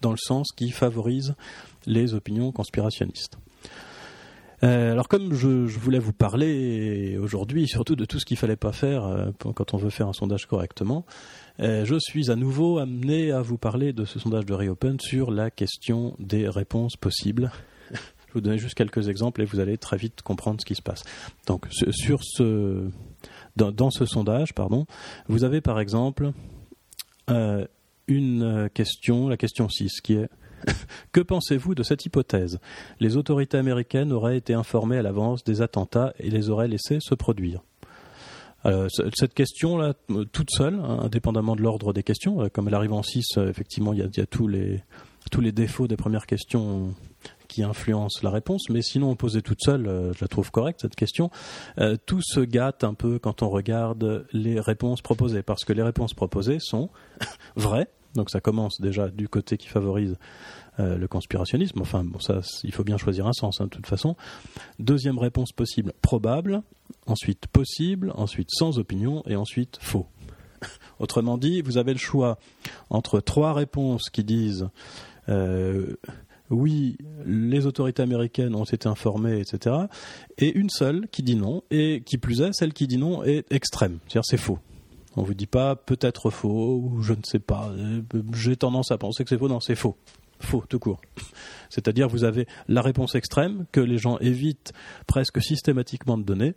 dans 0.01 0.11
le 0.11 0.17
sens 0.17 0.49
qui 0.55 0.71
favorise 0.71 1.35
les 1.85 2.13
opinions 2.13 2.51
conspirationnistes. 2.51 3.37
Euh, 4.63 4.91
alors 4.91 5.07
comme 5.07 5.33
je, 5.33 5.47
voulais 5.47 5.99
vous 5.99 6.11
parler 6.11 7.17
aujourd'hui 7.17 7.67
surtout 7.67 7.95
de 7.95 8.05
tout 8.05 8.19
ce 8.19 8.25
qu'il 8.25 8.37
fallait 8.37 8.57
pas 8.57 8.73
faire 8.73 9.05
euh, 9.05 9.31
quand 9.39 9.73
on 9.73 9.77
veut 9.77 9.89
faire 9.89 10.07
un 10.07 10.13
sondage 10.13 10.47
correctement, 10.47 11.05
euh, 11.59 11.85
je 11.85 11.95
suis 11.97 12.29
à 12.29 12.35
nouveau 12.35 12.77
amené 12.77 13.31
à 13.31 13.41
vous 13.41 13.57
parler 13.57 13.93
de 13.93 14.05
ce 14.05 14.19
sondage 14.19 14.45
de 14.45 14.53
Reopen 14.53 14.99
sur 14.99 15.31
la 15.31 15.49
question 15.49 16.15
des 16.19 16.49
réponses 16.49 16.97
possibles. 16.97 17.51
je 17.91 18.33
vous 18.33 18.41
donner 18.41 18.57
juste 18.57 18.75
quelques 18.75 19.07
exemples 19.07 19.41
et 19.41 19.45
vous 19.45 19.59
allez 19.59 19.77
très 19.77 19.97
vite 19.97 20.21
comprendre 20.21 20.59
ce 20.59 20.65
qui 20.65 20.75
se 20.75 20.81
passe. 20.81 21.03
Donc 21.47 21.67
dans 23.55 23.91
ce 23.91 24.05
sondage, 24.05 24.53
pardon, 24.53 24.85
vous 25.27 25.43
avez 25.43 25.61
par 25.61 25.79
exemple 25.79 26.31
une 28.07 28.69
question, 28.73 29.27
la 29.27 29.37
question 29.37 29.69
6, 29.69 30.01
qui 30.01 30.15
est 30.15 30.29
que 31.11 31.21
pensez-vous 31.21 31.75
de 31.75 31.83
cette 31.83 32.05
hypothèse? 32.05 32.59
Les 32.99 33.17
autorités 33.17 33.57
américaines 33.57 34.11
auraient 34.11 34.37
été 34.37 34.53
informées 34.53 34.97
à 34.97 35.01
l'avance 35.01 35.43
des 35.43 35.61
attentats 35.61 36.13
et 36.19 36.29
les 36.29 36.49
auraient 36.49 36.67
laissés 36.67 36.99
se 36.99 37.15
produire. 37.15 37.61
Euh, 38.65 38.87
cette 39.13 39.33
question-là, 39.33 39.93
toute 40.31 40.49
seule, 40.51 40.75
hein, 40.75 40.99
indépendamment 41.03 41.55
de 41.55 41.61
l'ordre 41.61 41.93
des 41.93 42.03
questions, 42.03 42.41
euh, 42.41 42.47
comme 42.49 42.67
elle 42.67 42.73
arrive 42.73 42.93
en 42.93 43.03
6, 43.03 43.37
euh, 43.37 43.49
effectivement, 43.49 43.93
il 43.93 43.99
y, 43.99 44.01
a, 44.01 44.25
tous, 44.25 44.47
les, 44.47 44.83
tous 45.31 45.41
les 45.41 45.51
défauts 45.51 45.87
des 45.87 45.95
premières 45.95 46.25
questions 46.25 46.93
qui 47.47 47.63
influencent 47.63 48.19
la 48.21 48.29
réponse, 48.29 48.69
mais 48.69 48.81
sinon, 48.81 49.15
posée 49.15 49.41
toute 49.41 49.61
seule, 49.61 50.11
je 50.15 50.21
la 50.21 50.27
trouve 50.27 50.51
correcte, 50.51 50.81
cette 50.81 50.95
question. 50.95 51.31
tout 52.05 52.21
se 52.21 52.41
gâte 52.41 52.83
un 52.83 52.93
peu 52.93 53.17
quand 53.17 53.41
on 53.41 53.49
regarde 53.49 54.27
les 54.33 54.59
réponses 54.59 55.01
proposées, 55.01 55.41
parce 55.41 55.65
que 55.65 55.73
les 55.73 55.81
réponses 55.81 56.13
proposées 56.13 56.59
sont 56.59 56.91
vraies, 57.55 57.87
donc 58.15 58.29
ça 58.29 58.39
commence 58.39 58.81
déjà 58.81 59.09
du 59.09 59.27
côté 59.27 59.57
qui 59.57 59.67
favorise 59.67 60.17
euh, 60.79 60.97
le 60.97 61.07
conspirationnisme. 61.07 61.81
Enfin, 61.81 62.03
bon, 62.03 62.19
ça, 62.19 62.41
il 62.63 62.73
faut 62.73 62.83
bien 62.83 62.97
choisir 62.97 63.27
un 63.27 63.33
sens, 63.33 63.59
hein, 63.59 63.65
de 63.65 63.69
toute 63.69 63.87
façon. 63.87 64.15
Deuxième 64.79 65.17
réponse 65.17 65.51
possible, 65.51 65.93
probable. 66.01 66.61
Ensuite, 67.05 67.47
possible. 67.47 68.13
Ensuite, 68.15 68.49
sans 68.51 68.79
opinion. 68.79 69.23
Et 69.27 69.35
ensuite, 69.35 69.77
faux. 69.81 70.07
Autrement 70.99 71.37
dit, 71.37 71.61
vous 71.61 71.77
avez 71.77 71.93
le 71.93 71.99
choix 71.99 72.37
entre 72.89 73.19
trois 73.19 73.53
réponses 73.53 74.09
qui 74.09 74.23
disent 74.23 74.69
euh, 75.27 75.95
oui, 76.49 76.97
les 77.25 77.65
autorités 77.65 78.01
américaines 78.01 78.55
ont 78.55 78.63
été 78.63 78.87
informées, 78.87 79.39
etc. 79.39 79.75
Et 80.37 80.57
une 80.57 80.69
seule 80.69 81.07
qui 81.11 81.23
dit 81.23 81.35
non, 81.35 81.63
et 81.69 82.01
qui 82.05 82.17
plus 82.17 82.41
est, 82.41 82.53
celle 82.53 82.73
qui 82.73 82.87
dit 82.87 82.97
non 82.97 83.23
est 83.23 83.51
extrême, 83.51 83.99
c'est-à-dire 84.07 84.25
c'est 84.25 84.37
faux. 84.37 84.59
On 85.19 85.23
vous 85.23 85.33
dit 85.33 85.47
pas 85.47 85.75
peut-être 85.75 86.29
faux 86.29 86.77
ou 86.81 87.01
je 87.01 87.11
ne 87.11 87.23
sais 87.25 87.39
pas. 87.39 87.69
Euh, 87.71 88.01
j'ai 88.33 88.55
tendance 88.55 88.89
à 88.89 88.97
penser 88.97 89.25
que 89.25 89.29
c'est 89.29 89.37
faux. 89.37 89.49
Non, 89.49 89.59
c'est 89.59 89.75
faux. 89.75 89.97
Faux, 90.39 90.63
tout 90.69 90.79
court. 90.79 91.01
C'est-à-dire 91.69 92.07
vous 92.07 92.23
avez 92.23 92.47
la 92.69 92.81
réponse 92.81 93.15
extrême 93.15 93.65
que 93.73 93.81
les 93.81 93.97
gens 93.97 94.17
évitent 94.19 94.71
presque 95.07 95.43
systématiquement 95.43 96.17
de 96.17 96.23
donner, 96.23 96.53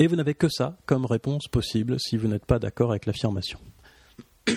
et 0.00 0.08
vous 0.08 0.16
n'avez 0.16 0.34
que 0.34 0.48
ça 0.48 0.78
comme 0.84 1.06
réponse 1.06 1.46
possible 1.46 2.00
si 2.00 2.16
vous 2.16 2.26
n'êtes 2.26 2.44
pas 2.44 2.58
d'accord 2.58 2.90
avec 2.90 3.06
l'affirmation. 3.06 3.60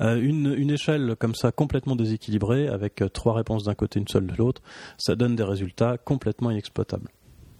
Euh, 0.00 0.20
une, 0.20 0.72
échelle 0.72 1.14
comme 1.20 1.36
ça 1.36 1.52
complètement 1.52 1.94
déséquilibrée, 1.94 2.66
avec 2.66 3.00
trois 3.12 3.32
réponses 3.32 3.62
d'un 3.62 3.76
côté, 3.76 4.00
une 4.00 4.08
seule 4.08 4.26
de 4.26 4.34
l'autre, 4.34 4.60
ça 4.98 5.14
donne 5.14 5.36
des 5.36 5.44
résultats 5.44 5.98
complètement 5.98 6.50
inexploitables. 6.50 7.08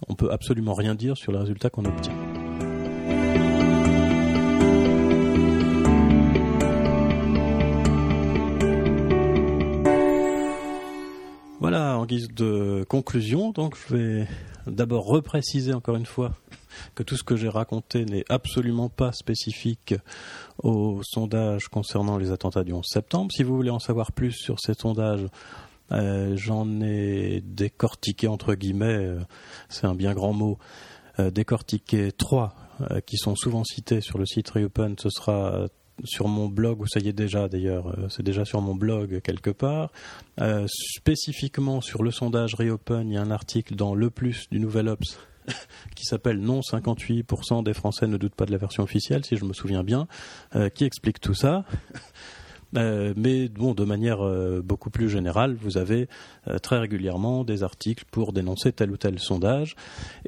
On 0.09 0.15
peut 0.15 0.29
absolument 0.29 0.73
rien 0.73 0.95
dire 0.95 1.15
sur 1.15 1.31
les 1.31 1.39
résultats 1.39 1.69
qu'on 1.69 1.85
obtient. 1.85 2.24
Voilà, 11.67 11.97
en 11.97 12.05
guise 12.05 12.27
de 12.27 12.85
conclusion, 12.87 13.49
donc 13.49 13.75
je 13.75 13.95
vais 13.95 14.27
d'abord 14.67 15.07
repréciser 15.07 15.73
encore 15.73 15.95
une 15.95 16.05
fois 16.05 16.35
que 16.93 17.01
tout 17.01 17.17
ce 17.17 17.23
que 17.23 17.35
j'ai 17.35 17.49
raconté 17.49 18.05
n'est 18.05 18.23
absolument 18.29 18.87
pas 18.87 19.11
spécifique 19.13 19.95
au 20.61 21.01
sondage 21.01 21.67
concernant 21.69 22.19
les 22.19 22.29
attentats 22.29 22.63
du 22.63 22.71
11 22.71 22.85
septembre. 22.87 23.31
Si 23.31 23.41
vous 23.41 23.55
voulez 23.55 23.71
en 23.71 23.79
savoir 23.79 24.11
plus 24.11 24.33
sur 24.33 24.59
ces 24.59 24.75
sondages, 24.75 25.25
euh, 25.91 26.37
j'en 26.37 26.81
ai 26.81 27.41
décortiqué 27.43 28.27
entre 28.27 28.53
guillemets, 28.53 29.03
euh, 29.03 29.19
c'est 29.67 29.87
un 29.87 29.95
bien 29.95 30.13
grand 30.13 30.33
mot, 30.33 30.59
euh, 31.17 31.31
décortiqué 31.31 32.11
trois 32.11 32.53
qui 33.07 33.17
sont 33.17 33.35
souvent 33.35 33.63
cités 33.63 34.01
sur 34.01 34.19
le 34.19 34.27
site 34.27 34.51
Reopen. 34.51 34.95
Ce 34.99 35.09
sera 35.09 35.65
sur 36.03 36.27
mon 36.27 36.47
blog, 36.47 36.81
ou 36.81 36.87
ça 36.87 36.99
y 36.99 37.07
est 37.07 37.13
déjà 37.13 37.47
d'ailleurs, 37.47 37.87
euh, 37.87 38.07
c'est 38.09 38.23
déjà 38.23 38.45
sur 38.45 38.61
mon 38.61 38.75
blog 38.75 39.21
quelque 39.21 39.49
part. 39.49 39.91
Euh, 40.41 40.65
spécifiquement 40.67 41.81
sur 41.81 42.03
le 42.03 42.11
sondage 42.11 42.55
Reopen, 42.55 43.09
il 43.09 43.13
y 43.13 43.17
a 43.17 43.21
un 43.21 43.31
article 43.31 43.75
dans 43.75 43.95
Le 43.95 44.09
Plus 44.09 44.49
du 44.51 44.59
Nouvel 44.59 44.89
Ops 44.89 45.17
qui 45.95 46.05
s'appelle 46.05 46.39
Non, 46.39 46.59
58% 46.59 47.63
des 47.63 47.73
Français 47.73 48.07
ne 48.07 48.17
doutent 48.17 48.35
pas 48.35 48.45
de 48.45 48.51
la 48.51 48.57
version 48.57 48.83
officielle, 48.83 49.23
si 49.23 49.37
je 49.37 49.45
me 49.45 49.53
souviens 49.53 49.83
bien, 49.83 50.07
euh, 50.55 50.69
qui 50.69 50.83
explique 50.83 51.19
tout 51.19 51.35
ça. 51.35 51.63
mais 52.73 53.47
bon, 53.47 53.73
de 53.73 53.85
manière 53.85 54.17
beaucoup 54.61 54.89
plus 54.89 55.07
générale, 55.07 55.55
vous 55.55 55.77
avez 55.77 56.09
très 56.61 56.77
régulièrement 56.77 57.45
des 57.45 57.63
articles 57.63 58.03
pour 58.11 58.33
dénoncer 58.33 58.73
tel 58.73 58.91
ou 58.91 58.97
tel 58.97 59.17
sondage. 59.17 59.77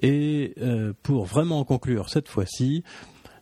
Et 0.02 0.56
pour 1.04 1.26
vraiment 1.26 1.66
conclure 1.66 2.08
cette 2.08 2.30
fois-ci, 2.30 2.86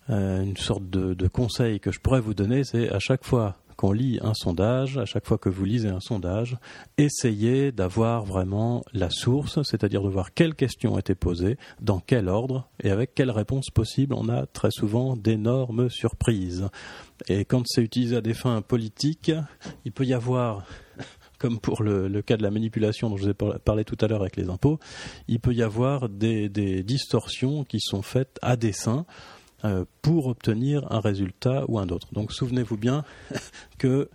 euh, 0.10 0.44
une 0.44 0.58
sorte 0.58 0.88
de, 0.90 1.28
conseil 1.28 1.80
que 1.80 1.92
je 1.92 2.00
pourrais 2.00 2.22
vous 2.22 2.34
donner, 2.34 2.64
c'est 2.64 2.90
à 2.92 3.00
chaque 3.00 3.24
fois 3.24 3.58
qu'on 3.76 3.92
lit 3.92 4.20
un 4.22 4.34
sondage, 4.34 4.98
à 4.98 5.06
chaque 5.06 5.26
fois 5.26 5.38
que 5.38 5.50
vous 5.50 5.66
lisez 5.66 5.90
un 5.90 6.00
sondage, 6.00 6.58
essayez 6.98 7.72
d'avoir 7.72 8.24
vraiment 8.24 8.84
la 8.94 9.10
source, 9.10 9.60
c'est-à-dire 9.64 10.02
de 10.02 10.08
voir 10.08 10.34
quelles 10.34 10.56
questions 10.56 10.98
été 10.98 11.16
posées, 11.16 11.58
dans 11.82 12.00
quel 12.00 12.30
ordre 12.30 12.70
et 12.82 12.92
avec 12.92 13.16
quelle 13.16 13.32
réponse 13.32 13.70
possible. 13.74 14.14
On 14.14 14.30
a 14.30 14.46
très 14.46 14.72
souvent 14.72 15.18
d'énormes 15.18 15.90
surprises. 15.90 16.70
Et 17.28 17.44
quand 17.44 17.64
c'est 17.66 17.82
utilisé 17.82 18.16
à 18.18 18.22
des 18.22 18.34
fins 18.34 18.62
politiques, 18.62 19.32
il 19.84 19.92
peut 19.92 20.06
y 20.06 20.14
avoir 20.14 20.66
comme 21.40 21.60
pour 21.60 21.84
le, 21.84 22.22
cas 22.22 22.38
de 22.38 22.44
la 22.44 22.52
manipulation 22.52 23.10
dont 23.10 23.18
je 23.18 23.24
vous 23.24 23.30
ai 23.32 23.34
parlé 23.34 23.84
tout 23.84 23.98
à 24.00 24.08
l'heure 24.08 24.22
avec 24.22 24.38
les 24.38 24.50
impôts, 24.50 24.80
il 25.28 25.40
peut 25.40 25.54
y 25.54 25.64
avoir 25.64 26.08
des 26.08 26.48
distorsions 26.84 27.66
qui 27.66 27.80
sont 27.82 28.04
faites 28.04 28.40
à 28.42 28.56
dessein 28.56 29.06
pour 30.02 30.28
obtenir 30.28 30.92
un 30.92 31.00
résultat 31.00 31.66
ou 31.68 31.80
un 31.80 31.90
autre. 31.90 32.08
Donc 32.14 32.32
souvenez-vous 32.32 32.78
bien 32.78 33.04
que 33.78 34.10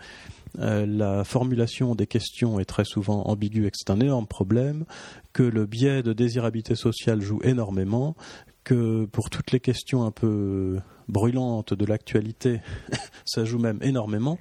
euh, 0.59 0.85
la 0.87 1.25
formulation 1.25 1.95
des 1.95 2.07
questions 2.07 2.59
est 2.59 2.65
très 2.65 2.85
souvent 2.85 3.23
ambiguë 3.29 3.67
et 3.67 3.71
que 3.71 3.77
c'est 3.77 3.91
un 3.91 4.01
énorme 4.01 4.27
problème, 4.27 4.85
que 5.33 5.43
le 5.43 5.67
biais 5.67 6.03
de 6.03 6.13
désirabilité 6.13 6.75
sociale 6.75 7.21
joue 7.21 7.41
énormément, 7.45 8.17
que 8.65 9.05
pour 9.07 9.31
toutes 9.31 9.53
les 9.53 9.61
questions 9.61 10.05
un 10.05 10.11
peu 10.11 10.79
brûlantes 11.09 11.75
de 11.75 11.85
l'actualité, 11.85 12.61
ça 13.25 13.45
joue 13.45 13.59
même 13.59 13.79
énormément, 13.83 14.39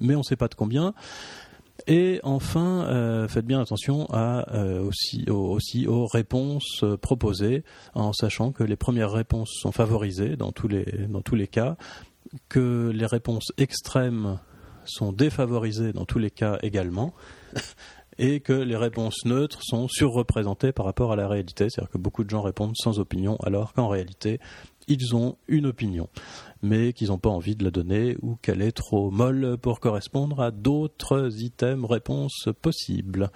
mais 0.00 0.14
on 0.14 0.18
ne 0.18 0.24
sait 0.24 0.36
pas 0.36 0.48
de 0.48 0.54
combien. 0.54 0.94
Et 1.86 2.20
enfin, 2.22 2.84
euh, 2.86 3.28
faites 3.28 3.46
bien 3.46 3.60
attention 3.60 4.08
euh, 4.12 4.80
aussi, 4.80 5.26
aux, 5.28 6.06
réponses 6.06 6.82
euh, 6.82 6.96
proposées, 6.96 7.64
en 7.94 8.12
sachant 8.12 8.52
que 8.52 8.64
les 8.64 8.76
premières 8.76 9.10
réponses 9.10 9.50
sont 9.60 9.72
favorisées 9.72 10.36
dans 10.36 10.52
tous 10.52 10.68
les, 10.68 10.84
dans 11.08 11.22
tous 11.22 11.34
les 11.34 11.46
cas, 11.46 11.76
que 12.48 12.90
les 12.94 13.06
réponses 13.06 13.52
extrêmes 13.58 14.38
sont 14.84 15.12
défavorisées 15.12 15.92
dans 15.92 16.04
tous 16.04 16.18
les 16.18 16.30
cas 16.30 16.58
également, 16.62 17.14
et 18.18 18.40
que 18.40 18.52
les 18.52 18.76
réponses 18.76 19.24
neutres 19.24 19.62
sont 19.62 19.88
surreprésentées 19.88 20.72
par 20.72 20.86
rapport 20.86 21.12
à 21.12 21.16
la 21.16 21.26
réalité. 21.26 21.70
C'est-à-dire 21.70 21.90
que 21.90 21.98
beaucoup 21.98 22.24
de 22.24 22.30
gens 22.30 22.42
répondent 22.42 22.76
sans 22.76 22.98
opinion, 22.98 23.36
alors 23.42 23.72
qu'en 23.72 23.88
réalité, 23.88 24.40
ils 24.90 25.14
ont 25.14 25.36
une 25.46 25.66
opinion, 25.66 26.08
mais 26.62 26.92
qu'ils 26.92 27.08
n'ont 27.08 27.18
pas 27.18 27.30
envie 27.30 27.54
de 27.54 27.64
la 27.64 27.70
donner 27.70 28.16
ou 28.22 28.36
qu'elle 28.42 28.60
est 28.60 28.72
trop 28.72 29.10
molle 29.10 29.56
pour 29.56 29.78
correspondre 29.78 30.40
à 30.40 30.50
d'autres 30.50 31.40
items 31.40 31.88
réponses 31.88 32.48
possibles. 32.60 33.30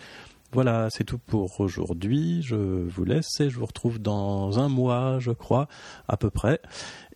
Voilà, 0.52 0.88
c'est 0.90 1.04
tout 1.04 1.18
pour 1.18 1.60
aujourd'hui. 1.60 2.42
Je 2.42 2.56
vous 2.56 3.04
laisse 3.04 3.40
et 3.40 3.50
je 3.50 3.58
vous 3.58 3.66
retrouve 3.66 4.00
dans 4.00 4.58
un 4.58 4.68
mois, 4.68 5.18
je 5.20 5.30
crois, 5.30 5.68
à 6.08 6.16
peu 6.16 6.30
près. 6.30 6.60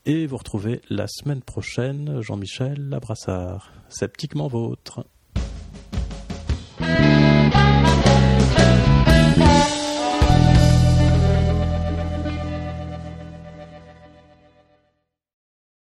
Et 0.06 0.26
vous 0.26 0.36
retrouvez 0.36 0.80
la 0.88 1.06
semaine 1.08 1.42
prochaine 1.42 2.20
Jean-Michel 2.20 2.88
Labrassard, 2.88 3.72
sceptiquement 3.88 4.46
vôtre. 4.46 5.04